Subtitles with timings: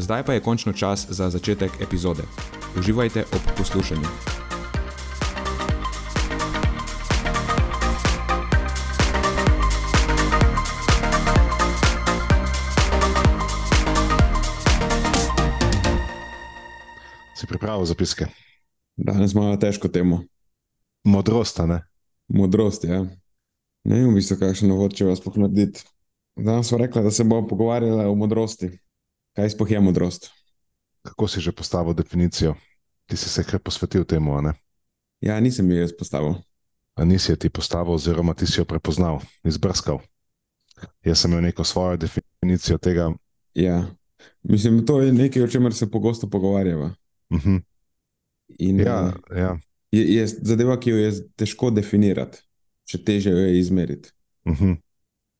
[0.00, 2.22] Zdaj pa je končno čas za začetek epizode.
[2.78, 4.08] Uživajte ob poslušanju.
[17.36, 18.26] Si pripravil zapiske?
[18.96, 20.24] Danes imamo težko temo.
[21.04, 21.82] Modrost, ne?
[22.28, 23.04] Modrost, ja.
[23.84, 25.84] Ne vem, bi se kakšno novot, če vas pohladiti.
[26.36, 28.78] Danes smo rekli, da se bomo pogovarjali o modrosti.
[29.38, 30.30] Kaj sploh je modrost?
[31.06, 32.54] Kako si že postavil definicijo?
[33.06, 34.52] Ti si se kar posvetil temu, ne?
[35.20, 36.34] Ja, nisem jo jaz postavil.
[36.94, 40.00] A nisi jo ti postavil, oziroma ti si jo prepoznal, izbrskal.
[41.04, 43.12] Jaz sem imel neko svojo definicijo tega.
[43.54, 43.86] Ja,
[44.42, 46.94] mislim, to je nekaj, o čemer se pogosto pogovarjava.
[47.30, 47.62] Uh -huh.
[48.58, 49.58] In, ja, ja.
[49.92, 52.38] Je, je zadeva, ki jo je težko definirati,
[52.90, 54.10] še teže jo je izmeriti.
[54.44, 54.76] Uh -huh.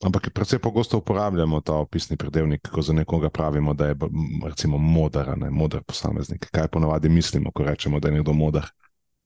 [0.01, 3.97] Ampak predvsej pogosto uporabljamo ta opisni pridevnik, ko za nekoga pravimo, da je
[4.45, 6.49] recimo modar, ne modar posameznik.
[6.51, 8.67] Kaj ponavadi mislimo, ko rečemo, da je nekdo modar?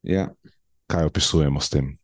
[0.03, 0.29] Ja,
[0.87, 1.99] Kaj opisujemo s tem?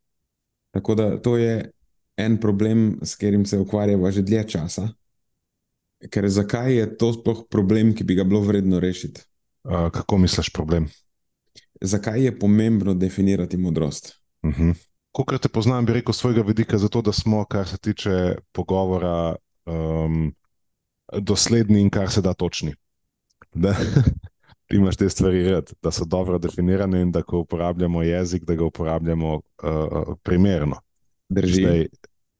[0.70, 1.70] tako da to je
[2.16, 4.88] en problem, s katerim se ukvarjava že dlje časa.
[6.10, 9.20] Ker zakaj je to sploh problem, ki bi ga bilo vredno rešiti?
[9.64, 10.88] Uh, kako misliš problem?
[11.80, 14.16] Zakaj je pomembno definirati modrost?
[14.42, 14.74] Uh -huh.
[15.12, 19.34] Ko te poznam, bi rekel svojega vidika, zato da smo, kar se tiče pogovora,
[19.66, 20.34] um,
[21.18, 22.74] dosledni in kar se da točni.
[23.54, 23.74] Da
[24.66, 28.54] ti imaš te stvari rad, da so dobro definirane in da ko uporabljamo jezik, da
[28.54, 30.76] ga uporabljamo uh, primerno.
[31.28, 31.62] Drži.
[31.62, 31.86] Zdaj,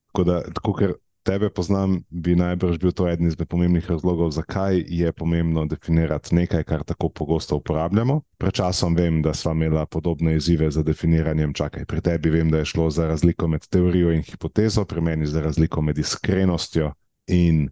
[0.06, 4.84] tako da, tako ker tebe poznam, bi najbrž bil to eden izmed pomembnih razlogov, zakaj
[4.88, 8.20] je pomembno definirati nekaj, kar tako pogosto uporabljamo.
[8.38, 11.52] Pred časom vem, da sva imela podobne izzive za definiranjem.
[11.54, 15.26] Čakaj, pri tebi vem, da je šlo za razliko med teorijo in hipotezo, pri meni
[15.26, 16.92] za razliko med iskrenostjo
[17.26, 17.68] in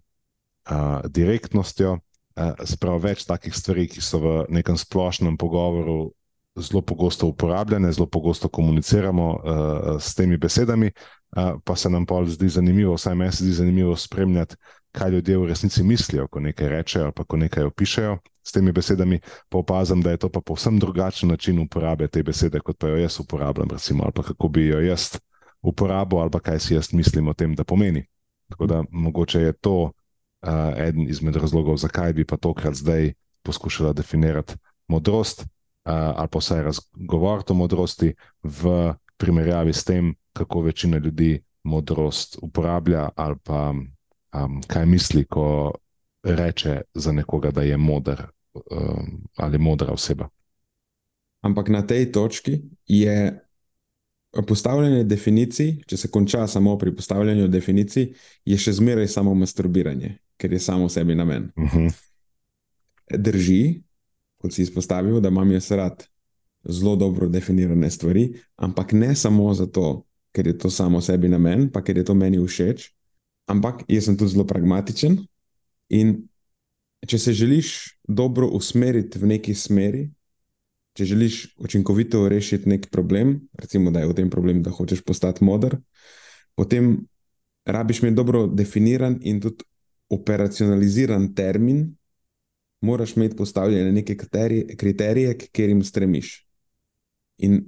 [0.70, 1.98] uh, direktnostjo.
[2.38, 6.12] Uh, Sprav več takih stvari, ki so v nekem splošnem pogovoru
[6.60, 9.41] zelo pogosto uporabljene, zelo pogosto komuniciramo uh,
[10.00, 10.91] s temi besedami,
[11.36, 14.56] uh, pa se nam pa zdi zanimivo, vsaj meni se zdi zanimivo spremljati,
[14.92, 19.20] kaj ljudje v resnici mislijo, ko nekaj rečejo ali ko nekaj opišajo s temi besedami.
[19.48, 22.96] Pa opazim, da je to pa povsem drugačen način uporabe te besede, kot pa jo
[22.96, 25.19] jaz uporabljam, recimo, ali pa kako bi jo jaz
[25.62, 28.06] uporabil, ali pa kaj si jaz mislim o tem, da pomeni.
[28.48, 29.92] Tako da mogoče je to uh,
[30.76, 34.54] eden izmed razlogov, zakaj bi pa tokrat zdaj poskušala definirati
[34.88, 35.46] modrost
[35.91, 43.09] ali pa vsaj razgovoriti o modrosti v primerjavi s tem, kako večina ljudi modrost uporablja
[43.16, 43.75] ali pa
[44.44, 45.75] um, kaj misli, ko
[46.22, 50.28] reče za nekoga, da je modar um, ali modra oseba.
[51.41, 53.44] Ampak na tej točki je
[54.47, 58.12] postavljanje definicij, če se konča samo pri postavljanju definicij,
[58.44, 61.50] je še zmeraj samo masturbiranje, ker je samo sebi namen.
[61.56, 61.93] Uh -huh.
[63.16, 63.82] Drži,
[64.38, 66.04] kot si izpostavil, da imam jaz rad
[66.69, 71.82] zelo dobro definirane stvari, ampak ne samo zato, ker je to samo sebi namen, pa
[71.82, 72.91] ker je to meni všeč,
[73.47, 75.19] ampak jaz sem tudi zelo pragmatičen.
[75.88, 76.28] In
[77.06, 80.09] če se želiš dobro usmeriti v neki smeri,
[80.99, 85.44] če želiš učinkovito rešiti neki problem, recimo, da je v tem problem, da hočeš postati
[85.44, 85.79] moder,
[86.58, 87.06] potem
[87.67, 89.64] rabiš imeti dobro definiran in tudi
[90.11, 91.87] operacionaliziran termin,
[92.80, 96.46] moraš imeti postavljene neke kriterije, kriterije k katerim stremiš.
[97.38, 97.64] In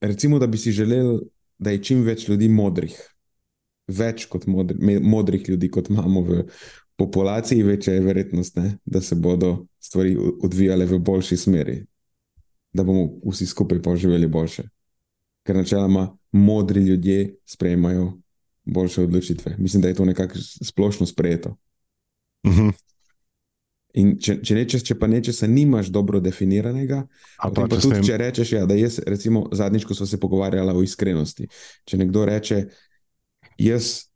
[0.00, 1.18] recimo, da bi si želel,
[1.58, 2.96] da je čim več ljudi modrih,
[3.86, 6.44] več kot modri, modrih ljudi, kot imamo v
[6.96, 11.80] populaciji, večja je verjetnost, ne, da se bodo stvari odvijale v boljši smeri,
[12.72, 14.68] da bomo vsi skupaj poživeli boljše.
[15.46, 18.12] Ker načeloma modri ljudje sprejemajo
[18.64, 19.54] boljše odločitve.
[19.58, 21.56] Mislim, da je to nekako splošno sprejeto.
[22.44, 22.72] Uh -huh.
[23.96, 26.98] In če, če, nečes, če pa nečesa nimaš dobro definiranega,
[27.40, 30.20] A pa, pa tudi, smem- če rečeš, ja, da jaz, recimo, zadnjič, ko smo se
[30.20, 31.48] pogovarjali o iskrenosti,
[31.88, 32.66] če nekdo reče,
[33.56, 34.10] jaz,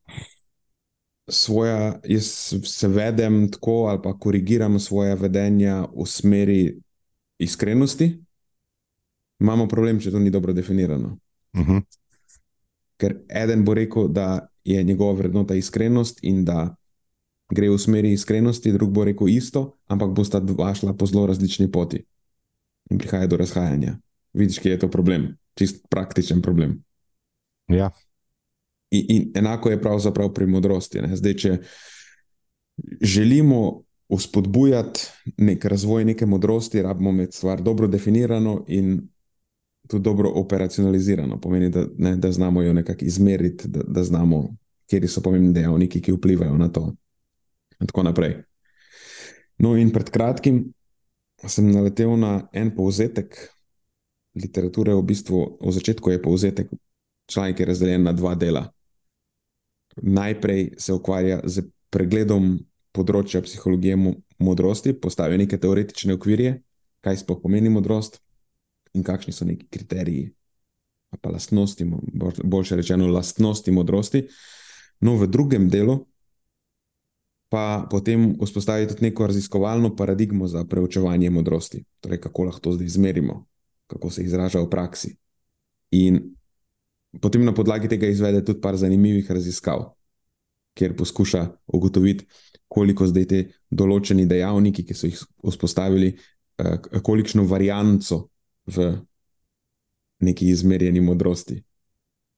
[1.30, 2.28] svoja, jaz
[2.66, 6.60] se vedem tako ali pa korigiram svoje vedenja v smeri
[7.40, 8.10] iskrenosti,
[9.40, 11.16] imamo problem, če to ni dobro definirano.
[11.56, 11.78] Mhm.
[13.00, 16.74] Ker eden bo rekel, da je njegova vrednota iskrenost in da
[17.50, 21.70] gre v smeri iskrenosti, drug bo rekel isto, ampak bosta dva šla po zelo različni
[21.70, 22.04] poti
[22.90, 23.96] in prihaja do razhajanja.
[24.32, 26.78] Vidiš, kje je to problem, čist praktičen problem.
[27.70, 27.90] Ja,
[28.90, 31.00] In, in enako je pravzaprav pri modrosti.
[31.00, 31.16] Ne?
[31.16, 31.58] Zdaj, če
[33.00, 35.06] želimo uspodbujati
[35.36, 39.08] nek razvoj neke modrosti, rabimo imeti stvar dobro definirano in
[39.88, 41.40] tudi dobro operacionalizirano.
[41.40, 44.56] Pomeni, da, ne, da znamo jo nekako izmeriti, da, da znamo,
[44.90, 46.94] kje so pomembni dejavniki, ki vplivajo na to.
[47.80, 48.42] In tako naprej.
[49.60, 50.70] No, in pred kratkim
[51.48, 53.36] sem naletel na en povzetek
[54.36, 56.68] literature, v bistvu v začetku je povzetek,
[57.26, 58.68] članek je razdeljen na dva dela.
[59.96, 62.58] Najprej se ukvarja z pregledom
[62.94, 66.60] področja psihologije mo- modrosti, postavi neke teoretične okvirje,
[67.04, 68.20] kaj sploh pomeni modrost
[68.94, 70.30] in kakšni so neki kriteriji,
[71.20, 71.84] pa lastnosti,
[72.44, 74.24] boljše rečeno, lastnosti modrosti.
[75.00, 76.09] No, v drugem delu
[77.50, 82.86] pa potem vzpostavi tudi neko raziskovalno paradigmo za preučevanje modrosti, torej kako lahko to zdaj
[82.86, 83.46] izmerimo,
[83.90, 85.16] kako se izraža v praksi.
[85.90, 86.20] In
[87.20, 89.90] potem na podlagi tega izvede tudi par zanimivih raziskav,
[90.78, 92.26] kjer poskuša ugotoviti,
[92.70, 96.14] koliko zdaj te določeni dejavniki, ki so jih vzpostavili,
[96.58, 98.28] eh, k- kolikšno varianco
[98.70, 98.92] v
[100.22, 101.58] neki izmerjeni modrosti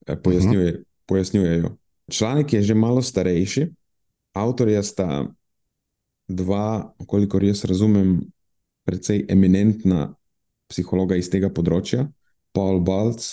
[0.06, 1.76] eh, pojasnjuje, pojasnjujejo.
[2.08, 3.68] Članek je že malo starejši,
[4.32, 5.08] avtorja sta
[6.28, 8.20] dva, kolikor jaz razumem,
[8.84, 10.14] precej eminentna
[10.70, 12.08] psihologa iz tega področja,
[12.56, 13.28] Paul Balc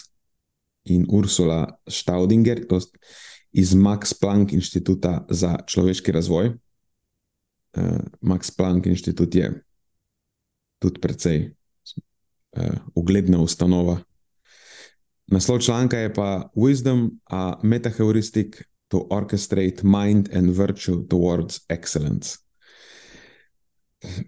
[0.89, 2.79] in Ursula Staudinger, to
[3.51, 6.53] iz Max Planck inštituta za človeški razvoj.
[7.77, 9.49] Uh, Max Planck inštitut je
[10.79, 13.99] tudi precej uh, ugledna ustanova.
[15.29, 18.57] Naslov članka je pa Wisdom, a metaheuristic
[18.89, 22.37] to orchestrate mind and virtue towards excellence.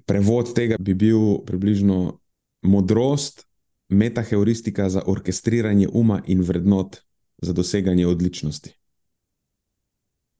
[0.05, 2.19] Prevod tega bi bil približno
[2.61, 3.47] modrost,
[3.89, 7.01] metaheuristika za orkestriranje uma in vrednot
[7.41, 8.69] za doseganje odličnosti.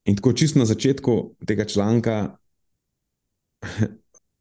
[0.06, 2.38] In tako čisto na začetku tega članka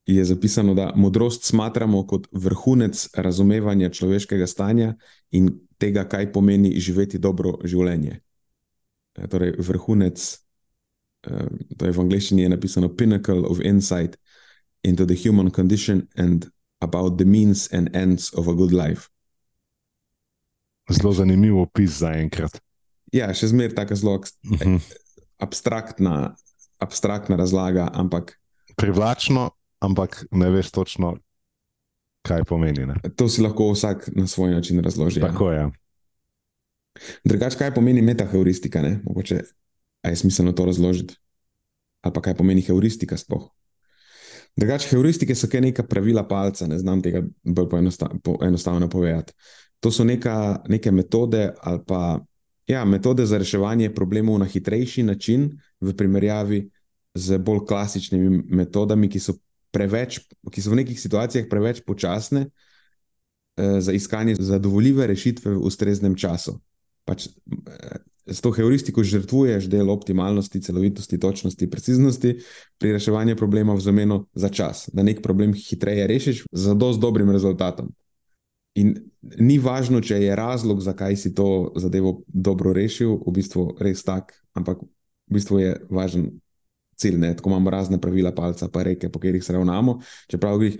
[0.07, 4.95] je zapisano, da modrost smatramo kot vrhunec razumevanja človeškega stanja
[5.31, 8.21] in tega, kaj pomeni živeti dobro življenje.
[9.21, 10.17] E, Torej, vrhunec,
[11.23, 11.47] eh,
[11.77, 14.17] to je v angleščini je napisano Pinnacle of Insight
[14.83, 16.49] into the human condition and
[16.81, 19.09] about the means and ends of a good life.
[20.91, 22.57] zelo zanimiv opis za enkrat.
[23.13, 24.77] Ja, še zmeraj tako zelo ak- Mhm.
[25.39, 26.35] abstraktna,
[26.79, 28.37] abstraktna razlaga, ampak
[28.77, 31.19] Privlačno, ampak ne veš točno,
[32.23, 32.87] kaj pomeni.
[32.87, 32.95] Ne?
[33.17, 35.21] to si lahko vsak na svoj način razloži.
[35.21, 35.27] Ja.
[35.27, 35.71] Tako je.
[37.25, 38.83] Drugač, kaj pomeni metaheuristika?
[38.83, 38.99] Ne?
[39.05, 39.41] Mogoče
[40.09, 41.15] je smiselno to razložiti.
[42.01, 43.51] Ali pa kaj pomeni heuristika sploh.
[44.57, 49.33] Drugač, heuristike so neka pravila palca, ne znam tega bolj poenosta, po, enostavno povedati.
[49.81, 52.21] To so neka, neke metode ali pa
[52.67, 56.71] ja, metode za reševanje problemov na hitrejši način, v primerjavi
[57.15, 59.35] z bolj klasičnimi metodami, ki so,
[59.75, 60.21] preveč,
[60.51, 66.61] ki so v nekih situacijah preveč počasne eh, za iskanje zadovoljive rešitve v ustreznem času.
[67.05, 72.37] Pač, eh, s to heuristiko žrtvuješ del optimalnosti, celovitosti, točnosti, preciznosti
[72.79, 77.31] pri reševanju problema v zameno za čas, da nek problem hitreje rešiš z dosti dobrim
[77.31, 77.91] rezultatom.
[78.79, 78.95] In
[79.43, 84.37] ni važno, če je razlog, zakaj si to zadevo dobro rešil, v bistvu res tak,
[84.55, 86.31] ampak v bistvu je važen
[87.01, 87.19] cilj.
[87.19, 87.35] Ne?
[87.37, 89.99] Tako imamo razne pravila, palca, pa reke, po katerih se ravnamo,
[90.31, 90.79] čeprav jih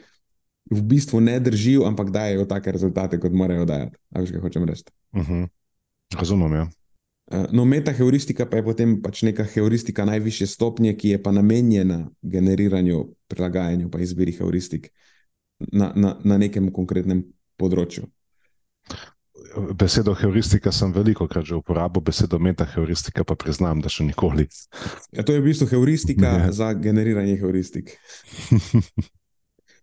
[0.71, 3.99] v bistvu ne držijo, ampak dajo take rezultate, kot morajo dajati.
[4.15, 4.87] A veš, kaj hočem reči?
[5.17, 5.49] Mhm.
[6.19, 6.53] Razumem.
[6.53, 6.69] Ja.
[7.31, 12.11] Eh, No, metaheuristika pa je potem pač neka heuristika najvišje stopnje, ki je pa namenjena
[12.23, 14.91] generiranju, prilagajanju, pa izbiri heuristik
[15.73, 17.23] na, na, na nekem konkretnem
[17.57, 18.09] področju.
[19.75, 24.47] Besedo heuristika sem veliko krat že uporabil, besedo metaheuristika pa priznam, da še nikoli.
[25.15, 26.53] Ja, to je v bistvu heuristika Ja.
[26.53, 27.95] za generiranje heuristik.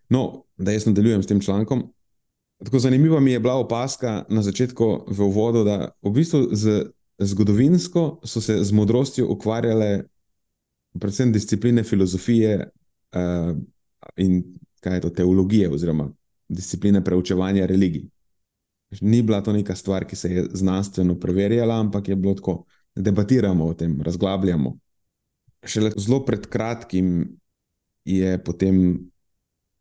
[0.10, 1.82] No, da jaz nadaljujem s tem člankom.
[2.64, 8.20] Tako zanimiva mi je bila opaska na začetku v uvodu, da v bistvu z, zgodovinsko
[8.26, 10.04] so se z modrostjo ukvarjale
[11.00, 12.70] predvsem discipline filozofije,
[13.16, 13.58] uh,
[14.18, 14.44] in
[14.80, 16.10] kaj je to teologije, oziroma
[16.50, 18.08] discipline preučevanja religij.
[19.02, 22.64] Ni bila to neka stvar, ki se je znanstveno preverjala, ampak je bilo tako,
[22.96, 24.78] da debatiramo o tem, razglabljamo.
[25.64, 27.38] Šele zelo pred kratkim
[28.06, 29.10] je potem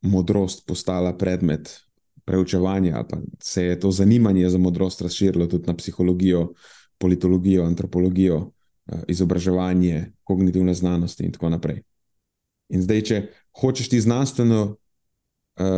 [0.02, 1.86] modrost postala predmet
[2.26, 6.52] preučevanja, ali pa se je to zanimanje za modrost razširilo tudi na psihologijo,
[6.99, 8.50] politologijo, antropologijo,
[8.87, 11.83] eh, izobraževanje, kognitivne znanosti in tako naprej.
[12.68, 13.21] In zdaj, če
[13.61, 14.76] hočeš ti znanstveno uh,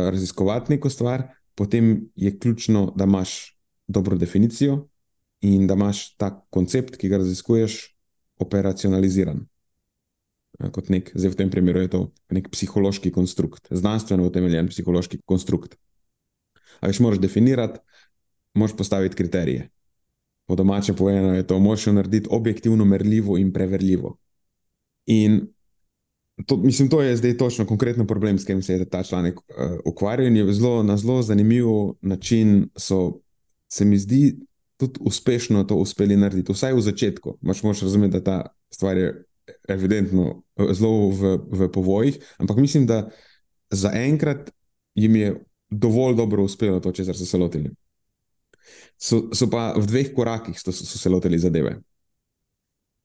[0.09, 4.87] raziskovati neko stvar, potem je ključno, da imaš dobro definicijo
[5.41, 7.77] in da imaš ta koncept, ki ga raziskuješ,
[8.39, 9.45] operacionaliziran.
[10.59, 12.01] Uh, kot nek, zdaj v tem primeru je to
[12.33, 15.77] nek psihološki konstrukt, znanstveno utemeljen psihološki konstrukt.
[16.79, 17.79] Ali še moraš definirati,
[18.53, 19.69] moraš postaviti kriterije.
[20.47, 24.17] Po domače povedano je to, moraš narediti objektivno merljivo in preverljivo.
[25.05, 25.41] In
[26.45, 29.43] To, mislim, to je zdaj točno konkretno problem, s katerim se je ta članek uh,
[29.85, 30.35] ukvarjal.
[30.35, 31.65] Je zelo, na zelo zanimiv
[32.01, 33.19] način so,
[33.67, 34.35] se mi zdi,
[34.77, 37.37] tudi uspešno to uspeli narediti, vsaj v začetku.
[37.41, 39.25] Maš moš razumeti, da ta stvar je
[39.67, 43.09] evidentno eh, zelo v, v povojih, ampak mislim, da
[43.69, 44.51] zaenkrat
[44.95, 47.71] jim je dovolj dobro uspelo to, česar so se lotili.
[48.97, 51.79] So, so pa v dveh korakih so, so se lotili zadeve.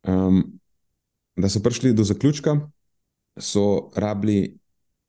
[0.09, 0.61] Um,
[1.37, 2.57] da so prišli do zaključka,
[3.37, 4.59] so rabili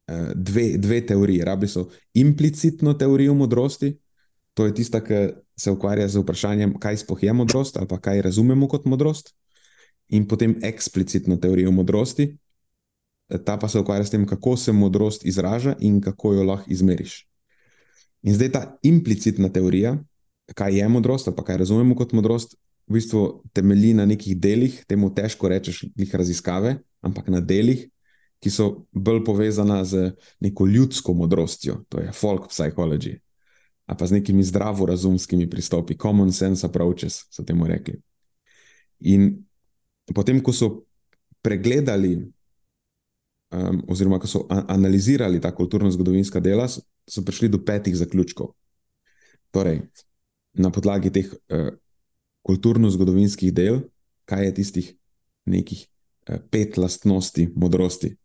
[0.08, 1.46] uh, dve, dve teorije.
[1.46, 3.98] Rabili so implicitno teorijo modrosti,
[4.54, 8.68] to je tista, ki se ukvarja z vprašanjem, kaj sploh je modrost ali kaj razumemo
[8.68, 9.36] kot modrost,
[10.08, 12.38] in potem eksplicitno teorijo modrosti,
[13.46, 17.26] ta pa se ukvarja s tem, kako se modrost izraža in kako jo lahko izmeriš.
[18.26, 19.96] In zdaj ta implicitna teorija,
[20.58, 22.58] kaj je modrost pa kaj razumemo kot modrost.
[22.88, 27.88] V bistvu temelji na nekih delih, temu težko rečeš, jih raziskave, ampak na delih,
[28.42, 30.12] ki so bolj povezana z
[30.46, 33.16] neko ljudsko modrostjo, to je folk psychology,
[33.90, 37.98] ali pa z nekimi zdravorazumskimi pristopi, common sense approaches, so temu rekli.
[39.10, 39.32] In
[40.14, 40.86] potem, ko so
[41.42, 42.20] pregledali,
[43.52, 48.54] um, oziroma ko so analizirali ta kulturno-zgodovinska dela, so, so prišli do petih zaključkov.
[49.52, 49.82] Torej,
[50.54, 51.74] na podlagi teh uh,
[52.46, 53.82] kulturno-zgodovinskih del,
[54.26, 54.92] kaj je tistih
[55.46, 58.16] nekih uh, pet lastnosti modrosti.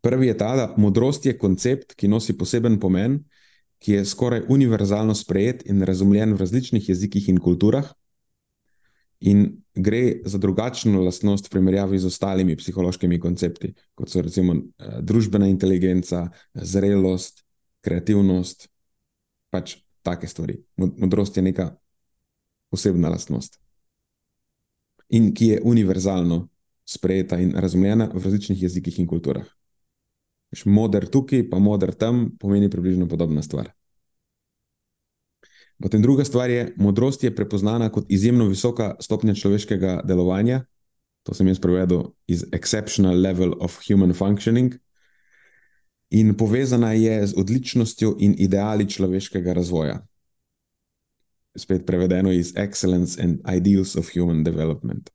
[0.00, 3.20] Prvi je ta, da modrost je koncept, ki nosi poseben pomen,
[3.80, 7.88] ki je skoraj univerzalno sprejet in razumljen v različnih jezikih in kulturah,
[9.20, 14.98] in gre za drugačno lastnost v primerjavi z ostalimi psihološkimi koncepti, kot so recimo eh,
[15.02, 17.44] družbena inteligenca, zrelost,
[17.84, 18.68] kreativnost,
[19.50, 20.58] pač take stvari.
[20.76, 21.70] Modrost je neka
[22.70, 23.58] posebna lastnost.
[25.10, 26.48] In ki je univerzalno
[26.86, 29.46] sprejeta in razumljena v različnih jezikih in kulturah.
[30.64, 33.70] Moder tukaj, pa moder tam, pomeni približno podobna stvar.
[35.80, 40.64] Potem druga stvar je, modrost je prepoznana kot izjemno visoka stopnja človeškega delovanja.
[41.22, 44.74] To sem jaz prevedel iz Exceptional Level of Human Functioning.
[46.10, 50.06] In povezana je z odličnostjo in ideali človeškega razvoja.
[51.56, 55.10] Spet prevedeno iz Excellence and Ideals of Human Development.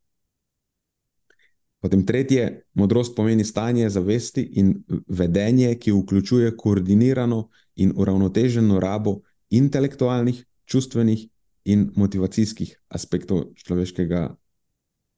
[1.80, 9.20] Potem tretje, modrost pomeni stanje zavesti in vedenje, ki vključuje koordinirano in uravnoteženo rabo
[9.50, 11.28] intelektualnih, čustvenih
[11.66, 14.36] in motivacijskih aspektov človeškega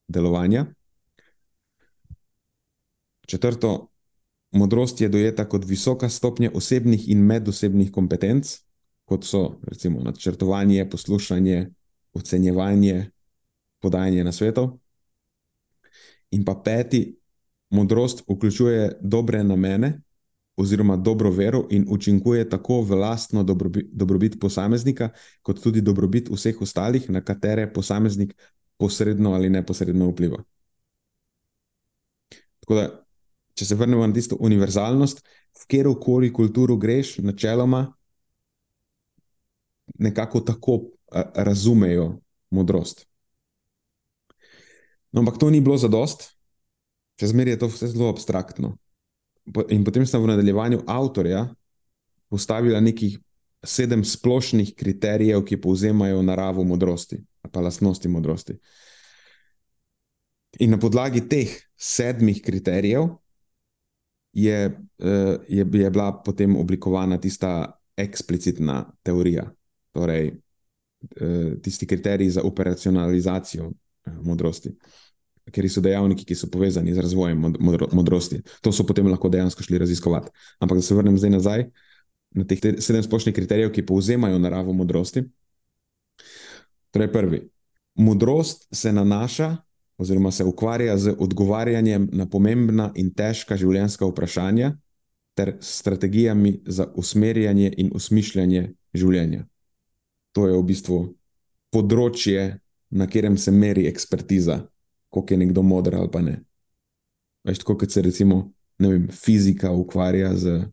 [0.08, 0.66] delovanja.
[3.28, 3.92] Četrto,
[4.52, 8.56] modrost je dojeta kot visoka stopnja osebnih in medosebnih kompetenc,
[9.06, 11.68] kot so recimo načrtovanje, poslušanje,
[12.14, 13.12] ocenjevanje,
[13.80, 14.78] podajanje na svetov.
[16.32, 17.18] In pa peti,
[17.70, 20.02] modrost vključuje dobre namene,
[20.58, 25.10] oziroma dobro vero in učinkuje tako v lastno dobrobit, dobrobit posameznika,
[25.42, 28.34] kot tudi dobrobit vseh ostalih, na katere posameznik
[28.78, 30.42] posredno ali neposredno vpliva.
[32.60, 32.88] Tako da,
[33.54, 35.22] če se vrnemo na tisto univerzalnost,
[35.58, 37.86] v katero koli kulturo greš, načeloma
[39.98, 40.80] nekako tako
[41.36, 42.18] razumejo
[42.50, 43.06] modrost.
[45.12, 46.34] No, ampak to ni bilo za dost,
[47.18, 48.76] če zmeraj je to vse zelo abstraktno.
[49.70, 51.46] In potem sem v nadaljevanju avtorja
[52.30, 53.18] postavila nekih
[53.64, 57.20] sedem splošnih kriterijev, ki povzemajo naravo modrosti,
[57.52, 58.58] pa lastnosti modrosti.
[60.60, 63.10] In na podlagi teh sedmih kriterijev
[64.34, 64.58] je,
[65.00, 69.48] eh, je, je bila potem oblikovana tista eksplicitna teorija,
[69.92, 74.76] torej eh, tisti kriteriji za operacionalizacijo eh, modrosti.
[75.54, 78.42] Ker so dejavniki, ki so povezani z razvojem modro, modrosti.
[78.62, 80.32] To so potem lahko dejansko šli raziskovati.
[80.60, 81.68] Ampak da se vrnem zdaj nazaj
[82.36, 85.24] na teh sedem splošnih kriterijev, ki povzemajo naravo modrosti.
[86.92, 87.42] Torej, prvi.
[87.96, 89.56] Modrost se nanaša,
[89.98, 94.76] oziroma se ukvarja z odgovarjanjem na pomembna in težka življenjska vprašanja,
[95.38, 99.46] ter strategijami za usmerjanje in usmišljanje življenja.
[100.34, 100.98] To je v bistvu
[101.74, 104.62] področje, na katerem se meri ekspertiza,
[105.10, 106.40] koliko je nekdo moder ali pa ne.
[107.44, 110.66] Veš, tako kot se recimo vem, fizika ukvarja z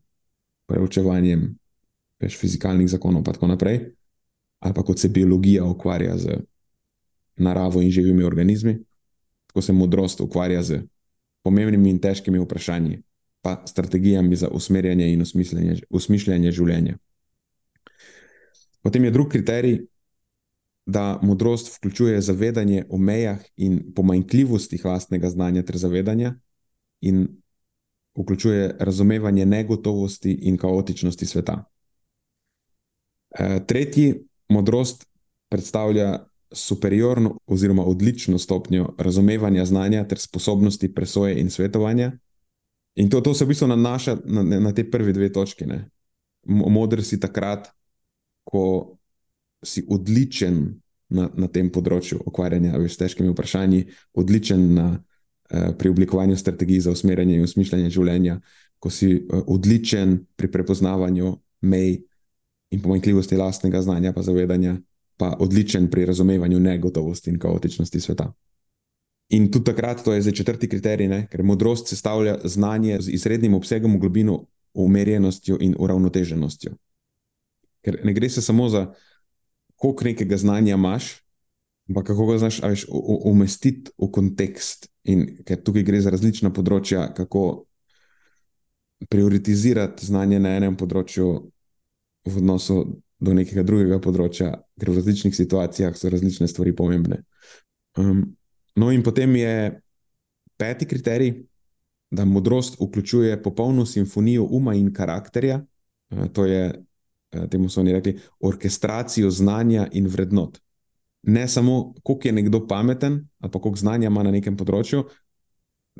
[0.67, 1.55] preučevanjem
[2.19, 3.79] veš, fizikalnih zakonov, in tako naprej,
[4.59, 6.39] ali pa kot se biologija ukvarja z
[7.37, 8.77] naravo in živimi organizmi,
[9.47, 10.81] tako se modrost ukvarja z
[11.43, 13.01] pomembnimi in težkimi vprašanji,
[13.41, 15.23] pa strategijami za usmerjanje in
[15.89, 16.97] usmišljanje življenja.
[18.81, 19.79] Potem je drugi kriterij,
[20.85, 26.35] da modrost vključuje zavedanje o mejah in pomanjkljivostih vlastnega znanja ter zavedanja,
[27.01, 27.27] in
[28.17, 31.63] vključuje razumevanje negotovosti in kaotičnosti sveta.
[33.39, 34.15] E, tretji,
[34.49, 35.05] modrost
[35.49, 36.19] predstavlja
[36.51, 42.11] superiorno oziroma odlično stopnjo razumevanja znanja ter sposobnosti presoje in svetovanja.
[42.95, 45.65] In to, to se v bistvu nanaša na, na te prve dve točke.
[45.65, 45.89] Ne?
[46.45, 47.67] Modr si takrat,
[48.43, 48.95] ko
[49.65, 54.87] si odličen na, na tem področju ukvarjanja s težkimi vprašanji, odličen na,
[55.49, 58.39] eh, pri oblikovanju strategij za usmerjanje in usmišljanje življenja,
[58.79, 62.03] ko si eh, odličen pri prepoznavanju mej
[62.71, 64.77] in pomanjkljivosti lastnega znanja, pa zavedanja,
[65.17, 68.33] pa odličen pri razumevanju negotovosti in kaotičnosti sveta.
[69.29, 71.27] In tudi takrat, to je zdaj četrti kriterij, ne?
[71.31, 74.43] ker modrost sestavlja znanje z izrednim obsegom, globino,
[74.73, 76.75] umirjenostjo in uravnoteženostjo.
[77.81, 78.91] Ker ne gre se samo za
[79.75, 81.11] koliko nekega znanja imaš,
[81.89, 82.85] ampak kako ga znaš veš,
[83.25, 84.89] umestiti v kontekst.
[85.05, 87.65] In ker tukaj gre za različna področja, kako
[89.09, 91.27] prioritizirati znanje na enem področju
[92.25, 92.79] v odnosu
[93.21, 97.21] do nekega drugega področja, ker v različnih situacijah so različne stvari pomembne.
[97.99, 98.33] Um,
[98.75, 99.81] No, in potem je
[100.57, 101.45] peti kriterij,
[102.11, 105.65] da modrost vključuje popolno simfonijo uma in karakterja.
[106.11, 106.84] Eh, to je,
[107.51, 110.59] temu so oni rekli, orkestracijo znanja in vrednot.
[111.23, 115.05] Ne samo, koliko je nekdo pameten ali pa koliko znanja ima na nekem področju,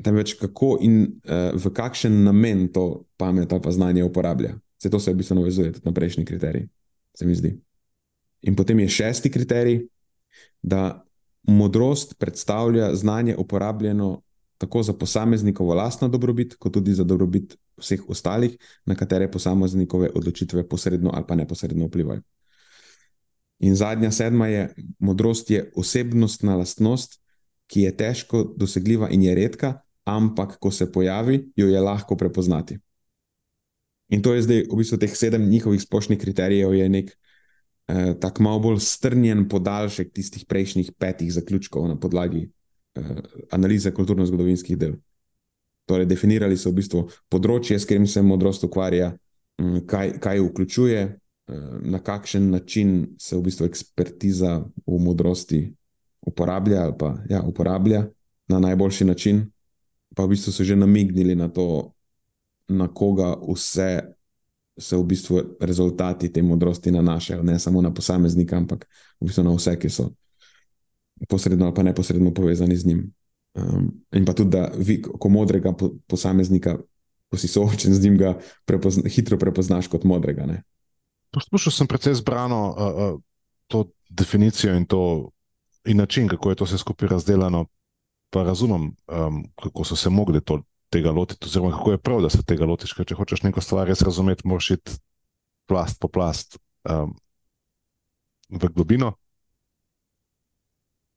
[0.02, 4.56] temveč kako in uh, v kakšen namen to pamet ali pa znanje uporablja.
[4.76, 6.68] Vse to se v bistvu navezuje na prejšnji kriterij,
[7.16, 7.54] se mi zdi.
[8.46, 9.86] In potem je šesti kriterij,
[10.62, 11.06] da
[11.48, 14.22] modrost predstavlja znanje uporabljeno
[14.58, 20.68] tako za posameznikovo lastno dobrobit, kot tudi za dobrobit vseh ostalih, na katere posameznikove odločitve
[20.68, 22.22] posredno ali pa neposredno vplivajo.
[23.58, 27.20] In zadnja sedma je: modrost je osebnostna lastnost,
[27.66, 32.78] ki je težko dosegljiva in je redka, ampak ko se pojavi, jo je lahko prepoznati.
[34.08, 38.42] In to je zdaj v bistvu teh sedem njihovih splošnih kriterijev, je nek eh, tako
[38.42, 42.46] malo bolj strnjen podaljšek tistih prejšnjih petih zaključkov na podlagi
[43.50, 44.96] analize kulturno-zgodovinskih del.
[45.86, 49.12] Torej, definirali so v bistvu področje, s katerim se modrost ukvarja,
[49.60, 55.62] hm, kaj, kaj vključuje, eh, na kakšen način se v bistvu ekspertiza v modrosti
[56.26, 58.08] uporablja ali pa ja, uporablja
[58.48, 59.46] na najboljši način.
[60.14, 61.92] Pa v bistvu so že namignili na to,
[62.68, 64.16] na koga vse
[64.78, 68.86] se v bistvu rezultati te modrosti nanašajo, ne samo na posameznika, ampak
[69.20, 70.10] v bistvu na vse, ki so
[71.28, 73.12] posredno ali pa neposredno povezani z njim.
[73.54, 75.72] Um, in pa tudi, da vi, ko modrega
[76.06, 76.76] posameznika,
[77.30, 80.46] ko si soočen z njim, ga prepozna, hitro prepoznaš kot modrega.
[80.46, 80.62] Ne?
[81.32, 83.20] Poslušal sem precej zbrano uh, uh,
[83.66, 85.30] to definicijo in, to,
[85.84, 87.66] in način, kako je to vse skupaj razdeljeno.
[88.30, 92.30] Pa razumem, um, kako so se mogli to tega lotiti, oziroma kako je prav, da
[92.30, 92.92] se tega lotiš.
[92.92, 94.98] Ker če hočeš neko stvar res razumeti, moraš iti
[95.66, 97.14] plast po plast um,
[98.50, 99.14] v globino,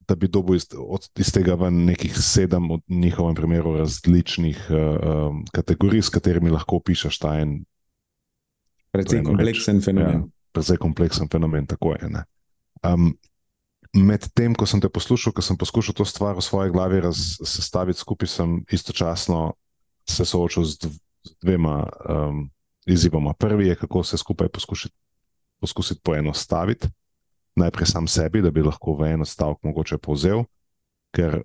[0.10, 5.44] da bi dobil iz, od, iz tega ven nekih sedem, v njihovem primeru, različnih um,
[5.54, 7.60] kategorij, s katerimi lahko opišeš ta en.
[8.96, 10.24] Predvsej kompleksen fenomen.
[10.24, 12.10] Ja, predvsej kompleksen fenomen, tako je.
[12.90, 13.12] Um,
[13.94, 18.02] med tem, ko sem te poslušal, ko sem poskušal to stvar v svoji glavi sestaviti
[18.02, 19.54] skupaj, sem istočasno
[20.10, 20.90] se soočil z
[21.44, 22.48] dvema um,
[22.90, 23.36] izzivoma.
[23.38, 24.96] Prvi je, kako se skupaj poskušati,
[25.62, 26.90] poskusiti poenostaviti,
[27.60, 30.46] najprej sam sebi, da bi lahko v eno stavek mogoče povzel,
[31.16, 31.42] ker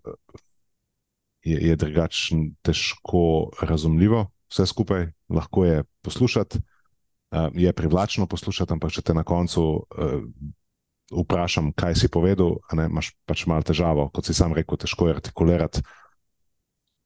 [1.45, 4.27] je, je drugačno težko razumljivo.
[4.53, 10.21] Vse skupaj lahko je poslušati, uh, je privlačno poslušati, ampak če te na koncu uh,
[11.13, 15.19] vprašam, kaj si povedal, ne, imaš pač malo težavo, kot si sam rekel, težko je
[15.19, 15.85] artikulirati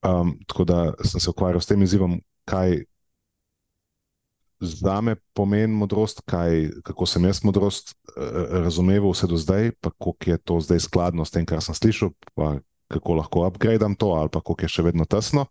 [0.02, 2.84] Um, tako da sem se ukvarjal s tem izzivom, kaj
[4.60, 8.22] za me pomeni modrost, kaj, kako sem jaz modrost uh,
[8.64, 12.10] razumel vse do zdaj, pa koliko je to zdaj skladno s tem, kar sem slišal,
[12.34, 15.46] pa kako lahko upgradam to, ali pa koliko je še vedno tesno.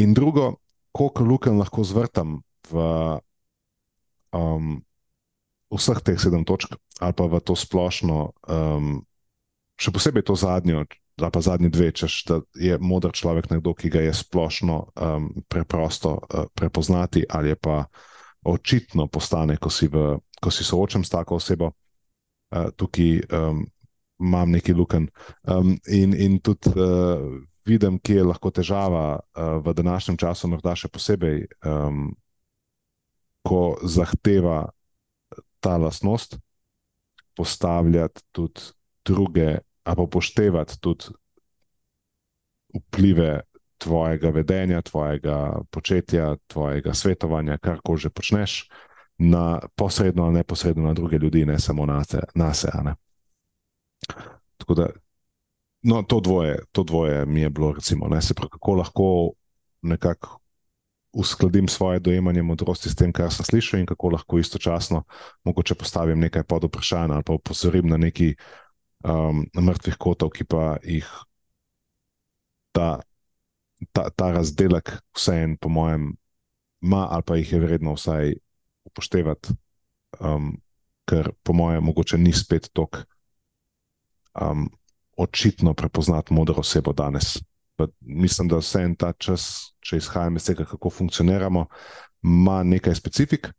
[0.00, 0.56] In drugo,
[0.92, 2.84] koliko luken lahko zvrtam v
[4.32, 4.78] um,
[5.72, 9.02] vseh teh sedem točk, ali pa v to splošno, um,
[9.76, 10.86] še posebej to zadnjo,
[11.22, 15.30] ali pa zadnji dve, češ, da je modr človek nekdo, ki ga je splošno um,
[15.48, 17.84] preprosto uh, prepoznati, ali je pa
[18.44, 21.72] očitno postane, ko si, v, ko si soočam s tako osebo.
[22.52, 23.64] Uh, tukaj um,
[24.20, 25.08] imam neki luken.
[25.42, 27.24] Um, in, in tudi uh,
[27.66, 32.10] vidim, kje je lahko težava uh, v današnjem času, morda še posebej, um,
[33.46, 34.66] ko zahteva
[35.60, 36.38] ta lastnost,
[37.36, 38.60] postavljati tudi
[39.06, 41.04] druge, ali upoštevati tudi
[42.74, 43.40] vplive
[43.78, 48.68] tvojega vedenja, tvojega početja, tvojega svetovanja, kar ko že počneš,
[49.18, 52.26] na posredno ali neposredno na druge ljudi, ne samo na sebe.
[52.34, 52.68] Na se,
[54.56, 54.86] Tako da
[55.82, 59.32] no, to, dvoje, to dvoje mi je bilo, recimo, ne, se pravi, kako lahko
[59.82, 60.40] nekako
[61.12, 65.04] uskladim svoje dojemanje modrosti s tem, kar sem slišal, in kako lahko istočasno
[65.44, 68.34] mogoče postavim nekaj pod vprašanje ali pa opozorim na neki
[69.06, 71.06] um, mrtvih kotov, ki pa jih
[72.74, 73.00] ta,
[73.92, 76.10] ta, ta razdelek, vseeno, po mojem,
[76.82, 78.34] ima ali pa jih je vredno vsaj
[78.90, 79.54] upoštevati,
[80.20, 80.56] um,
[81.08, 83.04] ker po mojem, mogoče ni spet tako
[84.40, 84.68] um,
[85.16, 87.38] očitno prepoznati modro osebo danes.
[87.76, 91.66] Pa mislim, da vse en ta čas, če izhajam iz tega, kako funkcioniramo,
[92.24, 93.50] ima nekaj specifik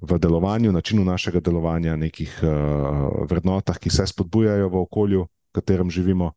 [0.00, 5.90] v delovanju, načinu našega delovanja, nekih uh, vrednotah, ki se spodbujajo v okolju, v katerem
[5.90, 6.32] živimo.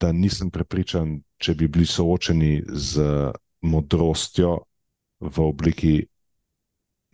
[0.00, 3.32] Da nisem prepričan, če bi bili soočeni z
[3.64, 4.58] modrostjo
[5.20, 5.94] v obliki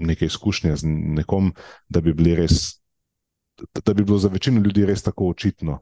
[0.03, 1.53] neke izkušnje z nekom,
[1.89, 2.83] da bi, res,
[3.87, 5.79] da bi bilo za večino ljudi res tako očitno,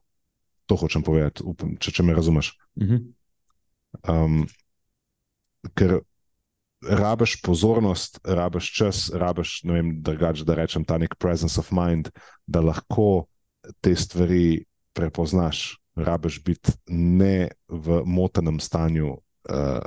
[0.71, 2.53] To hočem povedati, upam, če, če me razumeš.
[4.07, 4.45] Um,
[5.75, 5.97] ker
[6.89, 12.09] rabiš pozornost, rabiš čas, rabiš, ne vem, drugače, da rečem, ta nek presence of mind,
[12.47, 13.27] da lahko
[13.81, 15.77] te stvari prepoznaš.
[15.97, 19.83] Rabiš biti ne v motenem stanju, uh,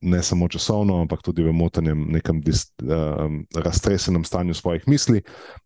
[0.00, 5.22] ne samo časovno, ampak tudi v motenem, nekem uh, raztresenem stanju svojih misli,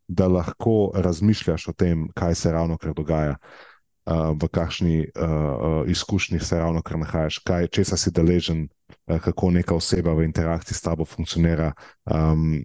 [0.08, 3.75] da lahko razmišljaš o tem, kaj se ravno kar dogaja, uh,
[4.06, 8.68] v kakšni uh, izkušnji se ravno kar nahajaš, kaj, česa si deležen,
[9.06, 11.72] kako neka oseba v interakciji s tabo funkcionira.
[12.04, 12.64] Um,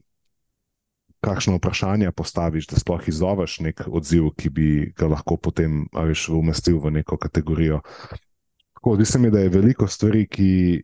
[1.21, 5.83] Kakšno vprašanje postaviš, da sploh izzoveš nek odziv, ki bi ga lahko potem
[6.33, 7.81] umestil v neko kategorijo.
[8.81, 10.81] Zdi se mi, da je veliko stvari, ki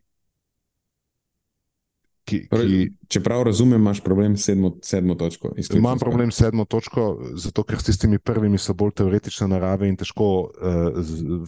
[2.28, 5.54] Ki, ki, če prav razumem, imaš problem s sedmo, sedmo točko.
[5.76, 7.06] Imam problem s sedmo točko,
[7.40, 10.98] zato ker s tistimi prvimi so bolj teoretične narave in težko uh,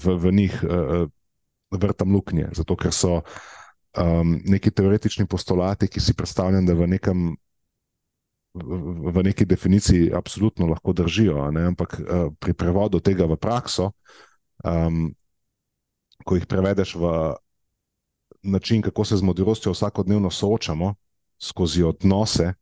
[0.01, 1.05] v, v njih uh,
[1.77, 2.49] vrtam luknje.
[2.57, 7.29] Zato ker so um, neki teoretični postulati, ki si predstavljam, da v, nekem,
[8.57, 8.81] v,
[9.13, 11.69] v neki definiciji absolutno lahko držijo, ne?
[11.75, 13.93] ampak uh, pri prevodu tega v prakso,
[14.65, 15.11] um,
[16.25, 17.15] ko jih prevedeš v
[18.43, 20.95] način, kako se z modrostjo vsakodnevno soočamo,
[21.39, 22.53] skozi odnose,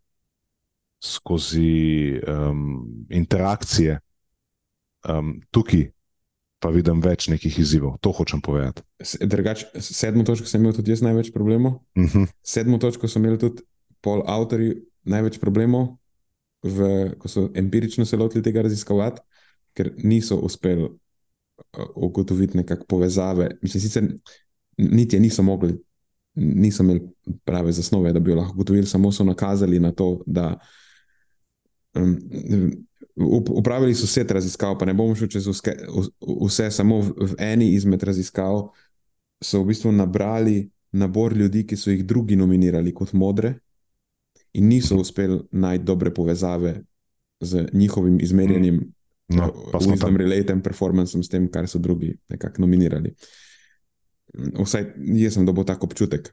[1.04, 4.00] skozi um, interakcije,
[5.08, 5.90] um, tukaj
[6.58, 7.98] pa vidim več nekih izzivov.
[8.02, 8.82] To hočem povedati.
[9.22, 11.80] Drugač, sedmo točko sem imel tudi jaz največ problemov.
[11.94, 12.24] Uh mhm.
[12.24, 12.32] -huh.
[12.42, 13.62] Sedmo točko so imeli tudi
[14.00, 15.96] pol avtori največ problemov,
[16.62, 19.20] v, ko so empirično se lotili tega raziskovati,
[19.74, 20.90] ker niso uspeli uh,
[21.94, 23.50] ugotoviti nekakšne povezave.
[23.62, 24.04] Mislim, sicer
[24.78, 25.74] niti je niso mogli,
[26.34, 27.00] niso imeli
[27.44, 30.58] prave zasnove, da bi jo lahko ugotovili, samo so nakazali na to, da
[31.94, 32.18] um,
[33.46, 35.74] upravili so vse raziskav, pa ne bom šel čez vse,
[36.46, 38.68] vse samo v, eni izmed raziskav
[39.42, 43.58] so v bistvu nabrali nabor ljudi, ki so jih drugi nominirali kot modre,
[44.52, 46.82] in niso uspeli najti dobre povezave
[47.40, 48.80] z njihovim izmerjenjem.
[49.28, 53.12] No, pa smo tam relatem performancem s tem, kar so drugi nekako nominirali.
[54.36, 56.32] Vsaj jaz sem dobil tak občutek.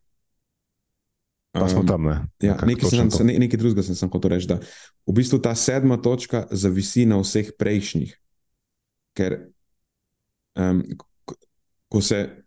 [1.55, 2.27] Pa smo tam, ne?
[2.43, 4.59] Ja, nekaj, sem, se, ne, nekaj drugega sem, sem hotel reči, da
[5.07, 8.11] v bistvu ta sedma točka zavisi na vseh prejšnjih.
[9.15, 9.37] Ker
[10.59, 10.83] um,
[11.87, 12.43] ko se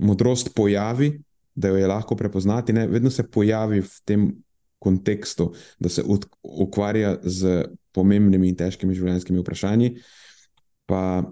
[0.00, 1.18] modrost pojavi,
[1.52, 4.28] da jo je lahko prepoznati, ne, vedno se pojavi v tem
[4.78, 6.04] kontekstu, da se
[6.42, 9.96] ukvarja z pomembnimi in težkimi življenjskimi vprašanji.
[10.88, 11.26] Pa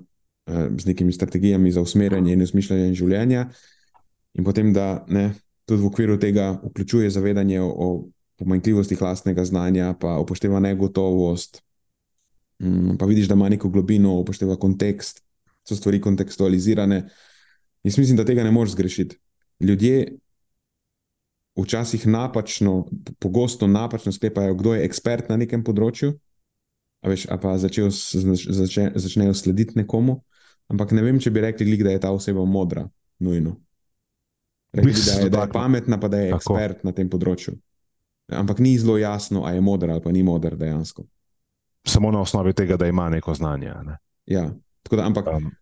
[0.46, 3.48] z nekimi strategijami za usmerjanje in usmišljanje življenja,
[4.38, 5.32] in potem da ne,
[5.66, 7.88] tudi v okviru tega vključuje zavedanje o, o
[8.38, 11.62] pomanjkljivostih lastnega znanja, pa upošteva negotovost,
[12.62, 15.24] um, pa vidiš, da ima neko globino, upošteva kontekst,
[15.66, 17.08] so stvari kontekstualizirane.
[17.82, 19.18] Jaz mislim, da tega ne moreš zgrešiti.
[19.60, 20.18] Ljudje
[21.56, 22.86] včasih napačno,
[23.18, 26.12] pogosto napačno sklepajo, kdo je ekspert na nekem področju,
[27.02, 30.20] a veš, a pa začejo, začne, začnejo slediti nekomu.
[30.72, 32.86] Ampak ne vem, če bi rekli, da je ta oseba modra,
[33.22, 33.56] nujno.
[34.74, 36.56] Rekli, da, je, da je pametna, pa da je Tako.
[36.56, 37.54] ekspert na tem področju.
[38.34, 41.06] Ampak ni zelo jasno, ali je modra ali pa ni modra dejansko.
[41.86, 43.70] Samo na osnovi tega, da ima neko znanje.
[43.86, 43.98] Ne?
[44.26, 44.48] Ja,
[44.90, 45.52] da, ampak um,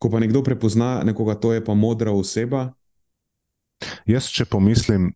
[0.00, 2.70] ko pa nekdo prepozna nekoga, to je pa modra oseba.
[4.08, 5.12] Jaz, če pomislim,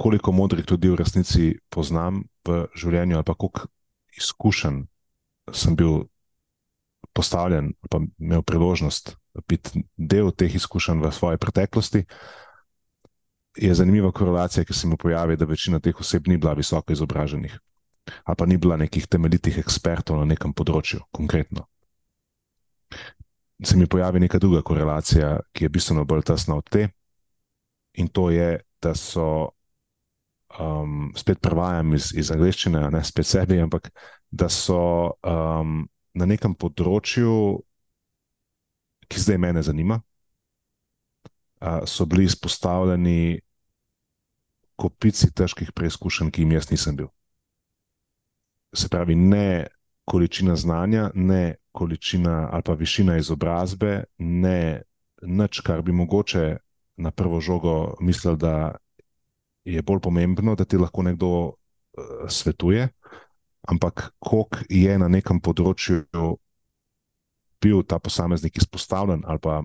[0.00, 3.68] koliko modrih ljudi v resnici poznam v življenju, ali pa koliko
[4.16, 4.86] izkušenj
[5.52, 6.06] sem bil
[7.12, 9.16] postavljen, pa imel priložnost
[9.48, 12.04] biti del teh izkušenj v svoji preteklosti.
[13.56, 17.58] Je zanimiva korelacija, ki se mi pojavi, da večina teh oseb ni bila visoko izobraženih,
[18.24, 21.66] ali pa ni bila nekih temeljitih ekspertov na nekem področju, konkretno.
[23.64, 26.88] Se mi pojavi neka druga korelacija, ki je bistveno bolj tesna od te,
[27.92, 29.50] in to je, da so,
[30.58, 33.90] um, spet prevajam iz, iz angleščine, ne spet sebi, ampak
[34.30, 35.82] da so um,
[36.14, 37.60] na nekem področju,
[39.10, 40.00] ki zdaj mene zanima,
[41.86, 43.40] so bili izpostavljeni
[44.80, 47.10] kopici težkih preizkušenj, ki jim jaz nisem bil.
[48.74, 49.66] Se pravi, ne
[50.08, 54.82] količina znanja, ne količina ali pa višina izobrazbe, ne
[55.22, 56.56] nič, kar bi mogoče
[56.96, 58.76] na prvo žogo mislil, da
[59.64, 61.54] je bolj pomembno, da ti lahko nekdo uh,
[62.28, 62.88] svetuje
[63.68, 66.06] ampak koliko je na nekem področju
[67.60, 69.62] bil ta posameznik izpostavljen, ali pa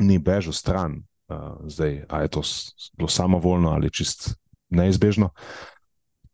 [0.00, 2.42] ni bežal stran, uh, zdaj, ali je to
[2.96, 4.36] bilo samovoljno ali čist
[4.70, 5.34] neizbežno,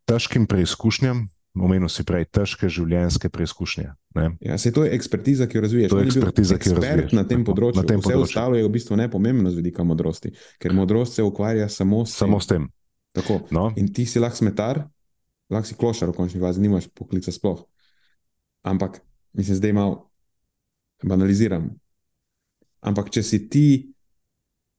[0.04, 1.28] težkim preizkušnjam.
[1.56, 3.86] Omenil si prej težke življenjske preizkušnje.
[4.44, 5.88] Ja, se to je ekspertiza, ki jo razviješ.
[5.88, 7.14] To je ekspertiza, ki jo razviješ.
[7.16, 7.80] Na tem področju.
[7.80, 8.28] Na tem Vse področju.
[8.28, 12.26] ostalo je v bistvu nepomembno z vidika modrosti, ker modrost se ukvarja samo s tem.
[12.26, 12.68] Samo s tem.
[13.56, 13.70] No.
[13.80, 14.82] In ti si lahko smetar,
[15.50, 17.62] lahko si klošar v končni fazi, nimaš poklica sploh.
[18.66, 19.00] Ampak,
[19.36, 19.96] mislim, zdaj malo
[21.04, 21.70] banaliziram.
[22.80, 23.68] Ampak, če si ti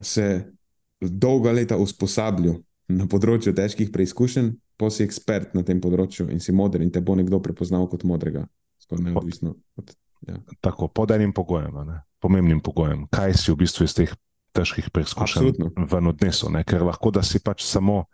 [0.03, 0.53] se
[1.01, 2.59] dolga leta usposabljal
[2.91, 7.01] na področju težkih preizkušenj, pa si ekspert na tem področju in si moder in te
[7.01, 8.45] bo nekdo prepoznal kot modrega,
[8.83, 9.55] skoraj neodvisno.
[9.79, 9.95] Od,
[10.29, 10.37] ja.
[10.63, 11.73] Tako, pod enim pogojem,
[12.23, 14.13] pomembnim pogojem, kaj si v bistvu iz teh
[14.57, 18.05] težkih preizkušenj ven odnesel, ker lahko da si pač samo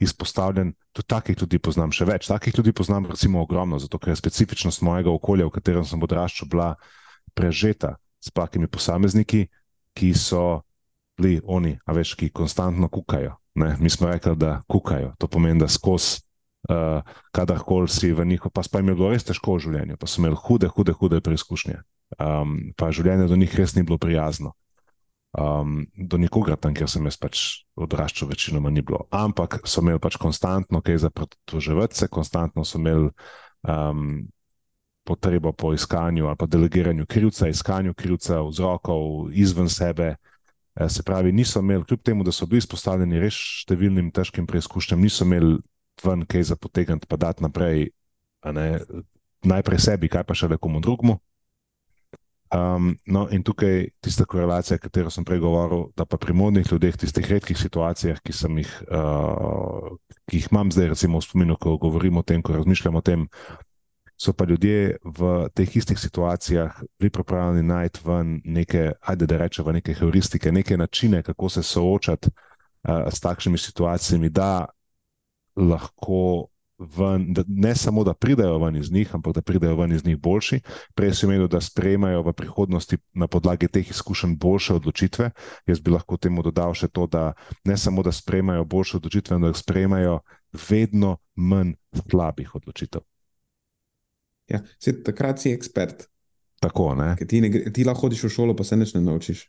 [0.00, 2.28] izpostavljen, tudi takih ljudi poznam še več.
[2.30, 6.48] Takih ljudi poznam recimo ogromno, zato ker je specifičnost mojega okolja, v katerem sem odraščal,
[6.48, 6.70] bila
[7.36, 9.46] prežeta s takimi posamezniki,
[9.96, 10.62] ki so
[11.20, 13.36] bili oni, a veš, ki konstantno kukajo.
[13.60, 13.74] Ne?
[13.80, 15.12] Mi smo rekli, da kukajo.
[15.20, 16.22] To pomeni, da skozi,
[16.70, 17.04] uh,
[17.36, 20.22] kadarkoli si v njih, pa spaj mi je bilo res težko v življenju, pa so
[20.22, 21.80] imeli hude, hude, hude preizkušnje.
[22.18, 24.54] Um, pa življenje do njih res ni bilo prijazno.
[25.30, 27.42] Um, do nikogar tam, kjer sem jaz pač
[27.78, 29.04] odraščal, večinoma ni bilo.
[29.14, 33.12] Ampak so imeli pač konstantno kaj za protoževce, konstantno so imeli
[33.62, 34.26] um,
[35.06, 40.16] potrebo po iskanju ali pa delegiranju krivca, iskanju krivca, vzrokov izven sebe.
[40.74, 45.00] E, se pravi, niso imeli, kljub temu, da so bili izpostavljeni res številnim težkim preizkušnjam,
[45.00, 45.58] niso imeli
[46.04, 47.90] ven kaj za potegniti, pa dati naprej,
[48.54, 48.68] ne,
[49.44, 51.18] najprej sebi, kaj pa še le komu drugemu.
[52.50, 56.66] Um, no, in tukaj tista korelacija, o kateri sem prej govoril, da pa pri modnih
[56.66, 59.92] ljudeh, tistih redkih situacijah, ki, jih, uh,
[60.26, 63.28] ki jih imam zdaj, recimo v spominu, ko govorim o tem, ko razmišljam o tem,
[64.18, 69.94] so pa ljudje v teh istih situacijah pripravljeni najti ven neke, ajde da rečemo, neke
[69.94, 74.66] heuristike, neke načine, kako se soočati uh, s takšnimi situacijami, da
[75.54, 76.49] lahko
[76.80, 80.18] ven, da ne samo da pridejo ven iz njih, ampak da pridejo ven iz njih
[80.18, 80.60] boljši.
[80.94, 85.30] Prej sem imel, da sprejemajo v prihodnosti na podlagi teh izkušenj boljše odločitve.
[85.66, 87.32] Jaz bi lahko temu dodal še to, da
[87.64, 90.18] ne samo da sprejemajo boljše odločitve, ampak da sprejemajo
[90.70, 91.76] vedno manj
[92.08, 93.04] slabih odločitev.
[94.50, 96.08] Ja, se, takrat si ekspert.
[96.60, 96.92] Tako,
[97.28, 99.46] ti, ne, ti lahko hodiš v šolo, pa se nič ne naučiš.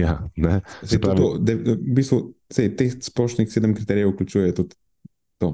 [0.00, 0.60] Ja, ne.
[0.82, 2.18] Se, pravi, to, to, de, v bistvu,
[2.52, 4.78] se, teh splošnih sedem kriterijev vključuje tudi
[5.38, 5.50] to.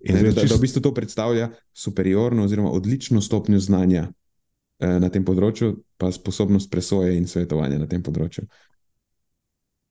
[0.00, 0.52] In ne, da, čist...
[0.52, 6.12] da v bistvu to predstavlja superiorno oziroma odlično stopnjo znanja eh, na tem področju, pa
[6.12, 8.46] sposobnost presoje in svetovanja na tem področju.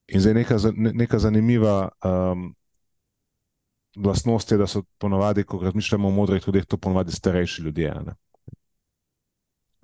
[0.09, 2.47] In zdaj neka, neka zanimiva um,
[4.01, 7.93] lastnost je, da so ponovadi, ko razmišljamo o modrih ljudeh, to ponovadi starejši ljudje.
[8.05, 8.15] Ne?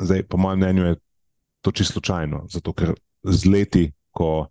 [0.01, 0.95] Zdaj, po mojem mnenju, je
[1.61, 4.47] to čisto slučajno, zato ker z leti, ko,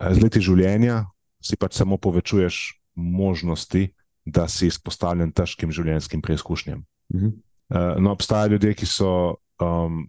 [0.00, 1.06] z leti življenja
[1.42, 2.60] si pač samo povečuješ
[2.94, 3.88] možnosti,
[4.24, 6.84] da si izpostavljen težkim življenjskim preizkušnjam.
[7.14, 7.28] Mhm.
[7.72, 9.10] No, obstajajo ljudje, ki so
[9.62, 10.02] um,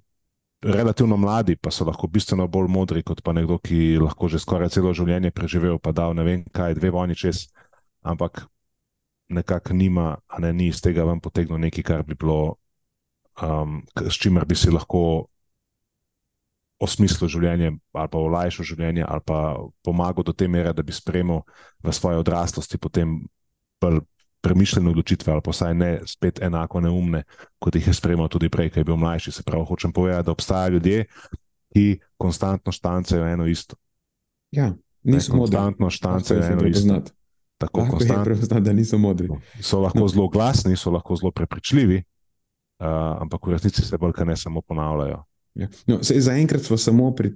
[0.63, 4.73] relativno mladi, pa so lahko bistveno bolj modri kot pa nekdo, ki lahko že skoraj
[4.75, 7.47] celo življenje preživel, pa dal ne vem kaj, dve vojni čez,
[8.03, 8.45] ampak
[9.33, 12.57] nekako nima, a ne ni iz tega vam potegnil nekaj, kar bi bilo,
[13.41, 15.29] um, s čimer bi si lahko
[16.83, 19.55] osmislil življenje, ali pa olajšal življenje, ali pa
[19.87, 21.43] pomagal do te mere, da bi spremljal
[21.83, 23.21] v svoje odraslosti potem
[23.83, 24.01] bolj
[24.43, 27.23] premišljene odločitve, ali pa vsaj ne spet enako neumne,
[27.63, 29.31] kot jih je spremljal tudi prej, ki je bil mlajši.
[29.39, 31.05] Se pravi, hočem povedati, da obstajajo ljudje,
[31.73, 31.85] ki
[32.19, 33.79] konstantno štancajo eno isto.
[34.51, 35.55] Ja, niso modri.
[35.55, 36.99] Konstantno štancajo eno isto.
[37.57, 38.25] Tako lahko konstant...
[38.25, 39.29] prepoznati, da niso modri.
[39.61, 40.07] So lahko no.
[40.07, 42.87] zelo glasni, so lahko zelo prepričljivi, uh,
[43.23, 45.23] ampak v resnici se bolj ne samo ponavljajo.
[45.55, 45.67] Ja.
[45.87, 47.31] No, Zaenkrat smo samo pri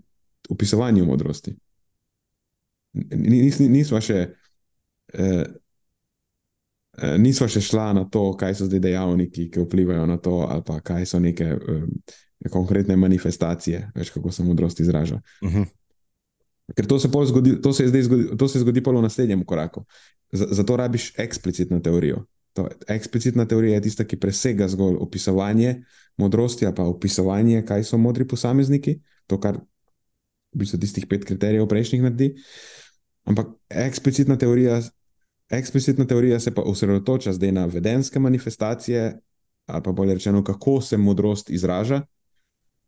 [0.49, 1.55] opisovanju modrosti.
[3.13, 4.27] Nis, nismo še.
[5.13, 5.45] Eh,
[7.17, 10.79] nismo še šla na to, kaj so zdaj dejavniki, ki vplivajo na to, ali pa
[10.81, 11.89] kaj so neke um,
[12.51, 15.21] konkretne manifestacije, več kako se modrost izraža.
[15.41, 15.61] Uh mhm.
[15.61, 15.73] -huh.
[16.75, 19.85] Ker to se, zgodi, to se, zgodi, to se zgodi v naslednjem koraku.
[20.31, 22.25] Zato rabiš eksplicitno teorijo.
[22.53, 25.83] To, eksplicitna teorija je tista, ki presega zgolj opisovanje
[26.17, 29.59] modrosti, pa opisovanje, kaj so modri posamezniki, to, kar
[30.53, 32.33] v bistvu tistih pet kriterijev prejšnjih naredi.
[33.27, 34.81] Ampak eksplicitna teorija
[35.49, 39.19] Eksplicitna teorija se pa osredotoča zdaj na vedenske manifestacije,
[39.65, 42.01] ali pa bolje rečeno, kako se modrost izraža.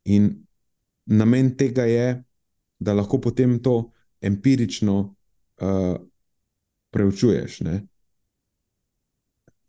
[0.06, 0.46] In
[1.06, 2.24] namen tega je,
[2.80, 3.92] da lahko potem to
[4.22, 5.16] empirično
[5.62, 5.96] uh,
[6.92, 7.60] preučuješ.
[7.60, 7.82] Ne?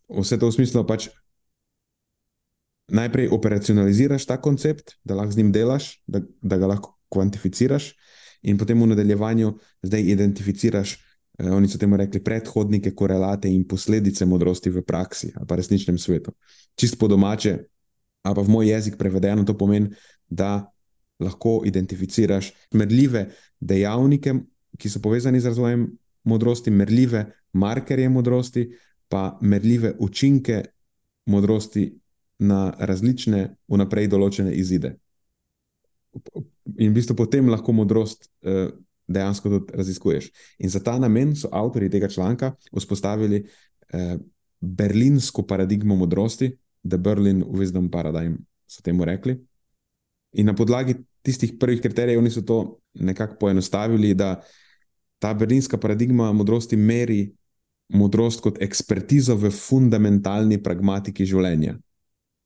[0.09, 1.09] Vse to v smislu, pač
[2.91, 7.95] najprej operacionaliziraš ta koncept, da lahko z njim delaš, da, da ga lahko kvantificiraš,
[8.43, 9.55] in potem v nadaljevanju
[9.93, 10.99] identificiraš.
[11.41, 15.99] Eh, oni so temu rekli predhodnike, korelate in posledice modrosti v praksi ali pa resničnem
[15.99, 16.33] svetu.
[16.77, 17.59] Čist po domače,
[18.23, 19.89] ali pa v moj jezik prevedeno, to pomeni,
[20.29, 20.69] da
[21.21, 24.35] lahko identificiraš merljive dejavnike,
[24.79, 25.89] ki so povezani z razvojem
[26.25, 28.69] modrosti, merljive markerje modrosti,
[29.09, 30.63] pa merljive učinke
[31.27, 31.91] modrosti
[32.39, 34.95] na različne, vnaprej določene izide.
[36.79, 38.29] In v bistvu potem lahko modrost.
[38.43, 38.69] Eh,
[39.11, 40.31] dejansko tudi raziskuješ.
[40.59, 43.45] In za ta namen so avtori tega članka vzpostavili
[43.93, 44.17] eh,
[44.61, 46.57] berlinsko paradigmo modrosti,
[46.89, 48.35] The Berlin Wisdom Paradigm,
[48.67, 49.37] so temu rekli.
[50.33, 54.41] In na podlagi tistih prvih kriterijev oni so to nekako poenostavili, da
[55.19, 57.33] ta berlinska paradigma modrosti meri
[57.89, 61.75] modrost kot ekspertizo v fundamentalni pragmatiki življenja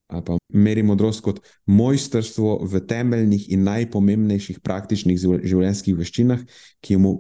[0.07, 6.43] ali pa meri modrost kot mojstrstvo v temeljnih in najpomembnejših praktičnih življenjskih veščinah,
[6.85, 7.15] ki mu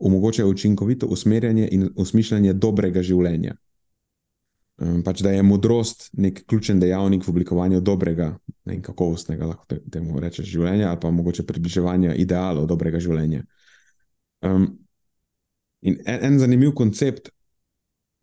[0.00, 3.56] omogočajo učinkovito usmerjanje in usmišljanje dobrega življenja.
[5.04, 8.30] Pač, da je modrost nek ključen dejavnik v oblikovanju dobrega
[8.72, 13.42] in kakovostnega, lahko te, temu rečeš, življenja, ali pa mogoče približevanja idealov dobrega življenja.
[14.40, 14.70] Um,
[15.84, 17.28] in en, en zanimiv koncept,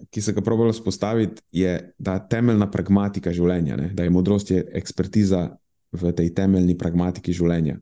[0.10, 3.90] ki se ga pravilo spostaviti, je ta temeljna pragmatika življenja, ne?
[3.94, 5.50] da je modrost je ekspertiza
[5.92, 7.80] v tej temeljni pragmatiki življenja.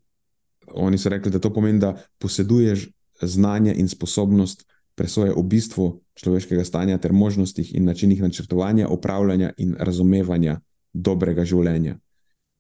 [0.73, 2.87] Oni so rekli, da to pomeni, da poseduješ
[3.21, 9.75] znanje in sposobnost presoje o bistvu človeškega stanja ter možnostih in načinih načrtovanja, upravljanja in
[9.79, 10.59] razumevanja
[10.93, 11.97] dobrega življenja.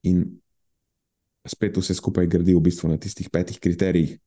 [0.03, 0.25] In
[1.47, 4.17] spet vse skupaj gradi v bistvu na tistih petih kriterijih.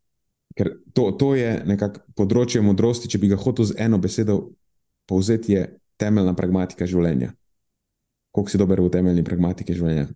[0.57, 4.41] Ker to, to je nekako področje modrosti, če bi ga hotel z eno besedo
[5.09, 5.67] povzeti je
[5.99, 7.33] temeljna pragmatika življenja.
[8.35, 10.09] Kako si dober v temeljni pragmatiki življenja?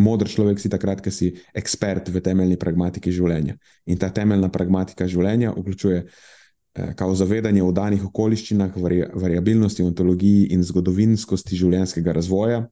[0.00, 3.58] Modr človek si takrat, ko si ekspert v temeljni pragmatiki življenja.
[3.86, 10.64] In ta temeljna pragmatika življenja vključuje eh, zavedanje o danih okoliščinah, vari, variabilnosti, ontologiji in
[10.64, 12.64] zgodovinskosti življenjskega razvoja,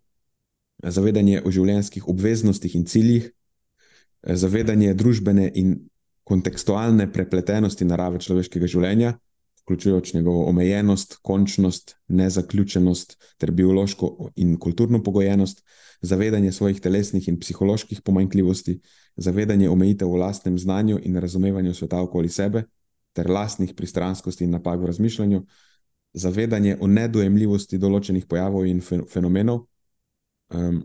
[0.82, 5.76] zavedanje o življenjskih obveznostih in ciljih, eh, zavedanje družbene in
[6.28, 9.18] kontekstualne prepletenosti narave človeškega življenja
[9.68, 15.62] vključujoč njegovo omejenost, končnost, nezaključenost ter biološko in kulturno pogojenost,
[16.00, 18.80] zavedanje svojih telesnih in psiholoških pomanjkljivosti,
[19.16, 22.64] zavedanje omejitev v lastnem znanju in razumevanju sveta okoli sebe
[23.12, 25.42] ter lastnih pristranskosti in napak v razmišljanju,
[26.14, 29.66] zavedanje o nedojemljivosti določenih pojavov in fenomenov.
[30.54, 30.82] Um,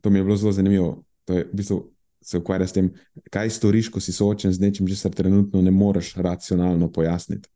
[0.00, 1.04] to mi je bilo zelo zanimivo.
[1.24, 1.84] To je v bistvu.
[2.26, 2.88] Se ukvarja s tem,
[3.30, 7.46] kaj storiš, ko si soočen z nečim, česar trenutno ne moreš racionalno pojasniti.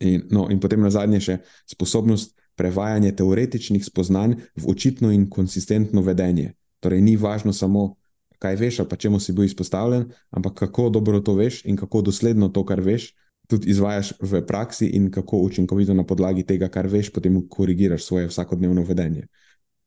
[0.00, 1.36] In, no, in potem na zadnje še
[1.70, 6.54] sposobnost prevajanja teoretičnih spoznanj v očitno in konsistentno vedenje.
[6.82, 7.94] Torej, ni važno samo,
[8.42, 12.02] kaj veš, ali pa čemu si bil izpostavljen, ampak kako dobro to veš in kako
[12.10, 13.14] dosledno to, kar veš,
[13.48, 18.28] tudi izvajaš v praksi in kako učinkovito na podlagi tega, kar veš, potem korigiraš svoje
[18.28, 19.26] vsakodnevno vedenje.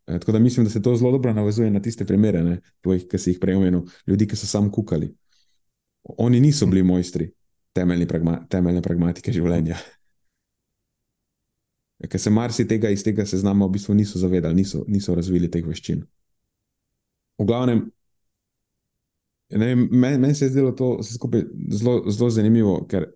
[0.07, 3.07] E, tako da mislim, da se to zelo dobro navezuje na tiste primere, ne, tvojih,
[3.07, 5.13] ki si jih prej omenil, ljudi, ki so sam kukali.
[6.17, 7.31] Oni niso bili mojstri
[8.07, 9.77] pragma, temeljne pragmatike življenja.
[11.97, 15.65] Ker se marsi tega iz tega seznama v bistvu niso zavedali, niso, niso razvili teh
[15.65, 16.03] veščin.
[17.37, 17.87] V glavnem,
[19.49, 23.07] meni men se je zdelo to skupaj zelo, zelo zanimivo, ker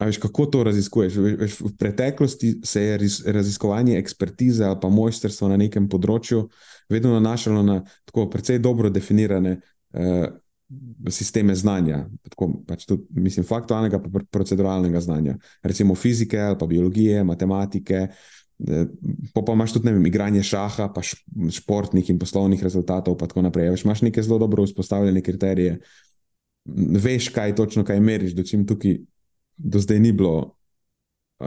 [0.00, 1.16] veš, kako to raziskuješ.
[1.16, 2.98] Veš, v preteklosti se je
[3.32, 6.48] raziskovanje ekspertize ali pa mojstrstvo na nekem področju
[6.92, 9.58] vedno nanašalo na tako precej dobro definirane.
[9.94, 10.26] Uh,
[11.10, 17.24] sisteme znanja, tako, pač tudi, mislim, faktualnega, pa proceduralnega znanja, recimo fizike ali pa biologije,
[17.24, 18.08] matematike.
[18.68, 18.86] Eh,
[19.34, 23.72] pa, pa imaš tudi vem, igranje šaha, pa športnih in poslovnih rezultatov, pa tako naprej.
[23.74, 25.78] Veš, imaš neke zelo dobro vzpostavljene kriterije,
[27.04, 28.98] veš, kaj točno kaj meriš, do čim tukaj
[29.56, 30.56] do zdaj ni bilo,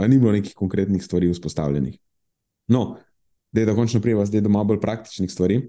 [0.08, 1.98] ni bilo nekih konkretnih stvari vzpostavljenih.
[2.68, 2.98] No,
[3.52, 5.62] da je da končno prijeva, zdaj do malo bolj praktičnih stvari.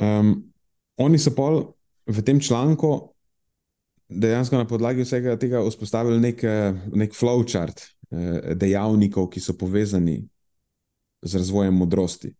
[0.00, 0.52] Um,
[0.96, 1.62] oni so pol
[2.06, 3.14] v tem članku
[4.08, 6.42] dejansko na podlagi vsega tega vzpostavili nek,
[6.92, 10.22] nek flowchart eh, dejavnikov, ki so povezani
[11.22, 12.34] z razvojem modrosti.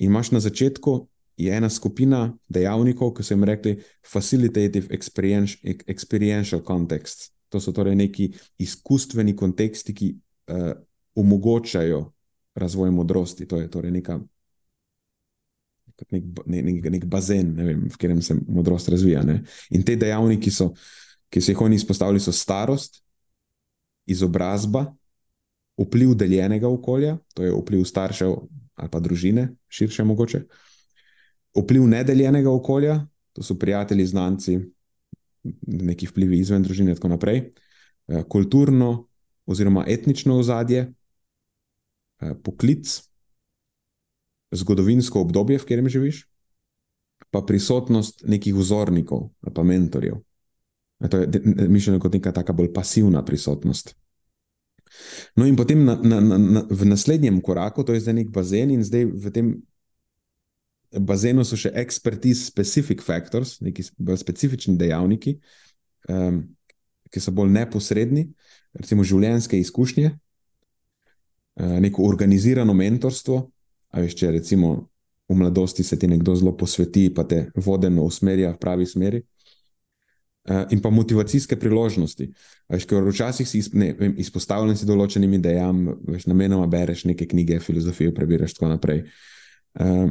[0.00, 1.06] In imaš na začetku
[1.48, 3.78] ena skupina dejavnikov, ki so jim rekli
[4.12, 4.88] facilitative
[5.86, 7.32] experiential context.
[7.48, 10.72] To so torej neki izkustveni konteksti, ki uh,
[11.14, 12.12] omogočajo
[12.54, 13.46] razvoj modrosti.
[13.48, 14.20] To je torej neka
[16.10, 19.22] nek, nek, nek bazen, ne vem, v katerem se modrost razvija.
[19.26, 19.40] Ne?
[19.74, 20.70] In te dejavniki, so,
[21.30, 23.02] ki so jih oni izpostavili, so starost,
[24.10, 24.88] izobrazba,
[25.80, 28.34] vpliv deljenega okolja, to je vpliv staršev
[28.80, 30.38] ali pa družine, širše mogoče,
[31.58, 32.94] vpliv nedeljenega okolja,
[33.36, 34.54] to so prijatelji, znanci,
[35.66, 37.42] neki vplivi izven družine in tako naprej,
[38.08, 39.06] eh, kulturno
[39.46, 40.86] oziroma etnično ozadje,
[42.22, 43.09] eh, poklic
[44.50, 46.24] zgodovinsko obdobje, v katerem živiš,
[47.30, 50.20] pa prisotnost nekih vzornikov ali pa mentorjev.
[51.10, 53.94] To je mišljeno kot neka taka bolj pasivna prisotnost.
[55.36, 58.82] No, in potem na, na, na, v naslednjem koraku, to je zdaj nek bazen, in
[58.84, 59.52] zdaj v tem
[60.90, 65.36] bazenu so še expertise specific factors, neki bolj specifični dejavniki,
[66.10, 66.42] um,
[67.10, 68.26] ki so bolj neposredni,
[68.74, 73.44] recimo življenjske izkušnje, uh, neko organizirano mentorstvo,
[73.90, 74.90] A veš, če recimo
[75.30, 79.22] v mladosti se ti nekdo zelo posveti, pa te vodeno usmerja v pravi smeri.
[80.50, 82.30] Uh, in pa motivacijske priložnosti.
[82.72, 87.58] Veš, ker včasih si ne, vem, izpostavljen si določenim idejam, veš, namenoma bereš neke knjige,
[87.60, 89.04] filozofijo, prebiraš tako naprej.
[89.76, 90.08] Uh,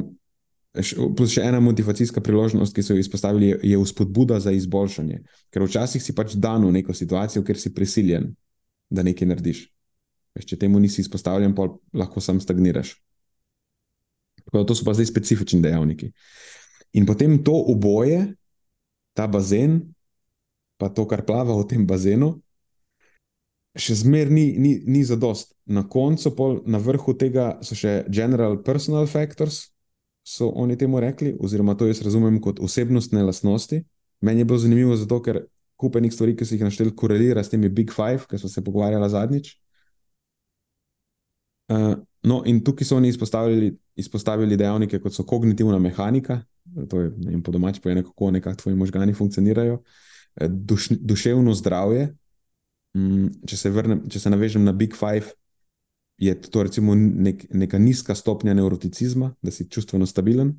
[1.18, 5.18] plus še ena motivacijska priložnost, ki so jo izpostavili, je, je vzpodbuda za izboljšanje.
[5.50, 8.30] Ker včasih si pač dan v neko situacijo, ker si prisiljen,
[8.86, 9.66] da nekaj narediš.
[10.38, 11.58] Veš, če temu nisi izpostavljen,
[11.92, 12.94] lahko sam stagniraš.
[14.50, 16.10] To so pa zdaj specifični dejavniki.
[16.98, 18.34] In potem to oboje,
[19.14, 19.94] ta bazen,
[20.78, 22.40] pa to, kar plava v tem bazenu,
[23.78, 25.54] še zmeraj ni, ni, ni za dost.
[25.70, 29.68] Na koncu, pol, na vrhu tega so še general personal factors,
[30.26, 33.84] so oni temu rekli, oziroma to jaz razumem kot osebnostne lastnosti.
[34.20, 35.44] Meni je bilo zanimivo zato, ker
[35.80, 39.08] kupenih stvari, ki so jih našteli, korelira s temi Big Five, ki smo se pogovarjali
[39.10, 39.54] zadnjič.
[41.70, 46.42] Uh, no, in tukaj so oni izpostavili, izpostavili dejavnike, kot so kognitivna mehanika,
[46.88, 49.82] to je vem, po domači povedano, kako nekako tvoji možgani funkcionirajo,
[50.40, 52.14] eh, duš, duševno zdravje.
[52.94, 55.30] Um, če, se vrnem, če se navežem na Big Five,
[56.18, 60.56] je to recimo nek, neka nizka stopnja neuroticizma, da si čustveno stabilen,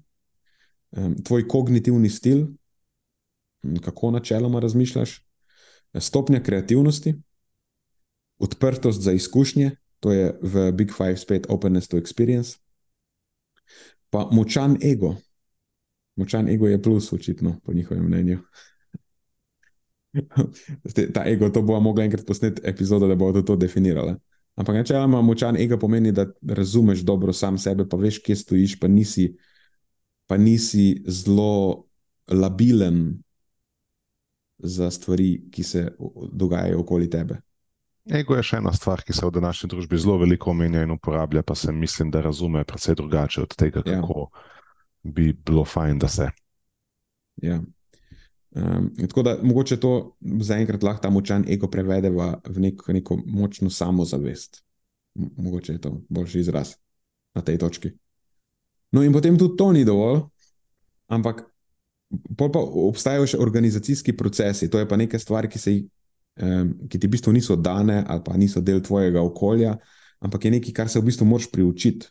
[1.24, 2.45] tvoj kognitivni stil,
[3.64, 5.20] um, kako načeloma razmišljaš,
[5.99, 7.18] stopnja kreativnosti,
[8.39, 9.72] odprtost za izkušnje.
[10.02, 12.58] To je v Big Five spet openness to experience.
[14.10, 15.16] Pa močan ego.
[16.18, 18.39] Močan ego je plus, očitno, po njihovem mnenju.
[21.14, 24.18] Ta ego, to bo mogla enkrat posneti epizodo, da bo to definirala.
[24.56, 28.88] Ampak načeloma močan ego pomeni, da razumeš dobro sam sebe, pa veš, kje stojiš, pa
[28.88, 29.38] nisi,
[30.28, 31.86] pa nisi zelo
[32.28, 33.22] labilen
[34.58, 35.88] za stvari, ki se
[36.34, 37.39] dogajajo okoli tebe.
[38.12, 41.43] Ego je še ena stvar, ki se v današnji družbi zelo veliko omenja in uporablja,
[41.47, 44.01] pa se mislim, da razume precej drugače od tega, ja.
[44.01, 44.28] kako
[45.03, 46.28] bi bilo fajn, da se.
[47.41, 47.62] Ja.
[48.51, 53.16] Um, tako da mogoče to zaenkrat lahko ta močan ego prevede v, v nek, neko
[53.26, 54.59] močno samozavest.
[55.16, 56.76] Mogoče je to boljši izraz
[57.36, 57.93] na tej točki.
[58.91, 60.26] No, in potem tudi to ni dovolj,
[61.07, 61.45] ampak
[62.36, 66.01] pa obstajajo še organizacijski procesi, to je pa nekaj stvari, ki, se, um,
[66.36, 69.75] ki ti v bistvu niso dane ali pa niso del tvojega okolja,
[70.19, 72.07] ampak je nekaj, kar se v bistvu moraš priučiti.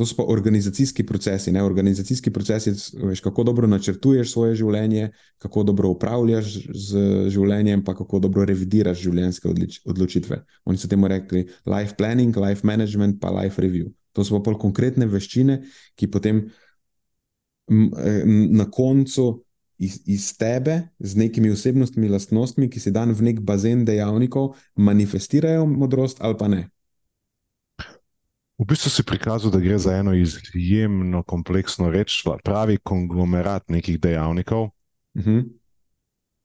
[0.00, 1.52] To so pa organizacijski procesi.
[1.52, 1.62] Ne?
[1.62, 2.72] Organizacijski procesi,
[3.02, 9.02] veš, kako dobro načrtuješ svoje življenje, kako dobro upravljaš z življenjem, pa kako dobro revidiraš
[9.02, 9.50] življenjske
[9.84, 10.40] odločitve.
[10.64, 13.90] Oni so temu rekli life planning, life management, pa life review.
[14.16, 15.60] To so pa bolj konkretne veščine,
[16.00, 16.46] ki potem
[17.68, 18.24] eh,
[18.56, 19.28] na koncu
[19.80, 25.64] iz, iz tebe, z nekimi osebnostnimi lastnostmi, ki si dan v nek bazen dejavnikov, manifestirajo
[25.66, 26.68] modrost ali pa ne.
[28.60, 34.68] V bistvu si prikazal, da gre za eno izjemno kompleksno reč, pravi konglomerat nekih dejavnikov,
[34.68, 35.24] uh.
[35.24, 35.48] -huh.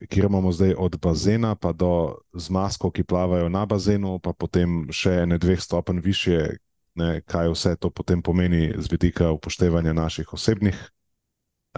[0.08, 5.26] kjer imamo zdaj od bazena pa do zmaskov, ki plavajo na bazenu, pa potem še
[5.26, 6.56] ne dveh stopenj više,
[6.96, 10.92] ne, kaj vse to potem pomeni z vidika upoštevanja naših osebnih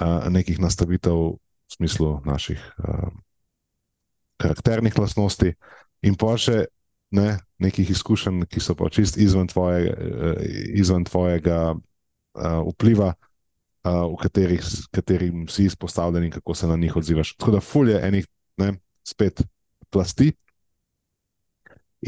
[0.02, 1.38] uh, nekih nastavitev,
[1.68, 3.12] v smislu naših uh,
[4.40, 5.54] karakternih lastnosti,
[6.06, 6.68] in pa še
[7.12, 10.40] ne, nekih izkušenj, ki so pa čist izven, tvoje, uh,
[10.78, 14.64] izven tvojega uh, vpliva, uh, v katerih,
[14.96, 17.36] katerim si izpostavljen in kako se na njih odzivaš.
[17.36, 18.28] Tako da fulje enih,
[18.64, 19.44] ne, spet
[19.90, 20.32] plasti.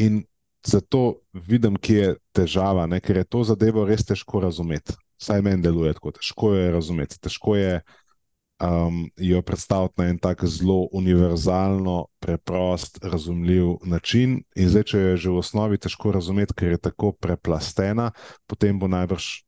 [0.00, 0.22] In
[0.64, 4.94] zato vidim, kje je težava, ne, ker je to zadevo res težko razumeti.
[5.20, 7.99] Saj meni deluje tako, težko je razumeti, težko je uh,
[8.60, 14.42] um, jo predstaviti na en tak zelo univerzalno, preprost, razumljiv način.
[14.56, 18.10] In zdaj, če je že v osnovi težko razumeti, ker je tako preplastena,
[18.46, 19.42] potem bo najbrž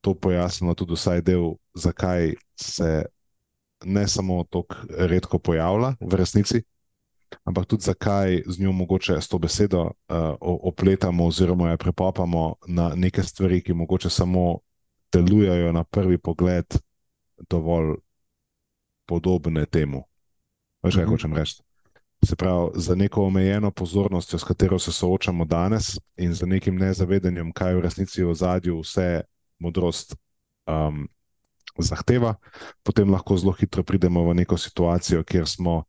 [0.00, 3.04] to pojasnilo tudi vsaj del, zakaj se
[3.84, 6.62] ne samo tako redko pojavlja v resnici.
[7.44, 9.92] Ampak tudi zakaj z njo mogoče s to besedo uh,
[10.40, 14.58] opletamo, oziroma jo prepopamo na neke stvari, ki mogoče samo
[15.12, 16.64] delujejo na prvi pogled
[17.50, 17.96] dovolj
[19.08, 20.04] podobne temu.
[20.82, 21.14] Veš, kaj uh mhm.
[21.14, 21.16] -huh.
[21.16, 21.62] hočem reči?
[22.24, 27.52] Se pravi, za neko omejeno pozornostjo, s katero se soočamo danes, in za nekim nezavedanjem,
[27.52, 29.22] kaj v resnici v zadju vse
[29.58, 30.16] modrost
[30.66, 31.08] um,
[31.78, 32.34] zahteva,
[32.82, 35.84] potem lahko zelo hitro pridemo v neko situacijo, kjer smo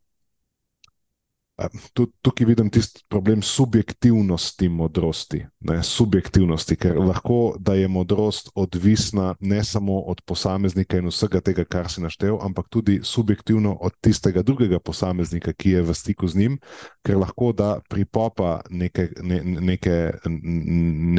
[2.21, 5.45] Tukaj vidim tisti problem subjektivnosti modrosti.
[5.59, 11.65] Ne, subjektivnosti, ker lahko da je modrost odvisna ne samo od posameznika in vsega tega,
[11.65, 16.35] kar si naštel, ampak tudi subjektivno od tistega drugega posameznika, ki je v stiku z
[16.35, 16.59] njim,
[17.03, 20.11] ker lahko da pripopa neke, ne, neke,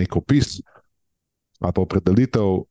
[0.01, 0.61] nek opis
[1.61, 2.63] ali pa opredelitev,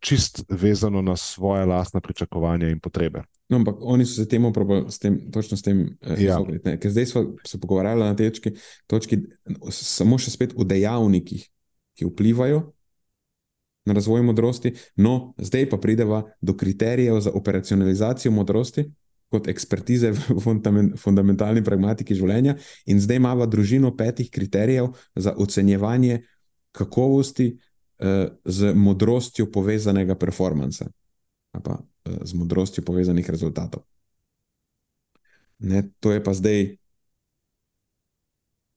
[0.00, 3.22] čist vezano na svoje lastne pričakovanja in potrebe.
[3.52, 6.32] No, ampak oni so se temu probali, s tem, točno s tem eh, ja.
[6.32, 6.72] izogniti.
[6.80, 8.52] Ker zdaj smo se pogovarjali na tej točki,
[8.88, 9.18] točki,
[9.68, 11.42] samo še spet o dejavnikih,
[11.98, 12.62] ki vplivajo
[13.84, 14.72] na razvoj modrosti.
[14.96, 18.86] No, zdaj pa prideva do kriterijev za operacionalizacijo modrosti.
[19.32, 22.56] Kot ekspertize v fundamentalni pragmatiki življenja,
[22.88, 26.22] in zdaj imamo družino petih kriterijev za ocenjevanje
[26.72, 30.88] kakovosti eh, z modrostjo povezanega performansa
[31.60, 33.82] pa eh, z modrostjo povezanih rezultatov.
[35.58, 36.76] Ne, to je pa zdaj,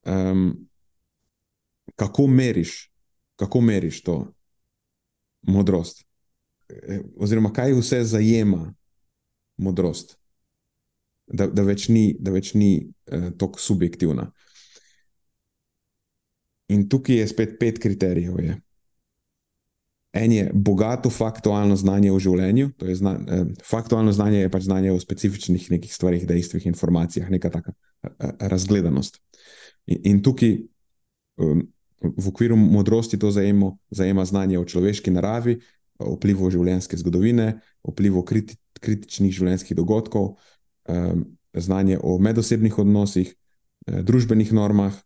[0.06, 0.68] um,
[1.94, 2.92] kako meriš,
[3.36, 4.32] kako meriš to
[5.42, 6.04] modrost,
[6.68, 8.74] e, oziroma kaj vse zajema
[9.56, 10.18] modrost,
[11.26, 14.28] da, da več ni, da več ni uh, tako subjektivna.
[16.68, 18.38] In tukaj je spet pet kriterijev.
[18.42, 18.60] Je.
[20.16, 24.64] En je bogato faktualno znanje o življenju, to je zna, eh, faktualno znanje je pač
[24.64, 29.20] znanje o specifičnih nekih stvarih, dejstvih, informacijah, neka taka eh, razgledanost.
[29.86, 30.56] In, in tukaj
[31.36, 31.66] um,
[32.00, 35.58] v okviru modrosti to zajemo, zajema znanje o človeški naravi,
[35.98, 40.36] o vplivu življenjske zgodovine, o vplivu kriti, kritičnih življenjskih dogodkov,
[40.88, 41.24] um,
[41.56, 43.34] znanje o medosebnih odnosih,
[43.86, 44.96] eh, družbenih normah,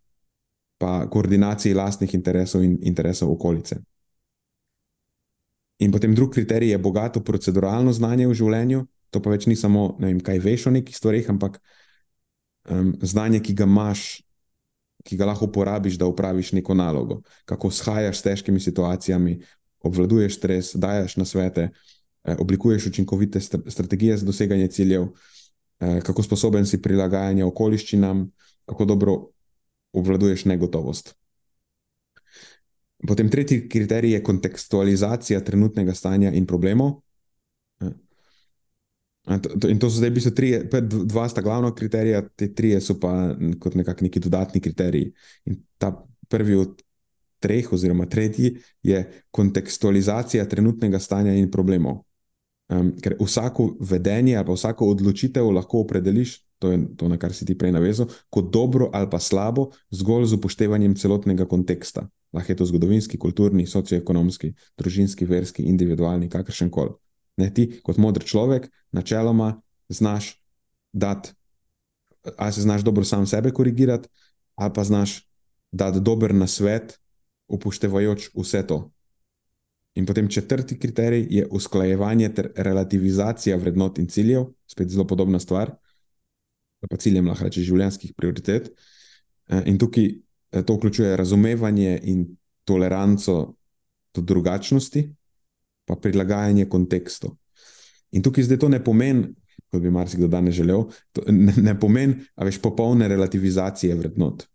[0.81, 3.83] pa koordinaciji lastnih interesov in interesov okolice.
[5.81, 8.85] In potem drugi kriterij je bogato proceduralno znanje v življenju.
[9.11, 11.57] To pa več ni samo, ne vem, kaj veš o nekih stvarih, ampak
[12.69, 14.21] um, znanje, ki ga imaš,
[15.09, 17.23] ki ga lahko uporabiš, da upraviš neko nalogo.
[17.49, 19.39] Kako shajaš s težkimi situacijami,
[19.81, 25.09] obvladuješ stres, dajes na svete, eh, oblikuješ učinkovite st strategije za doseganje ciljev,
[25.81, 28.29] eh, kako sposoben si prilagajanja okoliščinam,
[28.69, 29.17] kako dobro
[29.93, 31.15] obvladuješ negotovost.
[33.07, 37.01] Potem tretji kriterij je kontekstualizacija trenutnega stanja in problemov.
[39.69, 40.51] In to so zdaj v bistvu tri,
[40.91, 45.13] dva sta glavna kriterija, te tri so pa kot nekakšni neki dodatni kriteriji.
[45.47, 45.93] In ta
[46.29, 46.81] prvi od
[47.41, 52.03] treh, oziroma tretji, je kontekstualizacija trenutnega stanja in problemov.
[52.71, 57.47] Um, ker vsako vedenje ali vsako odločitev lahko opredeliš, to je to, na kar si
[57.47, 62.07] ti prej navezal, kot dobro ali pa slabo, zgolj z upoštevanjem celotnega konteksta.
[62.33, 66.95] Lahko je to zgodovinski, kulturni, socioekonomski, družinski, verski, individualni, kakršen koli.
[67.37, 70.35] Ne ti, kot modr človek, načeloma znaš
[70.93, 71.33] dati,
[72.37, 74.09] ali se znaš dobro sam sebe korigirati,
[74.55, 75.27] ali pa znaš
[75.73, 76.99] dati dober na svet,
[77.49, 78.91] upoštevajoč vse to.
[79.95, 85.75] In potem četrti kriterij je usklajevanje ter relativizacija vrednot in ciljev, spet zelo podobna stvar,
[86.91, 88.71] pa ciljem lahko reče življenjskih prioritet.
[89.51, 90.13] Eh, in tukaj
[90.51, 92.27] to vključuje razumevanje in
[92.65, 93.55] toleranco
[94.15, 95.05] do drugačnosti,
[95.85, 97.37] pa prilagajanje kontekstu.
[98.13, 99.29] In tukaj zdaj to ne pomeni,
[99.71, 100.85] kot bi marsikdo danes želel,
[101.29, 104.51] ne, ne pomeni, a veš, popolne relativizacije vrednot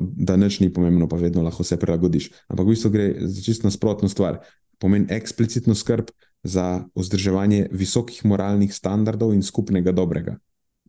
[0.00, 2.30] da nič ni pomembno, pa vedno lahko se prilagodiš.
[2.48, 4.40] Ampak v bistvu gre za čisto nasprotno stvar.
[4.78, 6.10] Pomeni eksplicitno skrb
[6.42, 10.36] za vzdrževanje visokih moralnih standardov in skupnega dobrega.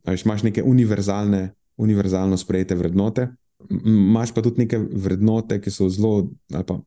[0.08, 3.28] Veš, imaš neke univerzalne, univerzalno sprejete vrednote,
[3.70, 6.80] imaš pa tudi neke vrednote, ki so zelo, ali pa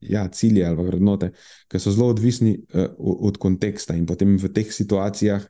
[0.00, 1.32] ja, cilje ali vrednote,
[1.68, 5.44] ki so zelo odvisni uh, od konteksta in potem v teh situacijah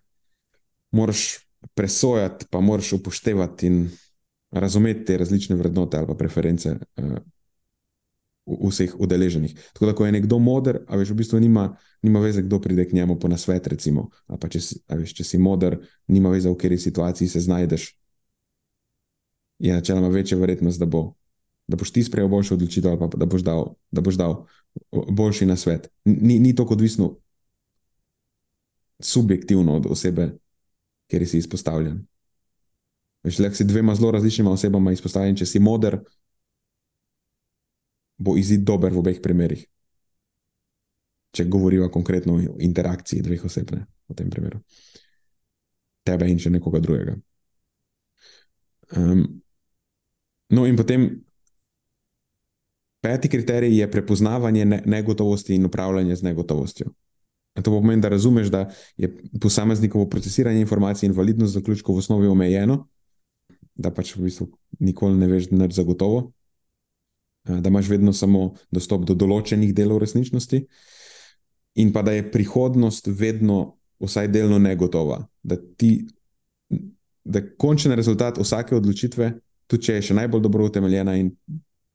[0.92, 3.84] moraš presojati, pa moraš upoštevati in
[4.52, 7.16] razumeti te različne vrednote ali preference uh,
[8.46, 9.54] vseh udeleženih.
[9.72, 12.88] Tako da, ko je nekdo moder, a veš, v bistvu nima, nima veze, kdo pride
[12.88, 14.08] k njemu po nasvet, recimo.
[14.26, 15.78] Ali pa če si, veš, če si moder,
[16.08, 17.92] nima veze, v kateri situaciji se znajdeš.
[19.62, 21.12] Je načeloma večja verjetnost, da, bo,
[21.70, 24.40] da boš ti sprejel boljšo odločitev, ali pa da boš dal, da boš dal
[24.90, 25.88] boljši nasvet.
[26.04, 27.16] Ni, ni to odvisno
[28.98, 30.32] subjektivno od osebe,
[31.10, 32.06] kjer si izpostavljen.
[33.22, 35.98] Veš, le si dvema zelo različnima osebama izpostavljen, če si moder,
[38.18, 39.66] bo izid dober v obeh primerih.
[41.32, 44.60] Če govorimo konkretno o interakciji dveh oseb, ne, v tem primeru.
[46.04, 47.14] Tebe in še nekoga drugega.
[48.96, 49.41] Um,
[50.48, 51.24] no, in potem
[53.02, 56.90] peti kriterij je prepoznavanje ne negotovosti in upravljanje z negotovostjo.
[57.62, 62.86] To pomeni, da razumeš, da je posameznikovo procesiranje informacij in validnost zaključkov v osnovi omejeno,
[63.74, 64.46] da pač v bistvu
[64.80, 66.32] nikoli ne veš, da je zagotovo,
[67.44, 70.62] da imaš vedno samo dostop do določenih delov resničnosti,
[71.74, 75.26] in pa da je prihodnost vedno vsaj delno negotova.
[75.42, 76.06] Da, ti,
[77.24, 79.32] da končni rezultat vsake odločitve,
[79.72, 81.32] tudi če je še najbolj dobro utemeljena in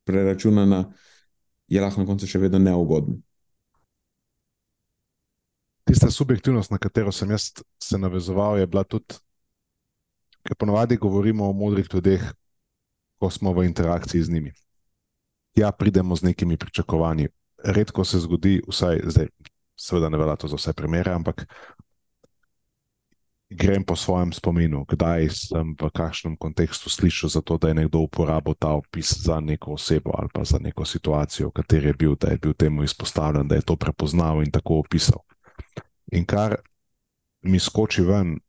[0.07, 0.81] preračunana,
[1.69, 3.21] je lahko na koncu še vedno neugoden.
[5.87, 9.21] Tista subjektivnost, na katero sem jaz se navezoval, je bila tudi
[10.47, 12.23] ker ponovadi govorimo o modrih ljudeh,
[13.19, 14.51] ko smo v interakciji z njimi.
[15.55, 17.27] Ja, pridemo z nekimi pričakovanji.
[17.63, 19.27] Redko se zgodi, vsaj zdaj,
[19.75, 21.43] seveda ne velja to za vse primere, ampak
[23.49, 28.03] grem po svojem spominu, kdaj sem v kakšnem kontekstu slišal za to, da je nekdo
[28.03, 32.13] uporabil ta opis za neko osebo ali pa za neko situacijo, v kateri je bil,
[32.19, 35.23] da je bil temu izpostavljen, da je to prepoznal in tako opisal.
[36.11, 36.59] In kar
[37.41, 38.39] mi skoči ven,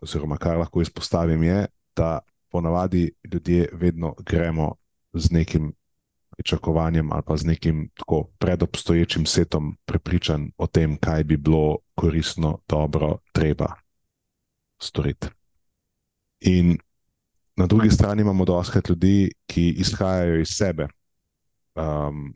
[0.00, 1.66] oziroma kar lahko izpostavim, je,
[1.96, 4.74] da ponavadi ljudje vedno gremo
[5.12, 5.72] z nekim
[6.32, 12.58] pričakovanjem ali pa z nekim tako predobstoječim setom prepričanj o tem, kaj bi bilo koristno,
[12.68, 13.81] dobro, treba
[14.82, 15.30] storiti.
[16.40, 16.76] In
[17.56, 20.88] na drugi strani imamo dosti ljudi, ki izhajajo iz sebe.
[21.74, 22.32] Um,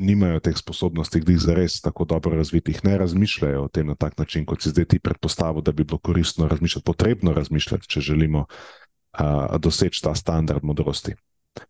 [0.00, 4.18] nimajo teh sposobnosti, da jih zares tako dobro razvitih, ne razmišljajo o tem na tak
[4.18, 8.46] način, kot si zdaj ti predpostavil, da bi bilo koristno razmišljati, potrebno razmišljati, če želimo
[8.46, 11.14] uh, doseči ta standard modrosti.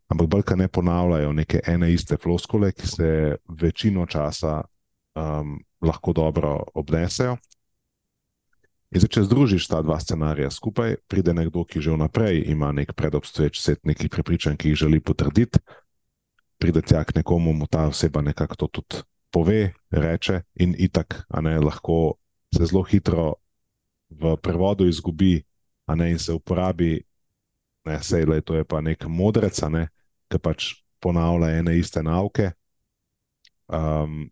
[0.07, 4.61] Ampak brka ne ponavljajo neke ene iste floskole, ki se večino časa
[5.15, 7.37] um, lahko dobro obnesejo.
[8.91, 12.91] In zdaj, če združiš ta dva scenarija skupaj, pride nekdo, ki že vnaprej ima nek
[12.91, 15.61] predobstoječ set nekih prepričanj, ki jih želi potrditi,
[16.59, 21.39] pride tja k nekomu, mu ta oseba nekako to tudi pove, reče, in itak, a
[21.41, 22.19] ne lahko
[22.51, 23.39] se zelo hitro
[24.11, 25.39] v prevodu izgubi,
[25.87, 26.99] a ne in se uporabi,
[27.87, 29.87] ne sej le, to je pa nek modrec, a ne,
[30.27, 30.67] ki pač
[30.99, 32.51] ponavlja ene iste nauke.
[33.71, 34.27] Um,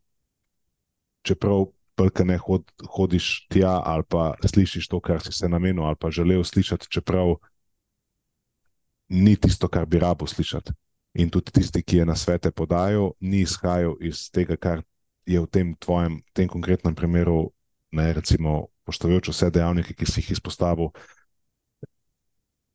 [1.23, 2.63] čeprav prka ne hod,
[2.95, 7.35] hodiš tja ali pa slišiš to, kar si se namenil ali pa želel slišati, čeprav
[9.09, 10.71] ni tisto, kar bi rabo slišati.
[11.19, 14.83] In tudi tisti, ki je na svete podajal, ni izhajal iz tega, kar
[15.25, 17.49] je v tem tvojem, tem konkretnem primeru,
[17.91, 20.93] ne recimo, poštevajoč vse dejavnike, ki si jih izpostavil,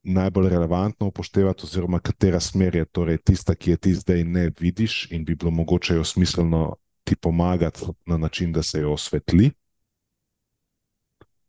[0.04, 5.06] najbolj relevantno upoštevati, oziroma katera smer je torej tista, ki je ti zdaj ne vidiš
[5.14, 9.50] in bi bilo mogoče jo smiselno ti pomagati na način, da se jo osvetli.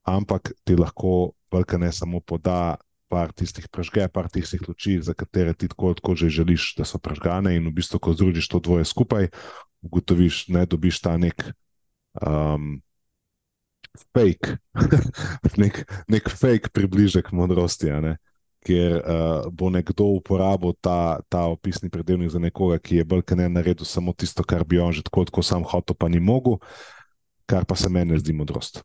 [0.06, 2.76] ampak ti lahko velika ne samo poda.
[3.06, 6.97] Par tistih prežge, par tistih luči, za katere ti tako, tako že želiš, da so
[6.97, 9.30] prežgane, in v bistvu, ko združiš to dvoje skupaj,
[9.86, 11.45] ugotoviš, da dobiš ta nek
[12.18, 12.82] um,
[14.10, 14.58] fake,
[15.62, 17.93] nek, nek fake približek modrosti,
[18.66, 23.38] ker uh, bo nekdo uporabil ta, ta opisni predelnik za nekoga, ki je bolj kot
[23.38, 26.57] ne naredil samo tisto, kar bi on že tako, kot sam hotel, pa ni mogel,
[27.45, 28.82] kar pa se meni zdi modrost.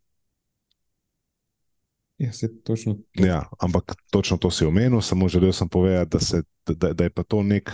[2.21, 2.29] Ja,
[2.65, 7.05] točno ja, ampak točno to si omenil, samo želel sem povedati, da, se, da, da
[7.09, 7.73] je pa to nek,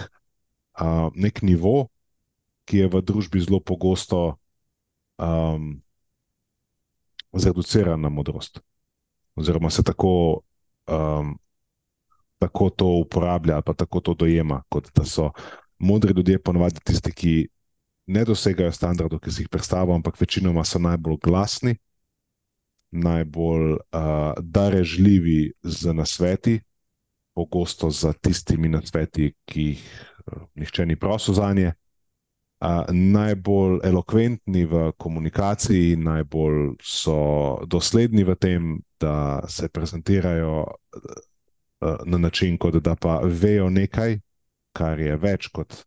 [0.79, 1.89] uh, nek nivo,
[2.67, 4.39] ki je v družbi zelo pogosto
[5.19, 5.83] um,
[7.35, 8.63] zreduciran na modrost.
[9.35, 10.43] Oziroma se tako,
[10.87, 11.35] um,
[12.39, 15.31] tako to uporablja, ali pa tako to dojema, kot da so
[15.79, 17.49] modri ljudje ponovadi tisti, ki
[18.07, 21.77] ne dosegajo standardov, ki si jih predstavljamo, ampak večinoma so najbolj glasni,
[22.91, 23.81] najbolj uh,
[24.41, 26.61] darežljivi z nasveti,
[27.35, 29.83] pogosto za tistimi nasveti, ki jih
[30.27, 31.73] uh, nihče ni prosil za njih
[32.93, 41.03] najbolj elokventni v komunikaciji, najbolj so dosledni v tem, da se prezentirajo uh,
[41.81, 44.19] na način, kot da pa vejo nekaj,
[44.77, 45.83] kar je več kot.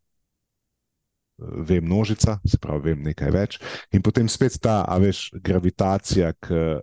[1.40, 3.60] Vem, množica, se pravi, vem nekaj več.
[3.96, 6.80] In potem spet ta, a veš, gravitacija k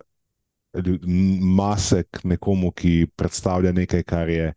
[1.56, 4.52] mase, k nekomu, ki predstavlja nekaj, kar je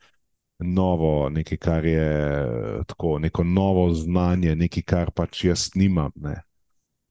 [0.60, 2.08] novo, nekaj, kar je
[2.88, 6.12] tako, neko novo znanje, nekaj, kar pač jaz nimam.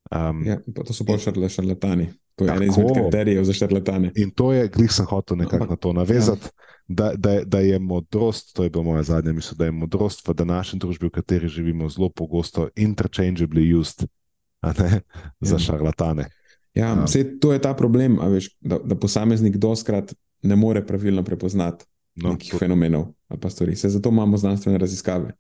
[0.09, 2.11] Um, ja, to so bolj šarle, šarlatani.
[2.39, 4.13] To je eden izmed kriterijev za šarlatane.
[4.17, 6.68] In to je, glih sem hotel nekako na to navezati, ja.
[6.89, 10.35] Da, da, da je modrost, to je bila moja zadnja misel, da je modrost v
[10.35, 14.09] današnji družbi, v kateri živimo, zelo pogosto interchangeably used
[14.63, 15.01] ne,
[15.41, 15.59] za ja.
[15.59, 16.29] šarlatane.
[16.75, 17.05] Ja, um,
[17.41, 21.85] to je ta problem, veš, da, da posameznik doskrat ne more pravilno prepoznati
[22.15, 22.59] no, nekih to...
[22.59, 23.77] fenomenov ali pa stvari.
[23.77, 25.33] Se zato imamo znanstvene raziskave.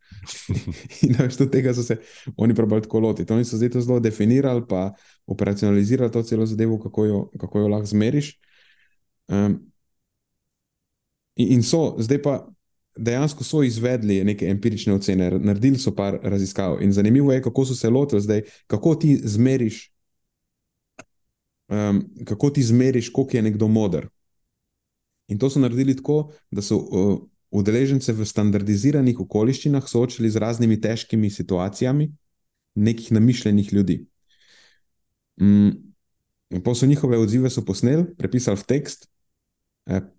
[1.03, 1.96] in da več tega so se
[2.36, 3.24] oni pravili tako loti.
[3.32, 4.92] Oni so zdaj to zelo definirali, pa
[5.26, 8.34] operacionalizirali to celo zadevo, kako jo, kako jo lahko zmeriš.
[9.28, 9.57] Um,
[11.39, 12.36] in, in so, zdaj pa
[12.99, 16.82] dejansko so izvedli neke empirične ocene, naredili so par raziskav.
[16.82, 19.93] In zanimivo je, kako so se lotili zdaj, kako ti zmeriš.
[21.68, 24.09] Um, kako ti zmeriš, koliko je nekdo moder?
[25.28, 27.18] In to so naredili tako, da so uh,
[27.51, 32.11] udeležence v standardiziranih okoliščinah soočili z raznimi težkimi situacijami
[32.74, 34.07] nekih namišljenih ljudi.
[35.41, 35.70] Mm,
[36.64, 39.09] pa so njihove odzive posneli, prepisali v tekst,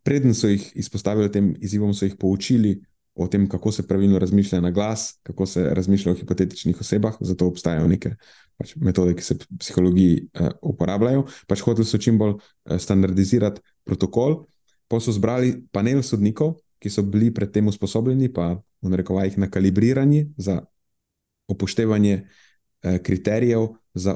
[0.04, 2.80] preden so jih izpostavili tem izzivom, so jih poučili
[3.20, 7.48] o tem, kako se pravilno razmišlja na glas, kako se razmišlja o hipotetičnih osebah, zato
[7.48, 8.14] obstajajo neke
[8.58, 11.26] pač, metode, ki se v psihologiji eh, uporabljajo.
[11.48, 14.44] Pač hoteli so čim bolj eh, standardizirati protokol.
[14.90, 20.62] Pa so zbrali panel sodnikov, ki so bili predtem usposobljeni, pa v rekovajih nakalibrirani za
[21.52, 24.16] upoštevanje eh, kriterijev, za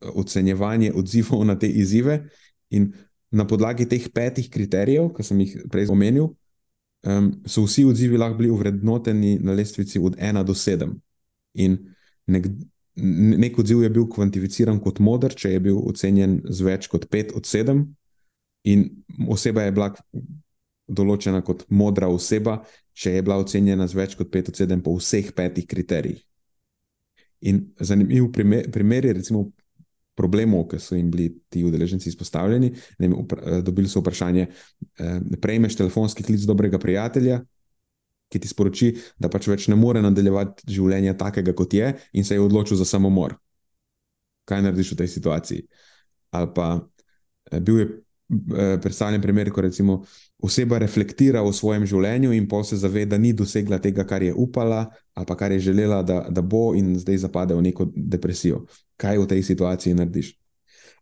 [0.00, 2.22] ocenjevanje odzivov na te izzive.
[2.70, 2.92] In
[3.30, 6.30] na podlagi teh petih kriterijev, ki sem jih prej omenil,
[7.06, 10.94] um, so vsi odzivi lahko bili uvrednoteni na lestvici od 1 do 7.
[11.54, 11.76] In
[12.26, 12.48] nek,
[13.44, 17.36] nek odziv je bil kvantificiran kot moder, če je bil ocenjen z več kot 5
[17.36, 17.84] od 7.
[18.68, 18.88] In
[19.28, 19.92] oseba je bila
[20.88, 22.62] določena kot modra oseba,
[22.96, 26.24] če je bila ocenjena z več kot 5 od 7 po vseh petih kriterijih.
[27.46, 29.44] In zanimiv primer, primer je, recimo,
[30.18, 32.72] problemov, ki so jim bili ti udeleženci izpostavljeni.
[32.98, 34.48] Vem, upra, dobili so vprašanje:
[34.98, 37.40] eh, Prejmeš telefonski klic dobrega prijatelja,
[38.28, 42.36] ki ti sporoči, da pač več ne more nadaljevati življenja takega, kot je, in se
[42.36, 43.38] je odločil za samomor.
[44.48, 45.64] Kaj narediš v tej situaciji?
[46.36, 47.88] Ali pa eh, bil je
[48.28, 50.04] Eh, predstavljen primer, ko recimo
[50.38, 54.34] oseba reflektira o svojem življenju in pa se zaveda, da ni dosegla tega, kar je
[54.34, 54.86] upala
[55.18, 58.62] ali kar je želela, da, da bo, in zdaj zapade v neko depresijo.
[58.96, 60.36] Kaj v tej situaciji narediš?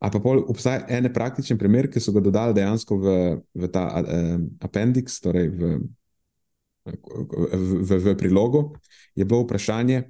[0.01, 3.13] A pa obstaja en praktičen primer, ki so ga dodali dejansko v,
[3.55, 5.77] v ta uh, appendix, torej v,
[6.87, 6.97] v,
[7.85, 8.71] v, v prilogo.
[9.17, 10.09] Je bilo vprašanje: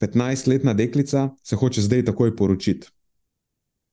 [0.00, 2.88] 15-letna deklica se hoče zdaj takoj poročiti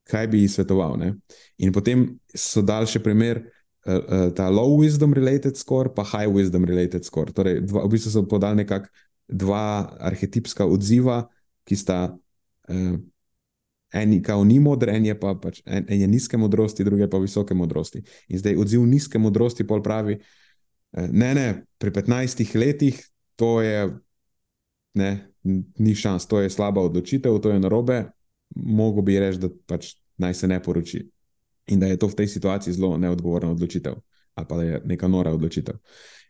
[0.09, 0.97] kaj bi ji svetoval.
[0.97, 1.13] Ne?
[1.57, 3.43] In potem so dal še primer,
[3.85, 7.31] uh, ta low wisdom related score, pa high wisdom related score.
[7.35, 8.89] Torej, dva, v bistvu so podali nekako
[9.29, 11.23] dva arhetipska odziva,
[11.67, 12.01] ki sta.
[12.69, 12.99] Uh,
[13.89, 17.07] En je kao ni modr, en je pa pač, en, en je nizke modrosti, druge
[17.09, 18.03] pa visoke modrosti.
[18.29, 20.19] In zdaj odziv nizke modrosti pol pravi,
[20.93, 21.47] ne, ne,
[21.81, 22.99] pri 15 letih
[23.35, 23.89] to je,
[24.93, 25.09] ne,
[25.79, 28.03] ni šans, to je slaba odločitev, to je narobe,
[28.55, 31.03] mogo bi reči, da pač naj se ne poroči.
[31.69, 33.95] In da je to v tej situaciji zelo neodgovorna odločitev,
[34.35, 35.77] ali pa da je neka nora odločitev.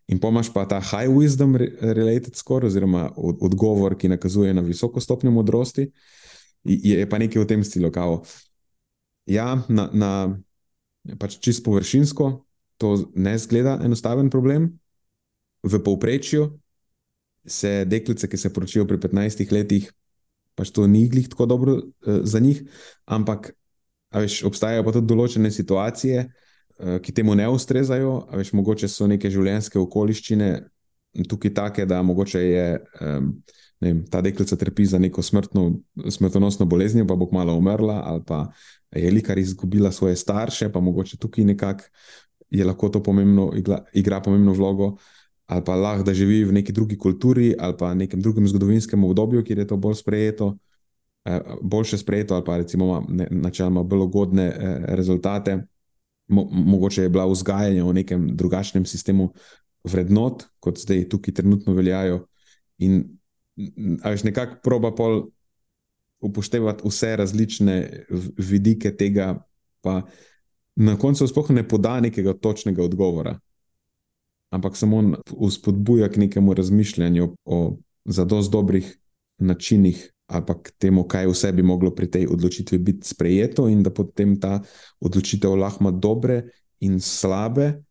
[0.10, 5.32] In pomaž pa ta high wisdom related score, oziroma odgovor, ki nakazuje na visoko stopnjo
[5.32, 5.92] modrosti,
[6.66, 8.24] je pa nekaj v tem stilu, kao.
[9.30, 10.12] Ja, na, na
[11.22, 12.32] pač čisto površinsko
[12.80, 14.80] to ne zgleda enostaven problem.
[15.64, 16.60] V povprečju
[17.46, 19.92] se deklice, ki se poročijo pri 15 letih,
[20.56, 21.84] pač to ni glih tako dobro uh,
[22.24, 22.64] za njih,
[23.06, 23.52] ampak
[24.16, 28.16] veš, obstajajo pa tudi določene situacije, uh, ki temu ne ustrezajo.
[28.39, 30.51] Veš, mogoče so neke življenjske okoliščine
[31.30, 32.68] tukaj take, da mogoče je.
[33.80, 35.62] Vem, ta deklica trpi za neko smrtno,
[36.12, 38.41] smrtonosno boleznijo, pa bo kmalo umrla, ali pa
[38.91, 41.88] je likar izgubila svoje starše, pa mogoče tukaj nekako
[42.49, 44.97] je lahko to pomembno, igra, igra pomembno vlogo.
[45.45, 49.43] Ali pa lahko da živi v neki drugi kulturi ali pa nekem drugem zgodovinskem obdobju,
[49.43, 50.69] kjer je to bolj sprejeto, eh,
[51.62, 55.58] boljše sprejeto, ali pa recimo načeloma bolj ugodne eh, rezultate.
[56.28, 59.32] Mo mogoče je bila vzgajanja v nekem drugačnem sistemu
[59.84, 62.26] vrednot, kot zdaj tukaj trenutno veljajo.
[62.78, 63.04] In
[64.04, 65.24] veš, nekako proba pol
[66.20, 68.06] upoštevati vse različne
[68.38, 69.40] vidike tega,
[69.82, 70.02] pa
[70.76, 73.40] na koncu sploh ne poda nekega točnega odgovora
[74.50, 78.98] ampak samo vzpodbuja k nekemu razmišljanju o zadost dobrih
[79.38, 83.84] načinih, ali pa k temu, kaj vse bi moglo pri tej odločitvi biti sprejeto, in
[83.84, 84.60] da potem ta
[85.02, 86.44] odločitev lahko ima dobre
[86.86, 87.82] in slabe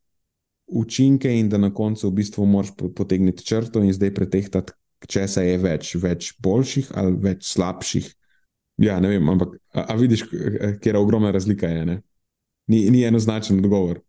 [0.69, 4.73] učinke, in da na koncu v bistvu moraš potegniti črto in zdaj pretehtati,
[5.09, 8.09] če se je več, več boljših ali več slabših.
[8.79, 11.67] Ja, ne vem, ampak a, a vidiš, kje je ogromna razlika.
[11.67, 11.99] Je,
[12.71, 14.03] ni, ni enoznačen odgovor.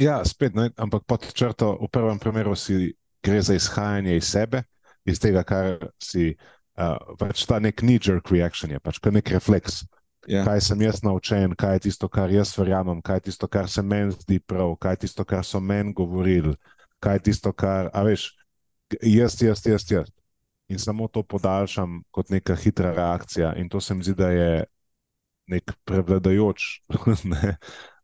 [0.00, 4.64] Ja, spet, ne, ampak pod črto, v prvem primeru si gre za izhajanje iz sebe,
[5.04, 6.32] iz tega, kar si.
[6.80, 9.82] Uh, pač ta nek knee-jerk reaction je pač nek refleks.
[9.82, 9.98] Yeah.
[10.28, 10.44] Ja.
[10.44, 13.82] Kaj sem jaz naučen, kaj je tisto, kar jaz verjamem, kaj je tisto, kar se
[13.82, 16.54] meni zdi prav, kaj je tisto, kar so meni govorili,
[17.00, 18.30] kaj je tisto, kar, a veš,
[19.00, 20.12] jaz, jaz, jaz, jaz.
[20.70, 23.54] In samo to podaljšam kot neka hitra reakcija.
[23.58, 24.64] In to se mi zdi, da je
[25.50, 26.68] nek prevladajoč
[27.32, 27.56] ne,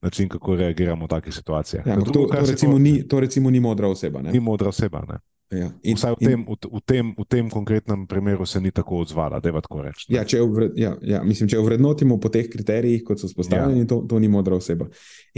[0.03, 1.87] način, kako reagiramo v takih situacijah.
[1.87, 2.79] Ja, drugo, to, to, recimo po...
[2.79, 4.23] ni, to recimo ni modra oseba.
[4.23, 4.33] Ne?
[4.33, 5.05] Ni modra oseba.
[5.51, 5.71] Ja.
[5.87, 6.45] In, Vsaj v tem, in...
[6.45, 10.07] v, v, tem, v tem konkretnem primeru se ni tako odzvala, da je tako reči.
[10.11, 13.91] Ja, če, vred, ja, ja, mislim, če vrednotimo po teh kriterijih, kot so spostavljeni, ja.
[13.93, 14.89] to, to ni modra oseba.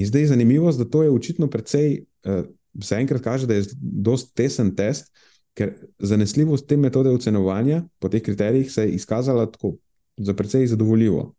[0.01, 2.47] In zdaj je zanimivo, da to je očitno precej, uh,
[2.81, 5.13] se enkrat kaže, da je dost tesen test,
[5.59, 9.75] ker zanesljivost te metode ocenovanja po teh kriterijih se je izkazala tako,
[10.17, 11.35] za precej zadovoljivo.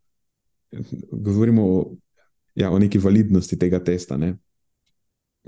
[1.11, 1.79] Govorimo o
[2.55, 4.17] ja, o neki validnosti tega testa.
[4.17, 4.35] Ne?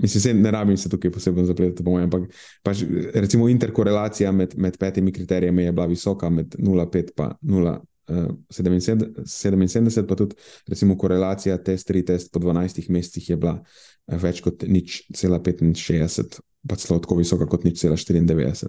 [0.02, 2.22] Mislim, se ne rabim se tukaj posebej zapletati, mojem, ampak
[2.62, 2.82] pač,
[3.14, 10.34] recimo interkorelacija med, med petimi kriterijami je bila visoka, med 0,5 in 0,77, pa tudi
[10.68, 15.38] recimo korelacija test 3 test po 12 mesecih je bila eh, več kot nič cela
[15.38, 18.66] 65, pa celo tako visoka kot nič cela 94.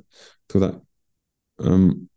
[0.48, 0.82] Teda,
[1.66, 2.08] um,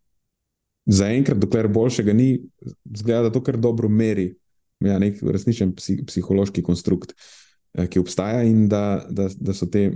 [0.87, 2.47] Zaenkrat, dokler boljšega ni,
[2.95, 4.39] zgleda, da to kar dobro meri
[4.85, 7.46] ja, nek resničen psi, psihološki konstrukt, eh,
[7.91, 9.91] ki obstaja in da, da, da so te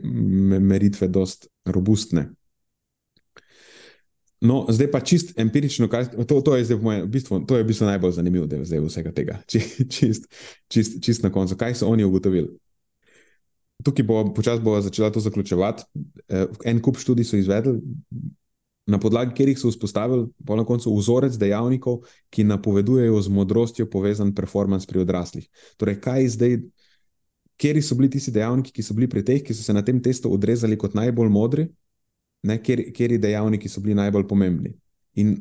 [0.60, 2.28] meritve dost robustne.
[4.40, 7.68] No, zdaj pa čist empirično, kaj, to, to, je moje, v bistvu, to je v
[7.68, 8.14] bistvu najbolj
[8.56, 9.36] je zdaj vsega tega.
[9.52, 10.28] Čist,
[10.68, 12.48] čist, čist na koncu, kaj so oni ugotovili.
[13.84, 15.84] Tukaj bo počasi bo začela to zaključevati.
[16.28, 17.80] Eh, en kup študij so izvedli,
[18.86, 22.00] na podlagi katerih so vzpostavili na koncu vzorec dejavnikov,
[22.30, 25.48] ki napovedujejo z modrostjo povezan performance pri odraslih.
[25.76, 26.56] Torej, kaj zdaj,
[27.60, 30.00] kje so bili tisti dejavniki, ki so bili pri teh, ki so se na tem
[30.02, 31.66] testu odrezali kot najbolj modri,
[32.42, 34.72] kje dejavniki so bili najbolj pomembni.
[35.20, 35.36] In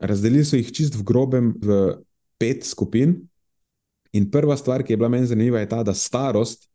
[0.00, 1.80] razdelili so jih čist v grobem v
[2.40, 3.16] pet skupin.
[4.12, 6.66] In prva stvar, ki je bila meni zanimiva, je ta, da starost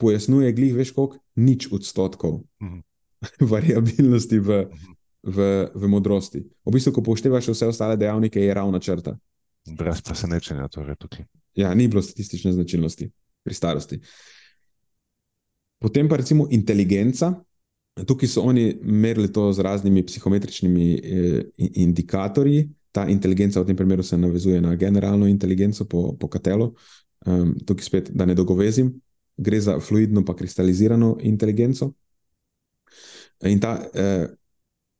[0.00, 2.42] pojasnjuje glih, veš, koliko nič odstotkov.
[2.62, 2.82] Mhm.
[3.52, 5.38] Variabilnosti v, mhm v,
[5.74, 6.46] v modrosti.
[6.62, 9.18] V bistvu, ko poštevaš vse ostale dejavnike, je ravna črta.
[9.66, 11.26] Brez presenečenja, torej tukaj.
[11.58, 13.10] Ja, ni bilo statistične značilnosti
[13.46, 14.00] pri starosti.
[15.78, 17.30] Potem pa recimo inteligenca.
[17.96, 22.66] Tukaj so oni merili to z raznimi psihometričnimi eh, indikatorji.
[22.92, 26.74] Ta inteligenca v tem primeru se navezuje na generalno inteligenco po, po katelu.
[27.26, 28.92] Um, tukaj spet, da ne dolgovezim,
[29.36, 31.92] gre za fluidno pa kristalizirano inteligenco.
[33.44, 34.26] In ta eh,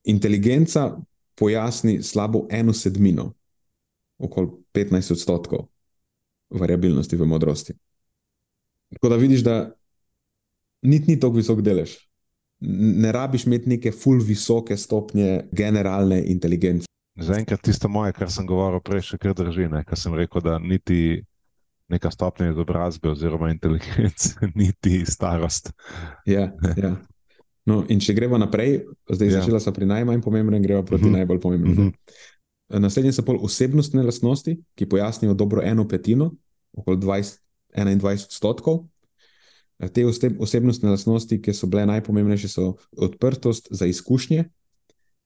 [0.04, 0.96] inteligenca
[1.34, 3.32] pojasni slabo eno sedmino,
[4.18, 5.68] okoli 15 odstotkov
[6.50, 7.72] variabilnosti v modrosti.
[8.94, 9.72] Tako da vidiš, da
[10.82, 11.96] niti ni tako visok delež.
[12.60, 16.86] Ne rabiš imeti neke full visoke stopnje generalne inteligence.
[17.20, 19.68] Zaenkrat tisto moje, kar sem govoril prej, še kar drži.
[19.88, 21.22] Ker sem rekel, da niti
[21.88, 25.72] neka stopnja izobrazbe oziroma inteligence, niti starost.
[26.26, 26.96] Ja, ja.
[27.66, 28.80] No, in če gremo naprej,
[29.10, 29.40] zdaj ja.
[29.40, 31.14] začela smo pri najmanj pomembnem, gremo proti uh mhm.
[31.14, 31.18] -huh.
[31.18, 31.72] najbolj pomembnem.
[31.72, 31.88] Uh mhm.
[31.88, 32.80] -huh.
[32.82, 36.34] Naslednje so pol osebnostne lastnosti, ki pojasnijo dobro eno petino,
[36.72, 37.38] okoli 20,
[37.76, 38.86] 21 odstotkov.
[39.92, 40.06] Te
[40.40, 44.46] osebnostne lastnosti, ki so bile najpomembnejše, so odprtost za izkušnje,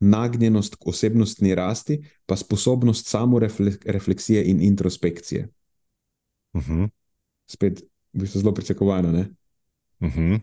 [0.00, 5.48] nagnjenost k osebnostni rasti, pa sposobnost samorefleksije in introspekcije.
[6.52, 6.72] Uh mhm.
[6.72, 6.88] -huh.
[7.46, 7.80] Spet,
[8.12, 9.08] v bistvu zelo pričakovano.
[9.08, 10.20] Uh mhm.
[10.20, 10.40] -huh.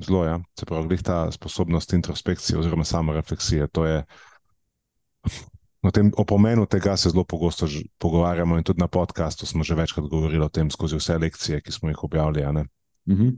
[0.00, 0.40] Zelo, ja.
[0.58, 3.68] Se pravi, ta sposobnost introspekcije oziroma samorefleksije.
[5.82, 7.66] O, tem, o pomenu tega se zelo pogosto
[7.98, 11.72] pogovarjamo, in tudi na podkastu smo že večkrat govorili o tem, skozi vse lekcije, ki
[11.72, 12.44] smo jih objavili.
[12.44, 12.66] Uh
[13.08, 13.22] mhm.
[13.22, 13.36] -huh.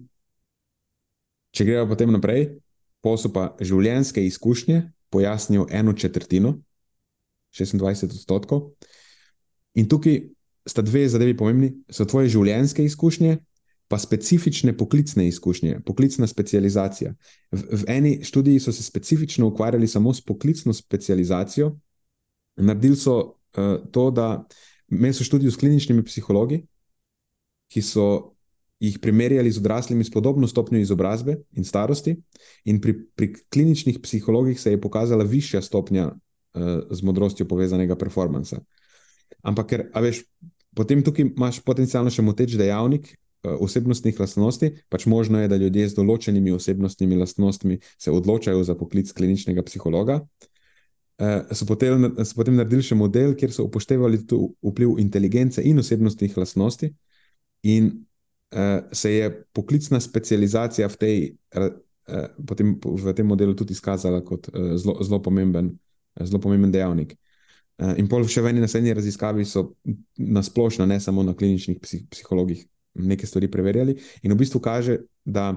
[1.53, 2.59] Če gremo potem naprej,
[3.01, 6.59] posel pa življenjske izkušnje pojasnijo eno četrtino,
[7.53, 8.70] 26 odstotkov.
[9.74, 10.22] In tukaj
[10.66, 13.36] sta dve zadevi pomembni, so tvoje življenjske izkušnje,
[13.93, 17.12] pa specifične poklicne izkušnje, poklicna specializacija.
[17.53, 21.74] V, v eni študiji so se specifično ukvarjali samo s poklicno specializacijo.
[22.62, 23.16] Naredili so
[23.58, 24.44] uh, to, da
[24.90, 26.62] imeli so študijo s kliničnimi psihologi,
[27.72, 28.34] ki so
[28.82, 32.16] jih primerjali z odraslimi s podobno stopnjo izobrazbe in starosti,
[32.64, 38.60] in pri, pri kliničnih psihologih se je pokazala višja stopnja uh, z modrostjo povezanega performansa.
[39.42, 40.24] Ampak, ker, veš,
[40.74, 44.72] potem tukaj imaš potencialno še moteč dejavnik uh, osebnostnih lastnosti.
[44.90, 50.20] Pač možno je, da ljudje z določenimi osebnostnimi lastnostmi se odločajo za poklic kliničnega psihologa.
[50.26, 50.51] Uh,
[51.53, 56.89] so, potem, so potem naredili še model, kjer so upoštevali vpliv inteligence in osebnostnih lastnosti,
[57.62, 57.91] in
[58.55, 61.18] uh, se je poklicna specializacija v, tej,
[61.59, 61.68] uh,
[62.49, 65.70] potem, v tem modelu tudi izkazala kot uh, zelo pomemben,
[66.18, 67.14] uh, pomemben dejavnik.
[67.83, 69.73] Eh, in pol še v eni naslednji raziskavi so
[70.16, 73.97] nasplošno, ne samo na kliničnih psih, psihologih, nekaj stvari preverjali.
[74.23, 75.55] In v bistvu kaže, da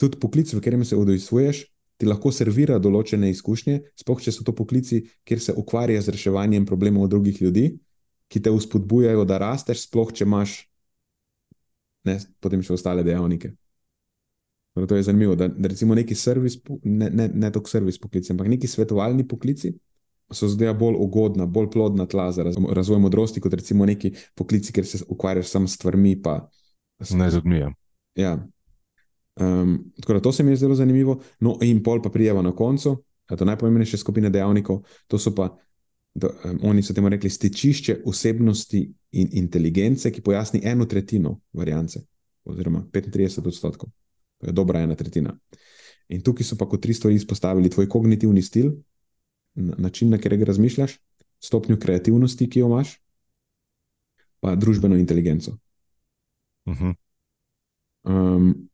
[0.00, 1.66] tudi poklic, v katerem se udejstvuješ,
[2.02, 6.66] ti lahko servira določene izkušnje, sploh če so to poklici, kjer se ukvarja z reševanjem
[6.66, 7.68] problemov drugih ljudi,
[8.26, 10.56] ki te uspodbujajo, da rasteš, sploh če imaš
[12.10, 13.52] ne, potem še ostale dejavnike.
[14.74, 18.32] Torej, to je zanimivo, da, da recimo neki servis, ne, ne, ne toliko servis poklici,
[18.34, 19.70] ampak neki svetovalni poklici
[20.32, 24.88] so zdaj bolj ugodna, bolj plodna tla za razvoj modrosti, kot recimo neki poklici, ker
[24.88, 26.16] se ukvarjaš samo s stvarmi.
[26.24, 26.48] Pa,
[27.12, 27.62] ne z ljudmi.
[28.16, 28.38] Ja.
[29.40, 31.20] Um, tako da to se mi je zelo zanimivo.
[31.40, 32.96] No, in pol pa prijeva na koncu,
[33.38, 35.56] to najpomembnejše skupine dejavnikov, to so pa.
[36.14, 42.00] Da, um, oni so temu rekli stičišče osebnosti in inteligence, ki pojasni eno tretjino variance,
[42.44, 43.88] oziroma 35 odstotkov.
[44.38, 45.32] To je dobra ena tretjina.
[46.08, 48.72] In tukaj so pa kot tri stvari izpostavili tvoj kognitivni stil,
[49.54, 50.98] način, na katerega razmišljaš,
[51.40, 52.98] stopnjo kreativnosti, ki jo imaš,
[54.40, 55.56] pa družbeno inteligenco.
[56.66, 56.94] Uh -huh.
[58.04, 58.68] um,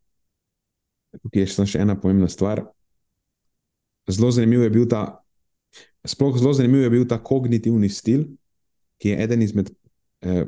[1.22, 2.64] tukaj je še ena pomembna stvar.
[4.08, 5.20] Zelo zanimiv je bil ta,
[6.06, 8.24] sploh zelo zanimiv je bil ta kognitivni stil,
[8.98, 9.70] ki je eden izmed
[10.24, 10.46] eh,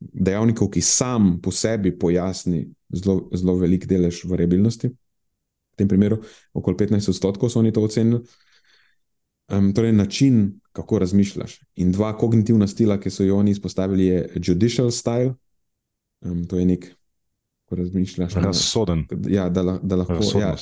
[0.00, 4.92] dejavnikov, ki sam po sebi pojasni zelo, zelo velik delež variabilnosti.
[4.92, 6.20] V tem primeru,
[6.56, 8.22] okoli 15 odstotkov so oni to ocenili.
[9.46, 11.60] Um, torej, način, kako razmišljaš.
[11.76, 15.34] In dva kognitivna stila, ki so jo oni izpostavili, je judicial style.
[16.20, 16.95] Um, to je nek,
[17.66, 18.34] kako razmišljaš.
[18.34, 19.04] Razsoden.
[19.10, 20.56] Na, ja, da, da lahko ja,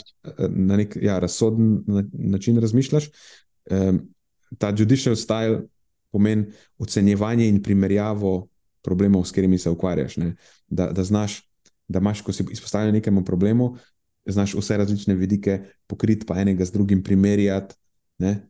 [0.49, 3.11] na nek ja, razsoden način razmišljaš.
[3.71, 4.09] Um,
[4.59, 5.63] ta judicial style
[6.13, 6.47] pomeni
[6.79, 8.49] ocenjevanje in primerjavo
[8.83, 10.17] problemov, s katerimi se ukvarjaš.
[10.69, 11.51] Da, da znaš,
[11.89, 13.77] da imaš, ko si izpostavljen nekemu problemu,
[14.27, 17.75] znaš vse različne vidike pokriti, pa enega z drugim primerjati.
[18.19, 18.49] Ne,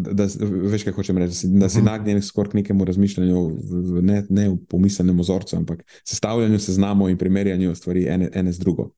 [0.00, 0.26] da,
[0.70, 1.90] veš, kaj hočem reči, da si, da si uh -huh.
[1.90, 3.58] nagnjen skoraj k nekemu razmišljanju,
[4.02, 8.90] ne, ne v pomiselnem ozorcu, ampak sestavljanju seznamov in primerjanju stvari ene, ene z drugo.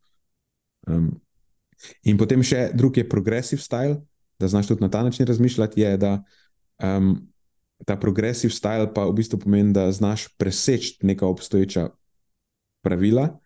[0.87, 1.21] Um,
[2.03, 4.01] in potem še drugi je progressive style,
[4.39, 5.81] da znaš tudi na ta način razmišljati.
[5.81, 6.25] Je, da
[6.83, 7.29] um,
[7.87, 11.89] ta progressive style pa v bistvu pomeni, da znaš preseči neka obstoječa
[12.83, 13.39] pravila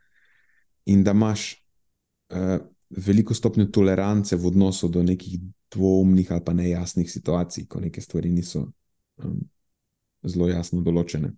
[0.86, 1.64] in da imaš
[2.30, 5.40] uh, veliko stopnjo tolerance v odnosu do nekih
[5.74, 8.68] dvoumnih ali pa nejasnih situacij, ko neke stvari niso
[9.22, 9.40] um,
[10.26, 11.32] zelo jasno določene,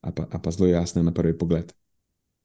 [0.00, 1.72] ali pa, ali pa zelo jasne na prvi pogled.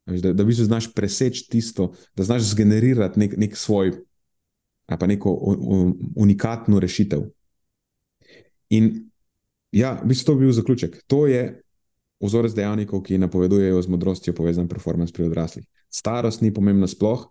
[0.05, 3.93] Da, da v bistvu znaš preseči tisto, da znaš zgenerirati nek, nek svoj,
[4.91, 7.23] ali pa neko un, unikatno rešitev.
[8.75, 8.91] In
[9.71, 10.99] ja, v bistvu to bi bil zaključek.
[11.07, 11.63] To je
[12.23, 15.65] vzorec dejavnikov, ki napovedujejo z modrostjo povezan performance pri odraslih.
[15.91, 17.25] Starost ni pomembna sploh,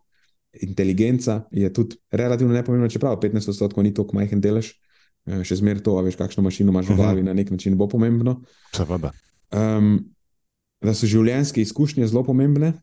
[0.61, 4.73] inteligenca je tudi relativno nepomembna, čeprav 15 odstotkov ni tako majhen delež,
[5.27, 7.01] eh, še zmeraj to, veš, kakšno mašino imaš v mhm.
[7.01, 8.43] glavi, na nek način bo pomembno.
[8.77, 9.13] Seveda.
[9.53, 10.13] Um,
[10.83, 12.75] da so življenjske izkušnje zelo pomembne,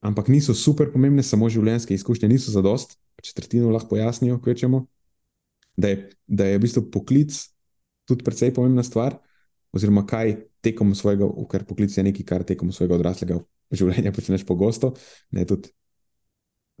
[0.00, 2.96] ampak niso super pomembne, samo življenjske izkušnje niso za dost.
[3.22, 4.84] Četrtino lahko pojasnijo, kvečemo.
[5.78, 5.96] Da je,
[6.26, 7.34] da je v bistvu poklic
[8.08, 9.18] tudi precej pomembna stvar,
[9.74, 13.40] oziroma kaj tekom svojega, ker poklic je nekaj, kar tekom svojega odraslega
[13.74, 14.94] življenja počneš pogosto.
[15.34, 15.70] Ne, tudi,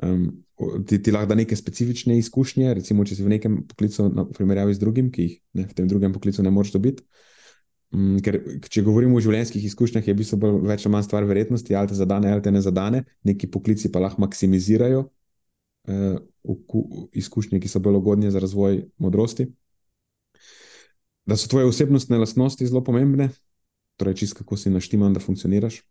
[0.02, 0.28] um,
[0.86, 4.74] ti, ti lahko da neke specifične izkušnje, recimo, če si v nekem poklicu, na primerjavi
[4.74, 7.04] z drugim, ki jih ne, v tem drugem poklicu ne moreš dobiti.
[7.94, 11.74] Um, ker, če govorimo o življenjskih izkušnjah, je v bistvu več ali manj stvar verjetnosti,
[11.74, 15.06] ali te zadane, ali te ne zadane, neki poklici pa lahko maksimizirajo
[15.88, 16.18] uh,
[17.16, 19.48] izkušnje, ki so bolj ugodne za razvoj modrosti.
[21.28, 23.30] Da so tvoje osebnostne lastnosti zelo pomembne,
[24.00, 25.82] torej čisto kako si naštiman, da funkcioniraš.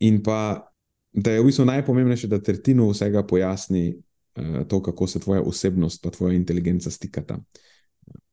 [0.00, 0.69] In pa
[1.12, 6.04] da je v bistvu najpomembnejše, da tretjino vsega pojasni uh, to, kako se tvoja osebnost
[6.04, 7.38] in tvoja inteligenca stikata.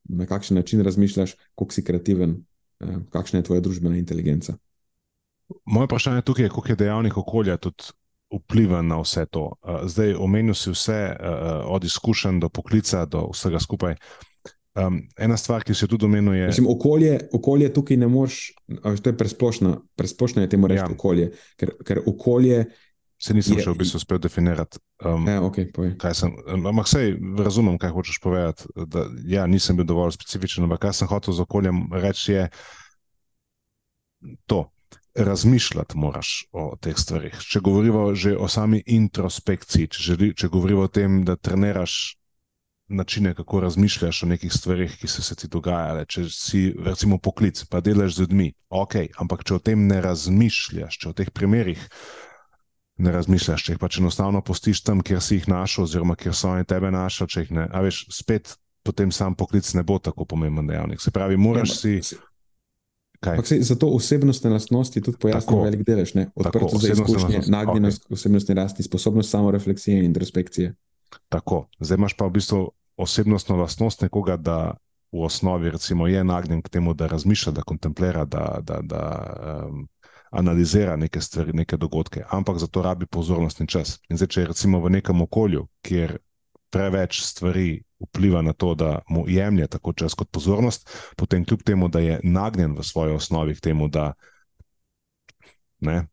[0.04, 2.44] Na kakšen način razmišljaš, koliko si kreativen,
[2.80, 4.58] uh, kakšna je tvoja družbena inteligenca.
[5.66, 7.84] Moje vprašanje tukaj je, koliko je dejavnik okolja tudi
[8.36, 9.54] vpliva na vse to.
[9.62, 11.16] Uh, zdaj, omenil si vse,
[11.66, 13.96] od izkušenj do poklica, do vsega skupaj.
[14.78, 16.48] Um, ena stvar, ki jo tudi omenil, je.
[16.52, 18.52] Mislim, okolje, okolje tukaj ne moreš,
[19.02, 20.90] to je presplošno, presplošno je temu reči ja.
[20.94, 22.66] okolje, ker, ker okolje.
[23.18, 24.78] Se nisem je, še v bistvu uspel definirati.
[25.02, 27.02] Um, ja, okay, ampak vse
[27.42, 28.70] razumem, kaj hočeš povedati.
[28.94, 32.50] Da, ja, nisem bil dovolj specifičen, ampak kar sem hotel z okoljem reči, je
[34.46, 34.68] to.
[35.18, 37.34] Razmišljati moraš o teh stvarih.
[37.42, 42.20] Če govorimo že o sami introspekciji, če, želi, če govorimo o tem, da treniraš
[42.88, 46.06] načine, kako razmišljaš o nekih stvarih, ki so se ti dogajale.
[46.06, 51.00] Če si, recimo, poklic, pa delaš z ljudmi, ok, ampak če o tem ne razmišljaš,
[51.02, 51.84] če o teh primerih
[52.98, 56.54] ne razmišljaš, če jih pač enostavno postiš tam, kjer si jih našel, oziroma kjer so
[56.54, 58.56] oni tebe našli, če jih ne, a veš, spet
[58.88, 61.04] potem sam poklic ne bo tako pomemben dejavnik.
[61.04, 61.94] Se pravi, moraš ja, si.
[63.44, 68.14] Se, zato osebnostne lastnosti tudi pojasnijo velik delež, odprtost za izkušnje, nagnjenost okay.
[68.14, 70.74] osebnostne rasti, sposobnost samorefleksije in introspekcije.
[71.30, 72.62] Tako, zdaj imaš pa v bistvu
[72.98, 74.74] osebnostno lastnost nekoga, da
[75.12, 79.04] v osnovi recimo, je nagnjen k temu, da razmišlja, da kontemplira, da, da, da
[79.68, 79.88] um,
[80.32, 84.00] analizira neke stvari, neke dogodke, ampak za to rabi pozornost in čas.
[84.10, 86.18] In zdaj, če je recimo v nekem okolju, kjer
[86.70, 91.88] preveč stvari vpliva na to, da mu jemlje tako čas kot pozornost, potem kljub temu,
[91.88, 94.14] da je nagnjen v svoji osnovi k temu, da
[95.80, 96.08] ne,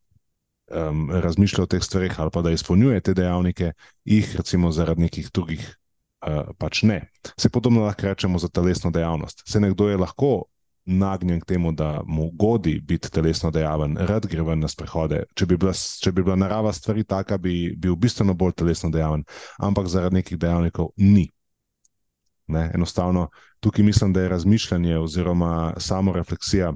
[0.75, 3.73] um, razmišlja o teh stvarih ali pa da izpolnjuje te dejavnike,
[4.05, 5.77] jih recimo zaradi nekih drugih
[6.27, 7.01] uh, pač ne.
[7.37, 9.43] Se podobno lahko rečemo za telesno dejavnost.
[9.47, 10.45] Se nekdo je lahko
[10.85, 15.23] nagnjen k temu, da mu godi biti telesno dejaven, rad gre ven na sprehode.
[15.35, 19.25] Če bi bila, če bi bila narava stvari taka, bi bil bistveno bolj telesno dejaven,
[19.59, 21.31] ampak zaradi nekih dejavnikov ni.
[22.53, 23.31] Ne, enostavno
[23.65, 26.75] tukaj mislim, da je razmišljanje oziroma samo refleksija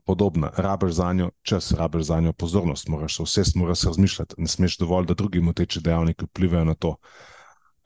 [0.00, 0.50] podobna.
[0.56, 4.34] Rabiš za njo čas, rabiš za njo pozornost, moraš se vse, moraš se razmišljati.
[4.38, 6.96] Ne smeš dovolj, da drugi moteči dejavniki vplivajo na to.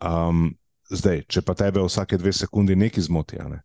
[0.02, 0.56] Um,
[0.90, 3.62] zdaj, če pa tebe vsake dve sekunde nekaj zmoti, ne?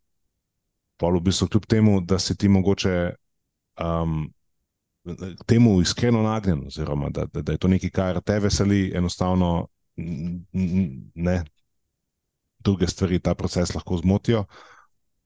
[1.00, 3.14] pa v bistvu kljub temu, da si ti mogoče
[3.80, 4.34] um,
[5.48, 9.68] temu iskreno nagnjen, oziroma da, da, da je to nekaj, kar te veseli, enostavno
[11.16, 11.44] ne.
[12.60, 14.40] Druge stvari ta proces lahko zmotijo.
[14.40, 14.79] Eh,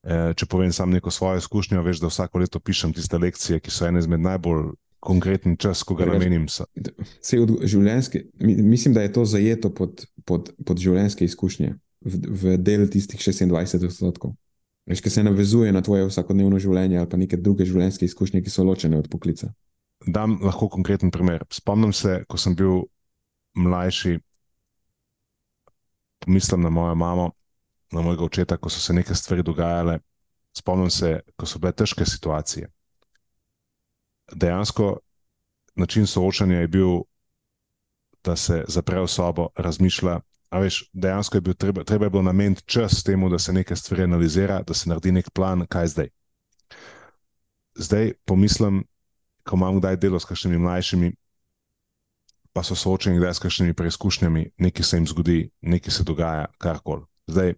[0.04, 3.88] če povem samo neko svojo izkušnjo, veš, da vsako leto pišem tiste lekcije, ki so
[3.88, 4.74] ene izmed najbolj
[5.04, 6.48] konkretnih čas, ko ga namenim.
[8.40, 11.74] Mislim, da je to zajeto pod, pod, pod življenjske izkušnje,
[12.04, 14.36] v, v delu tistih 26 odstotkov.
[14.88, 18.52] Veš, ki se navezuje na tvoje vsakodnevno življenje ali pa neke druge življenjske izkušnje, ki
[18.52, 19.54] so ločene od poklica.
[20.04, 21.46] Dam lahko konkreten primer.
[21.52, 22.84] Spomnim se, ko sem bil
[23.56, 24.18] mlajši,
[26.24, 27.32] pomislim na mojo mamo
[27.94, 30.00] na mojega očeta, ko so se neke stvari dogajale.
[30.54, 32.70] Spomnim se, ko so bile težke situacije.
[34.34, 35.00] Dejansko
[35.76, 37.02] način soočanja je bil,
[38.24, 40.20] da se zapre v sobo, razmišlja.
[40.50, 43.78] A veš, dejansko je bil treba, treba je bilo nameniti čas temu, da se nekaj
[43.78, 46.10] stvari analizira, da se naredi nek plan, kaj zdaj.
[47.76, 48.84] Zdaj pomislim,
[49.44, 51.12] ko imam kdaj delo s kakšnimi mlajšimi,
[52.54, 57.06] pa so soočeni kdaj s kakšnimi preizkušnjami, nekaj se jim zgodi, nekaj se dogaja, karkoli.
[57.28, 57.54] Zdaj,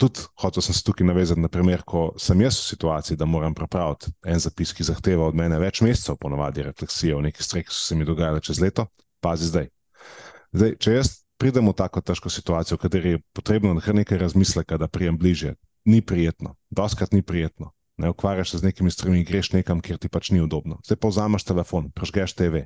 [0.00, 3.54] tudi hotel sem se tukaj navezati na primer, ko sem jaz v situaciji, da moram
[3.54, 7.74] prepraviti en zapis, ki zahteva od mene več mesecev, ponovadi refleksije o nekih stvareh, ki
[7.74, 8.86] so se mi dogajale čez leto,
[9.20, 9.68] pazi zdaj.
[10.56, 14.80] zdaj če jaz pridem v tako težko situacijo, v kateri je potrebno kar nekaj razmisleka,
[14.80, 15.54] da prijem bliže,
[15.84, 17.72] ni prijetno, doskrat ni prijetno.
[18.00, 20.78] Ne ukvarjaš se z nekimi stvarmi, greš nekam, kjer ti pač ni udobno.
[20.86, 22.64] Zdaj pa vzameš telefon, prežgeš TV,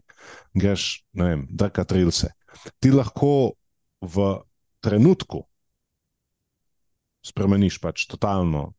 [0.55, 2.31] greš, ne vem, drka trilce.
[2.79, 3.59] Ti lahko
[3.99, 4.29] v
[4.79, 5.43] trenutku,
[7.25, 8.73] spremeniš pač totalno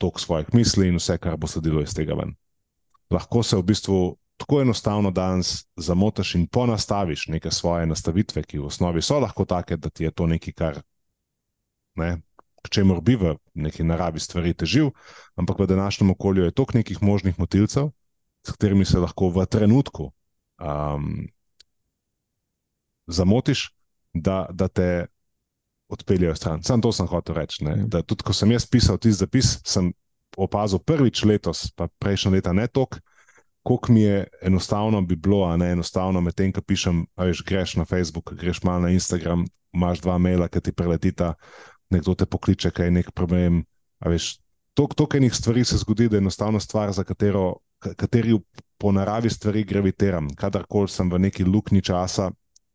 [0.00, 2.36] tok svojih misli in vse, kar bo sledilo iz tega ven.
[3.10, 8.66] lahko se v bistvu tako enostavno danes zamotaš in ponastaviš neke svoje nastavitve, ki v
[8.66, 10.80] osnovi so lahko take, da ti je to nekaj, kar
[11.96, 12.22] ne,
[12.62, 14.92] k čemu bi v neki naravi stvari težil,
[15.36, 17.90] ampak v današnjem okolju je toliko nekih možnih motilcev,
[18.46, 20.12] s katerimi se lahko v trenutku
[20.60, 21.28] um,
[23.06, 23.74] zamotiš,
[24.14, 25.06] da, da te
[25.90, 26.62] odpeljejo stran.
[26.62, 27.64] Sam to sem hotel reči.
[27.64, 28.02] Ja.
[28.02, 29.92] Tudi ko sem jaz pisal tisti zapis, sem
[30.38, 33.02] opazil prvič letos, pa prejšnjo leta ne toliko.
[33.60, 37.84] Kako mi je enostavno bi bilo, a ne enostavno, medtem ko pišem, veš, greš na
[37.84, 39.44] Facebook, greš malo na Instagram,
[39.76, 41.34] imaš dva maila, ki ti preletita,
[41.92, 43.60] nekdo te pokliče, kaj je nek problem.
[44.74, 48.38] Toliko enih stvari se zgodi, da je enostavno stvar, za katero, kateri
[48.78, 50.30] po naravi stvari gravitiram.
[50.34, 52.30] Kadarkoli sem v neki luknji časa,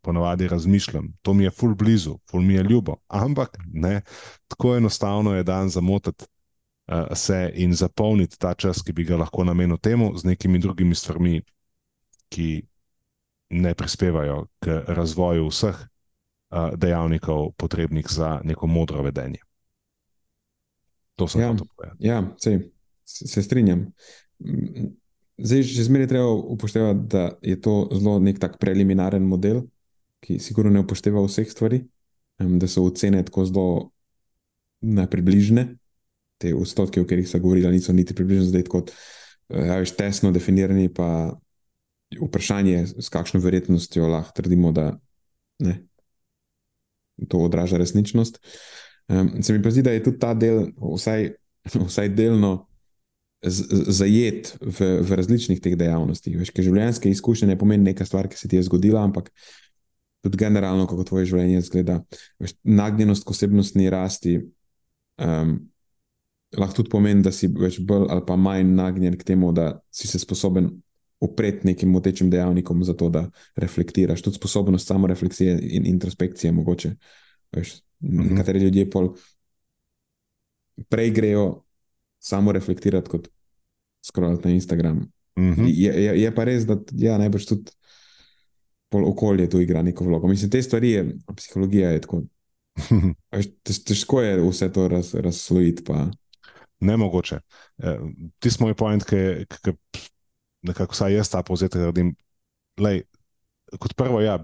[0.06, 3.00] ponavadi razmišljam, to mi je ful blizu, ful mi je ljubo.
[3.08, 4.02] Ampak ne,
[4.48, 6.26] tako enostavno je dan zamotati
[6.88, 10.96] uh, se in zapolniti ta čas, ki bi ga lahko namenil temu, z nekimi drugimi
[10.96, 11.42] stvarmi,
[12.30, 12.50] ki
[13.50, 15.84] ne prispevajo k razvoju vseh
[16.78, 19.42] dejavnikov, potrebnih za neko modro vedenje.
[21.16, 21.96] To sem ja, povedal.
[22.00, 22.72] Ja, se,
[23.04, 23.92] se strinjam.
[25.38, 29.66] Zdaj, že zmeraj treba upoštevati, da je to zelo nek tak preliminaren model,
[30.26, 31.84] ki sigurno ne upošteva vseh stvari,
[32.40, 33.68] da so ocene tako zelo
[35.12, 35.76] približne.
[36.42, 38.92] Te odstotke, o katerih sem govorila, niso niti približno zdaj kot
[39.50, 41.38] ja, veš, tesno definirani, pa
[42.20, 44.98] vprašanje, s kakšno verjetnostjo lahko trdimo, da
[45.64, 45.78] ne,
[47.30, 48.40] to odraža resničnost.
[49.08, 51.30] Um, se mi pa zdi, da je tudi ta del, vsaj,
[51.88, 52.66] vsaj delno,
[53.46, 56.40] zajet v, v različnih teh dejavnostih.
[56.40, 59.30] Veš, življenjske izkušnje ne pomeni nekaj stvar, ki se ti je zgodila, ampak
[60.26, 62.00] tudi generalno, kako tvoje življenje izgleda.
[62.42, 64.40] Veš, nagnjenost k osebnostni rasti
[65.22, 65.60] um,
[66.58, 70.10] lahko tudi pomeni, da si več bolj ali pa manj nagnjen k temu, da si
[70.10, 70.72] se sposoben
[71.24, 73.26] upreti nekim motečim dejavnikom, zato da
[73.60, 74.24] reflektiraš.
[74.26, 76.96] Tudi sposobnost samorefleksije in introspekcije, mogoče.
[77.56, 78.34] Veš, mhm.
[78.34, 78.90] Nekateri ljudje
[80.90, 81.46] prej grejo
[82.20, 83.30] samo reflektirati, kot
[84.06, 85.06] skrolati na Instagram.
[85.40, 85.66] Mhm.
[85.68, 87.72] Je, je, je pa res, da ja, najbrž tudi
[88.92, 90.28] okolje tu igra neko vlogo.
[90.28, 92.22] Mislim, te stvari je, psihologija je tako.
[93.88, 95.94] Težko je vse to raz, razslojiti.
[96.80, 97.40] Nemogoče.
[97.78, 98.00] Eh,
[98.40, 99.76] ti smo moj point, ki
[100.62, 102.16] nekako vsaj jaz ta povzetek naredim.
[102.80, 103.04] Lej,
[103.80, 104.40] kot prvo, ja,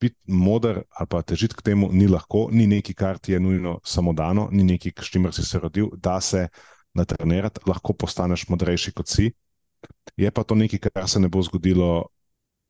[0.00, 3.78] biti moder ali pa težiti k temu ni lahko, ni nekaj, kar ti je nujno
[3.84, 6.48] samo dano, ni nekaj, s čimer si se rodil, da se
[6.94, 9.30] natrenirati, lahko postaneš modrejši kot si.
[10.16, 12.06] Je pa to nekaj, kar se ne bo zgodilo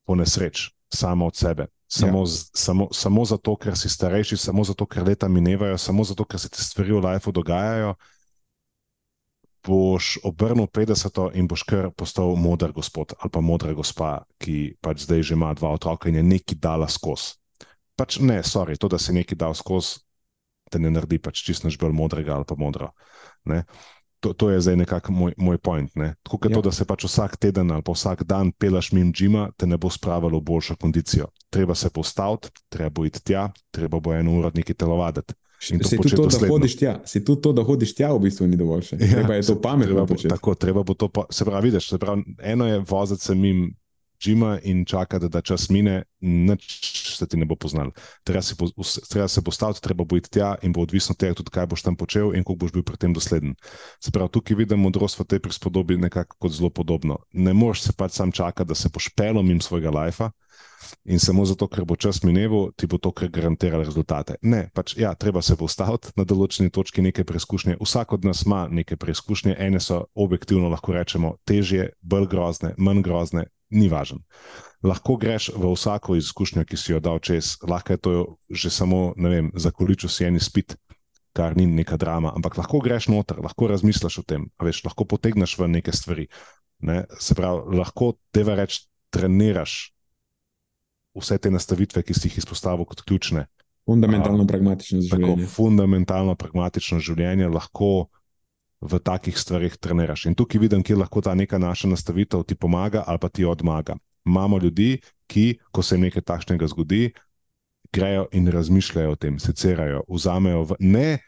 [0.05, 1.67] po nesreč, samo od sebe.
[1.89, 2.27] Samo, ja.
[2.27, 6.41] z, samo, samo zato, ker si starejši, samo zato, ker leta minevajo, samo zato, ker
[6.41, 7.95] se ti stvari v lifeu dogajajo
[9.65, 15.09] boš obrnil 50 in boš kar postal moder gospod ali pa modra gospa, ki pač
[15.09, 17.41] zdaj že ima dva otroka in je nekaj dala skozi.
[17.97, 20.03] Pač ne, sorry, to, da si nekaj dal skozi,
[20.71, 22.93] te ne naredi pač čisto bolj modrega ali pa modro.
[24.25, 25.91] To, to je zdaj nekako moj, moj point.
[26.01, 26.15] Ne?
[26.23, 26.57] Tako kot ja.
[26.57, 29.77] to, da se pač vsak teden ali pa vsak dan pelaš mimo džima, te ne
[29.77, 31.29] bo spravilo v boljšo kondicijo.
[31.53, 35.37] Treba se postaviti, treba bo iti tja, treba bo eno uro nekaj telovaditi.
[35.61, 38.57] Se tudi to, da hodiš tja, se tudi to, da hodiš tja, v bistvu ni
[38.57, 38.89] dovolj.
[38.93, 40.07] Ja, treba je to pametno.
[40.07, 43.35] Treba, tako, treba bo to, pa, se pravi, vidiš, se pravi, eno je voziti se
[43.35, 43.69] mimo
[44.25, 46.65] džima in čakati, da čas mine, nič
[47.19, 47.93] se ti ne bo poznal.
[48.25, 48.67] Treba se, po,
[49.11, 51.85] treba se postaviti, treba bo iti tja in bo odvisno od tega, tudi kaj boš
[51.85, 53.55] tam počel in koliko boš bil pri tem dosleden.
[54.01, 57.21] Se pravi, tukaj vidim modrost v tej prispodobi nekako kot zelo podobno.
[57.33, 60.33] Ne moreš se pač sam čakati, da se boš pelom in svojega lajfa
[61.05, 64.37] in samo zato, ker bo čas mineval, ti bo to, kar garantira rezultate.
[64.43, 67.79] Ne, pač ja, treba se postaviti na določeni točki neke preizkušnje.
[67.81, 73.05] Vsak od nas ima neke preizkušnje, ene so objektivno lahko rečemo težje, bolj grozne, manj
[73.05, 74.23] grozne, ni važno.
[74.85, 78.13] Lahko greš v vsako izkušnjo, ki si jo dal čez, lahko je to
[78.51, 80.77] že samo, ne vem, za količo si en spit.
[81.35, 85.57] Kar ni neka drama, ampak lahko greš noter, lahko razmisliš o tem, veš, lahko potegneš
[85.59, 86.29] v neke stvari.
[86.87, 87.09] Ne?
[87.19, 89.95] Se pravi, lahko tebe reči, treniraš
[91.19, 93.49] vse te nastavitve, ki si jih izpostavil kot ključne.
[93.85, 95.49] Fundamentalno pragmatično življenje.
[95.51, 98.09] Fundamentalno pragmatično življenje lahko
[98.85, 100.27] v takih stvarih treniraš.
[100.29, 103.97] In tukaj vidim, kje lahko ta neka naša nastavitev ti pomaga ali pa ti odmaga.
[104.27, 107.13] Imamo ljudi, ki, ko se jim nekaj takšnega zgodi,
[107.93, 111.19] grejo in razmišljajo o tem, secerajo, vzamejo, v, ne,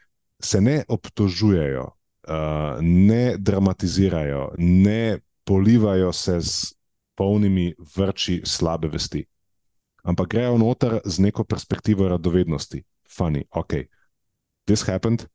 [0.42, 6.74] se ne obtožujejo, uh, ne dramatizirajo, ne polivajo se z
[7.16, 9.24] polnimi vrči slabe vesti
[10.06, 12.82] ampak grejo noter z neko perspektivo radovednosti.
[13.10, 13.90] Funny, ok,
[14.66, 15.26] this happened.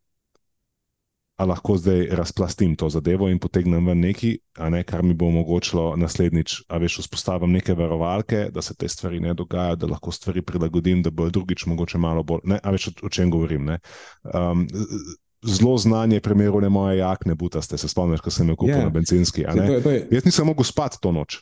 [1.44, 4.38] Lahko zdaj razplastim to zadevo in potegnem ven nekaj,
[4.70, 9.20] ne, kar mi bo omogočilo naslednjič, a veš, vzpostavim neke varovalke, da se te stvari
[9.20, 12.40] ne dogajajo, da lahko stvari prilagodim, da bo drugič mogoče malo bolj.
[12.44, 13.70] Ne, a veš, o, o čem govorim.
[14.24, 14.68] Um,
[15.44, 18.80] zelo znanje je primeru ne moje jakne, butaste, se spomniš, ko sem jo kupil yeah.
[18.80, 18.84] Ja.
[18.84, 19.44] na benzinski.
[19.44, 21.40] To je- to je- Jaz nisem mogel spati to noč.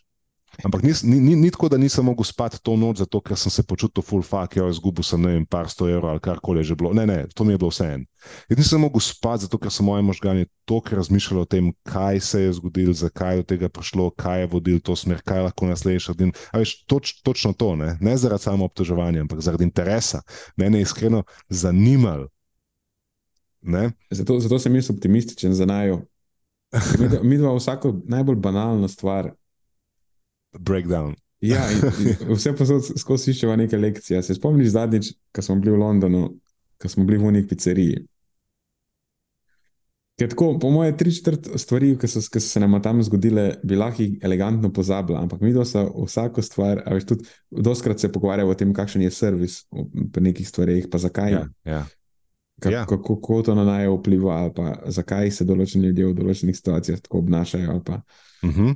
[0.64, 3.52] Ampak nis, ni, ni, ni tako, da nisem mogel spati to noč, zato ker sem
[3.52, 6.76] se počutil full fuck, jo izgubil sem ne vem, par sto evrov ali karkoli že
[6.76, 6.92] bilo.
[6.94, 8.04] Ne, ne, to mi je bilo vse en.
[8.52, 12.42] Jaz nisem mogel spati, zato ker so moje možgane toliko razmišljali o tem, kaj se
[12.42, 16.10] je zgodilo, zakaj je do tega prišlo, kaj je vodil to smer, kaj lahko naslednjič
[16.12, 16.36] naredim.
[16.54, 20.22] Veš, toč, točno to, ne, ne zaradi samo obtoževanja, ampak zaradi interesa.
[20.60, 22.28] Mene je iskreno zanimalo.
[24.12, 26.04] Zato, zato sem jaz optimističen za najo.
[27.00, 29.32] Mi Mi dva vsako najbolj banalno stvar.
[30.54, 31.16] Breakdown.
[31.42, 34.24] Ja, in, in vse posod skozi iščeva neke lekcije.
[34.24, 36.24] Se spomniš zadnjič, ko smo bili v Londonu,
[36.78, 38.02] ko smo bili v neki pizzeriji.
[40.20, 43.54] Ker tako, po moje, tri četrt stvari, ki so, ki so se nam tam zgodile,
[43.64, 48.52] bi lahko elegantno pozabila, ampak mi se vsako stvar, a veš, tudi doskrat se pogovarjamo
[48.52, 49.62] o tem, kakšen je servis
[50.12, 51.32] pri nekih stvareh, pa zakaj.
[51.32, 51.86] Ja, ja.
[52.60, 52.86] Kako, Ja.
[52.86, 57.00] kako, kako to na najo vpliva, ali pa zakaj se določeni ljudje v določenih situacijah
[57.00, 57.80] tako obnašajo.
[57.84, 58.02] pa-
[58.44, 58.76] Uh -huh.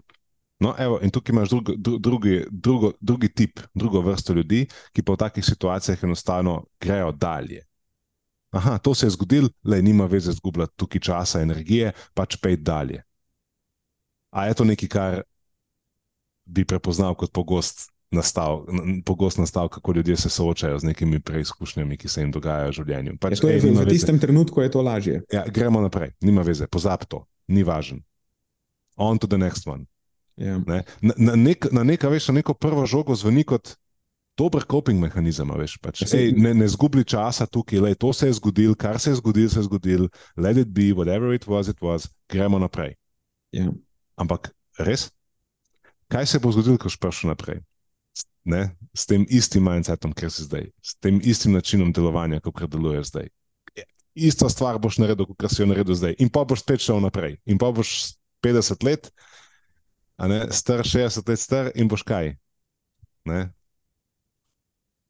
[0.64, 4.64] No, evo, in tukaj imaš drugo, dru, drugi, drugo, drugi tip, drugo vrsto ljudi,
[4.96, 7.66] ki pa v takih situacijah enostavno grejo dalje.
[8.54, 13.02] Aha, to se je zgodilo, le nima veze zgubljati tukaj časa, energije, pač pej dalje.
[14.32, 15.22] A je to nekaj, kar
[16.46, 18.64] bi prepoznal kot pogost nastav,
[19.06, 23.12] pogost nastav, kako ljudje se soočajo z nekimi preizkušnjami, ki se jim dogajajo v življenju.
[23.12, 25.24] Ja, Pač, je, ej, v, tistem trenutku je to lažje.
[25.34, 28.04] Ja, gremo naprej, nima veze, pozab to, ni važen.
[28.96, 29.90] On to the next one.
[30.38, 30.58] Ja.
[30.58, 30.84] Ne?
[31.02, 33.76] Na, na, nek, na, neka, veš, na neko prvo žogo zveni kot
[34.38, 35.52] dober coping mehanizem.
[35.58, 39.00] Veš, pač, Ja, ej, ne, ne zgubi časa tukaj, lej, to se je zgodilo, kar
[39.00, 42.60] se je zgodilo, se je zgodilo, let it be, whatever it was, it was, gremo
[42.62, 42.96] naprej.
[43.54, 43.70] Ja.
[44.18, 44.50] Ampak
[44.82, 45.12] res,
[46.10, 47.62] kaj se bo zgodilo, ko prišel naprej?
[48.44, 48.74] Ne?
[48.92, 53.30] S tem istim mindsetom, ker si zdaj, s tem istim načinom delovanja, kot deluješ zdaj.
[54.14, 57.40] Isto stvar boš naredil, kot si jo naredil zdaj, in pa boš spet šel naprej.
[57.50, 58.14] In pa boš
[58.46, 59.10] 50 let,
[60.18, 62.36] ne, star 60 let star, in boš kaj.
[63.26, 63.54] Ne?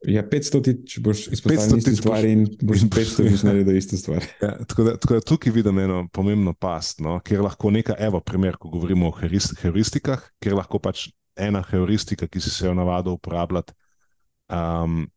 [0.04, 3.44] Ja, 500 tič boš 500 izpostavil isto boš- stvar in boš in boš- 500 tič
[3.48, 4.26] naredil isto stvar.
[4.42, 8.20] Ja, tako, da, tako da tukaj vidim eno pomembno past, no, kjer lahko neka, evo,
[8.20, 11.08] primer, ko govorimo o heurist, heuristikah, kjer lahko pač
[11.40, 13.74] ena heuristika, ki si se jo navadil uporabljati,
[14.52, 15.08] um,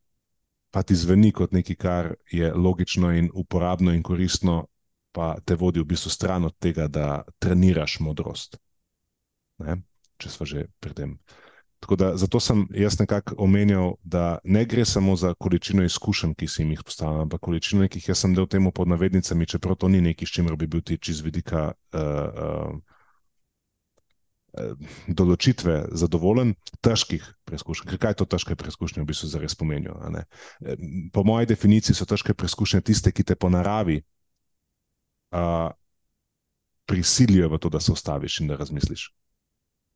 [0.71, 4.67] pa ti zveni kot nekaj, kar je logično in uporabno in koristno,
[5.13, 8.57] pa te vodi v bistvu stran od tega, da treniraš modrost.
[9.59, 9.81] Ne?
[10.21, 11.19] Če smo že pri tem.
[11.81, 16.49] Tako da zato sem jaz nekako omenjal, da ne gre samo za količino izkušenj, ki
[16.49, 20.01] si jih postavljam, ampak količino nekih, jaz sem del temu pod navednicami, čeprav to ni
[20.01, 22.97] nekaj, s čimer bi bil ti čez vidika uh, uh,
[25.07, 27.91] določitve zadovoljen, težkih preizkušenj.
[27.93, 29.99] Ker kaj to težke preizkušnje v bistvu zares pomenijo?
[31.13, 34.01] Po moji definiciji so težke preizkušnje tiste, ki te po naravi
[35.37, 35.69] uh,
[36.89, 39.11] prisilijo v to, da se ustaviš in da razmisliš.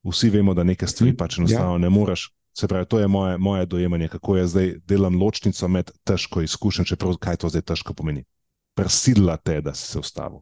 [0.02, 2.31] Vsi vemo, da neke stvari pač enostavno ne moreš.
[2.56, 6.85] Se pravi, to je moje, moje dojemanje, kako jaz zdaj delam ločnico med težko izkušnjo,
[6.85, 8.24] čeprav kaj to zdaj težko pomeni.
[8.74, 10.40] Prisila te, da si se ustavil.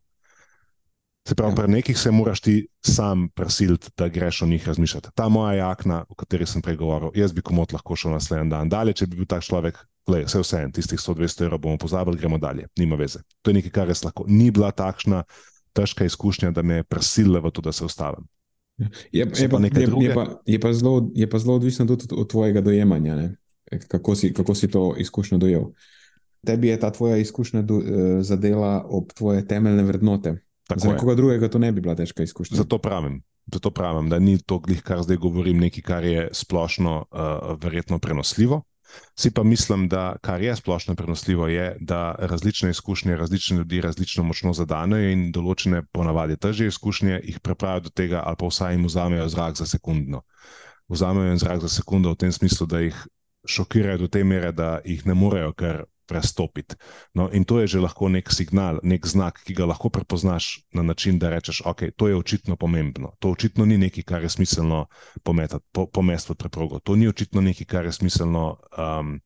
[1.29, 1.57] Se pravi, Ja.
[1.57, 5.09] pri nekih se moraš ti sam prisiliti, da greš o njih razmišljati.
[5.15, 8.69] Ta moja jakna, o kateri sem prej govoril, jaz bi komot lahko šel naslednji dan
[8.69, 9.77] dalje, če bi bil tak človek,
[10.09, 13.21] le, vse vse en, tistih 100-200 evrov bomo pozabili, gremo dalje, nima veze.
[13.43, 14.25] To je nekaj, kar res lahko.
[14.29, 15.25] Ni bila takšna
[15.77, 18.25] težka izkušnja, da me je prisilila v to, da se ustavim.
[18.79, 19.45] Je, je, pa je,
[20.01, 23.37] je, pa, je, pa zelo, je pa zelo odvisno tudi od, od tvojega dojemanja, ne?
[23.89, 25.63] kako si, kako si to izkušnjo dojel.
[26.47, 30.37] Tebi je ta tvoja izkušnja do, eh, zadela ob tvoje temeljne vrednote.
[30.67, 30.95] Tako Za je.
[30.95, 32.57] nekoga drugega to ne bi bila težka izkušnja.
[32.57, 33.23] Zato pravim,
[33.53, 37.19] zato pravim, da ni to, kar zdaj govorim, nekaj, kar je splošno uh,
[37.63, 38.63] verjetno prenosljivo.
[39.19, 44.23] Si pa mislim, da kar je splošno prenosljivo, je, da različne izkušnje različne ljudi različno
[44.25, 48.87] močno zadanejo in določene, ponavadi težje izkušnje, jih prepravijo do tega, ali pa vsaj jim
[48.87, 50.23] vzamejo zrak za sekundno.
[50.89, 53.05] Vzamejo jim zrak za sekundo v tem smislu, da jih
[53.49, 56.75] šokirajo do te mere, da jih ne morejo kar prestopiti.
[57.15, 60.83] No, in to je že lahko nek signal, nek znak, ki ga lahko prepoznaš na
[60.83, 63.13] način, da rečeš, ok, to je očitno pomembno.
[63.21, 64.87] To očitno ni nekaj, kar je smiselno
[65.23, 66.81] pometati, po, pomesti pod preprogo.
[66.81, 69.21] To ni očitno nekaj, kar je smiselno um,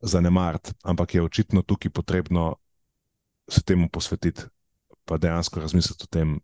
[0.00, 2.54] zanemariti, ampak je očitno tukaj potrebno
[3.48, 4.42] se temu posvetiti,
[5.04, 6.40] pa dejansko razmisliti o tem,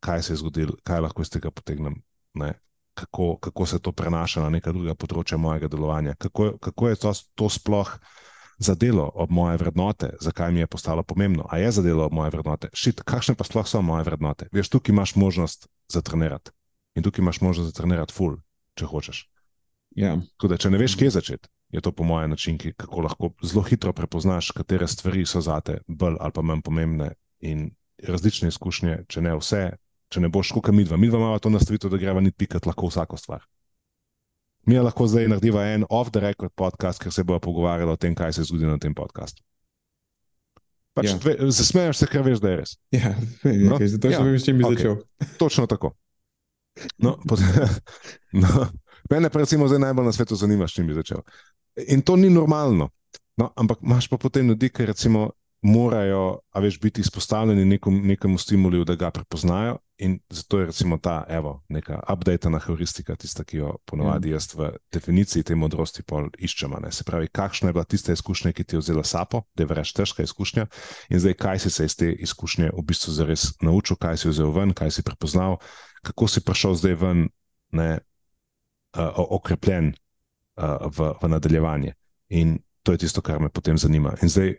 [0.00, 2.00] kaj se je zgodilo, kaj lahko iz tega potegnem.
[2.34, 2.54] Ne?
[2.94, 7.12] Kako, kako se to prenaša na neka druga področja mojega delovanja, kako, kako je to,
[7.34, 7.92] to sploh
[8.62, 12.68] zadelo ob moje vrednote, zakaj mi je postalo pomembno, a je zadelo ob moje vrednote.
[12.74, 14.48] Šit, kakšne pa sploh so moje vrednote?
[14.52, 16.50] Veš, tukaj imaš možnost za trenirati
[16.94, 18.36] in tukaj imaš možnost za trenirati full,
[18.78, 19.26] če hočeš.
[19.96, 20.16] Ja.
[20.42, 23.92] Da, če ne veš, kje začeti, je to po mojem način, kako lahko zelo hitro
[23.92, 27.70] prepoznaš, katere stvari so zate bolj ali pa manj pomembne in
[28.02, 29.64] različne izkušnje, če ne vse.
[30.12, 32.68] Če ne boš kot mi dva, mi dva imamo to nastavitev, da greva niti pikati
[32.68, 33.46] lahko vsako stvar.
[34.66, 38.44] Mi lahko zdaj naredimo en off-the-record podcast, ker se bomo pogovarjali o tem, kaj se
[38.46, 39.42] zgodi na tem podkastu.
[40.94, 41.48] Pač ja.
[41.48, 42.76] Zasmeješ se, ker veš, da je res.
[42.94, 43.14] Ja,
[43.68, 43.78] no?
[43.78, 44.20] okay, zato ja.
[44.22, 44.78] veš, čim bi okay.
[44.78, 44.96] začel.
[45.40, 45.94] Točno tako.
[47.02, 47.16] No,
[48.42, 48.66] no,
[49.10, 51.24] mene, recimo, zdaj najbolj na svetu zanima, s čim bi začel.
[51.88, 52.90] In to ni normalno.
[53.40, 55.30] No, ampak imaš pa potem ljudi, ki recimo
[55.62, 59.78] morajo veš, biti izpostavljeni nekom, nekemu stimulu, da ga prepoznajo.
[59.98, 64.34] In zato je recimo ta, evo, neka updated heuristika, tista, ki jo ponovadi ja.
[64.34, 66.74] jaz v definiciji te modrosti pol iščem.
[66.90, 69.92] Se pravi, kakšna je bila tista izkušnja, ki ti je vzela sapo, da je vreš
[69.92, 70.66] težka izkušnja,
[71.08, 74.50] in zdaj kaj si se iz te izkušnje v bistvu zares naučil, kaj si vzel
[74.50, 75.60] ven, kaj si prepoznal,
[76.02, 77.28] kako si prišel zdaj ven,
[77.70, 77.90] ne,
[78.98, 81.94] uh, okrepljen uh, v, v nadaljevanje.
[82.34, 84.16] In to je tisto, kar me potem zanima.
[84.22, 84.56] In zdaj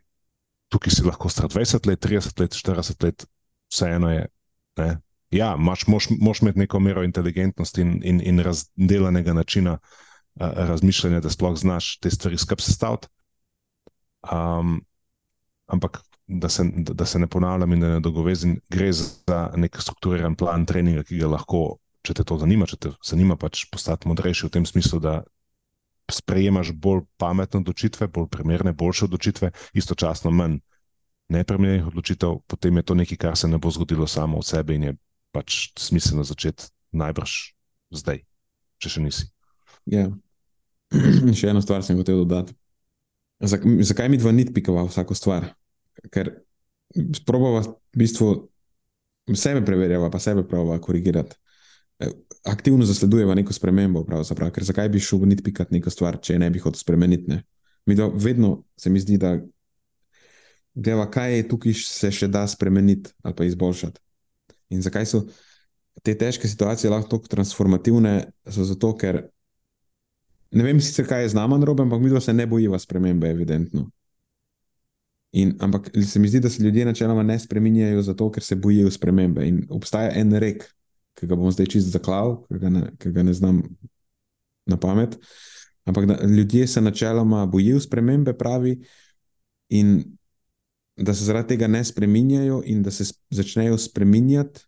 [0.74, 3.26] tukaj si lahko star 20 let, 30 let, 40 let,
[3.72, 4.26] vseeno je.
[4.82, 4.90] Ne?
[5.34, 5.86] Ja, moš,
[6.22, 11.98] moš imeti neko mero inteligentnosti in, in, in razdelanega načina uh, razmišljanja, da sploh znaš
[12.02, 13.08] te stvari skupaj sestaviti.
[14.32, 14.82] Um,
[15.68, 20.36] ampak, da se, da se ne ponavljam in da ne dogovezim, gre za nek strukturiran
[20.36, 24.48] plan treninga, ki ga lahko, če te to zanima, če te zanima, pač postati modrejši
[24.48, 25.22] v tem smislu, da
[26.12, 30.60] sprejemaš bolj pametne odločitve, bolj primerne, boljše odločitve, istočasno manj
[31.32, 34.84] nepremenjenih odločitev, potem je to nekaj, kar se ne bo zgodilo samo od sebe in
[34.84, 34.96] je
[35.32, 37.32] pač smiselno začeti najbrž
[37.96, 38.22] zdaj,
[38.78, 39.30] če še nisi.
[39.90, 40.10] Ja,
[41.40, 42.54] še eno stvar sem hotel dodati.
[43.44, 45.50] Zakaj mi dva nitpikava vsako stvar?
[46.14, 46.30] Ker
[47.18, 48.28] sprobava v bistvu
[49.34, 51.36] sebe preverjava, pa sebe pravova korigirati
[52.44, 54.06] aktivno zasledujeva neko spremembo.
[54.54, 57.32] Ker zakaj bi šel niti pikati neko stvar, če ne bi hotel spremeniti?
[57.32, 57.44] Ne?
[57.86, 59.38] Mi da vedno se mi zdi, da
[60.74, 64.02] gleda, kaj je tukaj se še da spremeniti ali pa izboljšati.
[64.74, 65.26] In zakaj so
[66.04, 68.16] te težke situacije lahko tako transformativne?
[68.46, 69.22] Zato, ker
[70.54, 73.30] ne vem sicer, kaj je z nami narobe, ampak mi da se ne bojiva spremembe,
[73.30, 73.88] evidentno.
[75.34, 78.92] In, ampak se mi zdi, da se ljudje načeloma ne spremenjajo zato, ker se bojijo
[78.92, 79.48] spremembe.
[79.48, 80.68] In obstaja en rek,
[81.14, 83.62] ki ga bom zdaj čist zaklal, ker ga, ga ne znam
[84.66, 85.18] na pamet.
[85.86, 88.78] Ampak da, ljudje se načeloma bojijo spremembe, pravi,
[89.70, 90.04] in
[90.98, 94.66] da se zaradi tega ne spremenjajo, in da se začnejo spremenjati,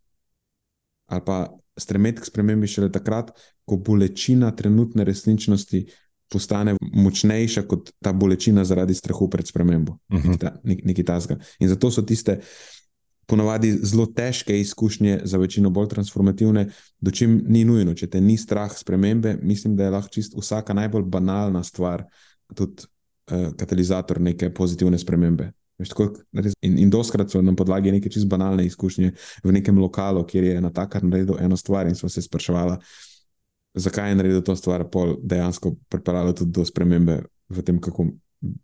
[1.05, 3.31] ali pa stremeti k spremembi šele takrat,
[3.65, 5.85] ko bolečina trenutne resničnosti
[6.29, 9.97] postane močnejša kot ta bolečina zaradi strahu pred spremembo.
[10.09, 10.29] Uh -huh.
[10.29, 11.37] Nekaj ta, nek, tasga.
[11.59, 12.39] In zato so tiste
[13.25, 16.67] ponavadi zelo težke izkušnje, za večino bolj transformativne,
[16.99, 17.93] do čim ni nujno.
[17.93, 22.05] Če te ni strah spremembe, mislim, da je lahko čist vsaka najbolj banalna stvar
[22.55, 25.51] tudi uh, katalizator neke pozitivne spremembe.
[25.77, 26.13] Veš, tako,
[26.63, 29.11] in in doskrat so na podlagi neke čisto banalne izkušnje
[29.43, 32.77] v nekem lokalu, kjer je na takar naredil eno stvar in so se spraševali,
[33.73, 38.07] zakaj je naredil to stvar, pol dejansko pripeljalo tudi do spremembe v tem, kako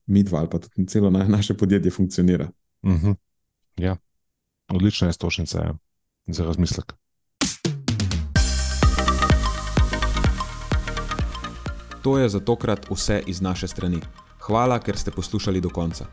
[0.07, 2.49] mi dva ali pa tudi celo na, naše podjetje funkcionira.
[2.83, 3.15] Uh -huh.
[3.77, 3.97] Ja.
[4.73, 5.73] Odlična je stošnica ja.
[6.27, 6.93] za razmislek.
[12.02, 13.99] To je za tokrat vse iz naše strani.
[14.39, 16.06] Hvala, ker ste poslušali do konca.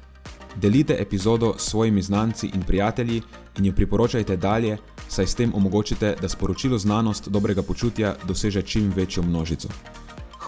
[0.56, 3.22] Delite epizodo s svojimi znanci in prijatelji
[3.58, 4.76] in jo priporočajte dalje,
[5.08, 9.68] saj s tem omogočite, da sporočilo znanost dobrega počutja doseže čim večjo množico.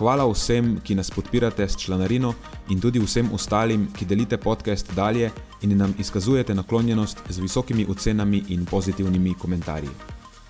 [0.00, 2.32] Hvala vsem, ki nas podpirate s članarino
[2.72, 8.44] in tudi vsem ostalim, ki delite podcast dalje in nam izkazujete naklonjenost z visokimi ocenami
[8.48, 9.90] in pozitivnimi komentarji.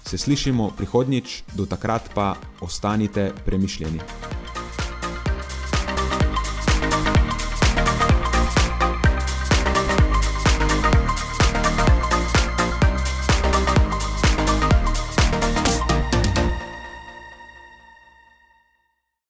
[0.07, 4.01] Se slišimo prihodnjič, do takrat pa ostanite premišljeni.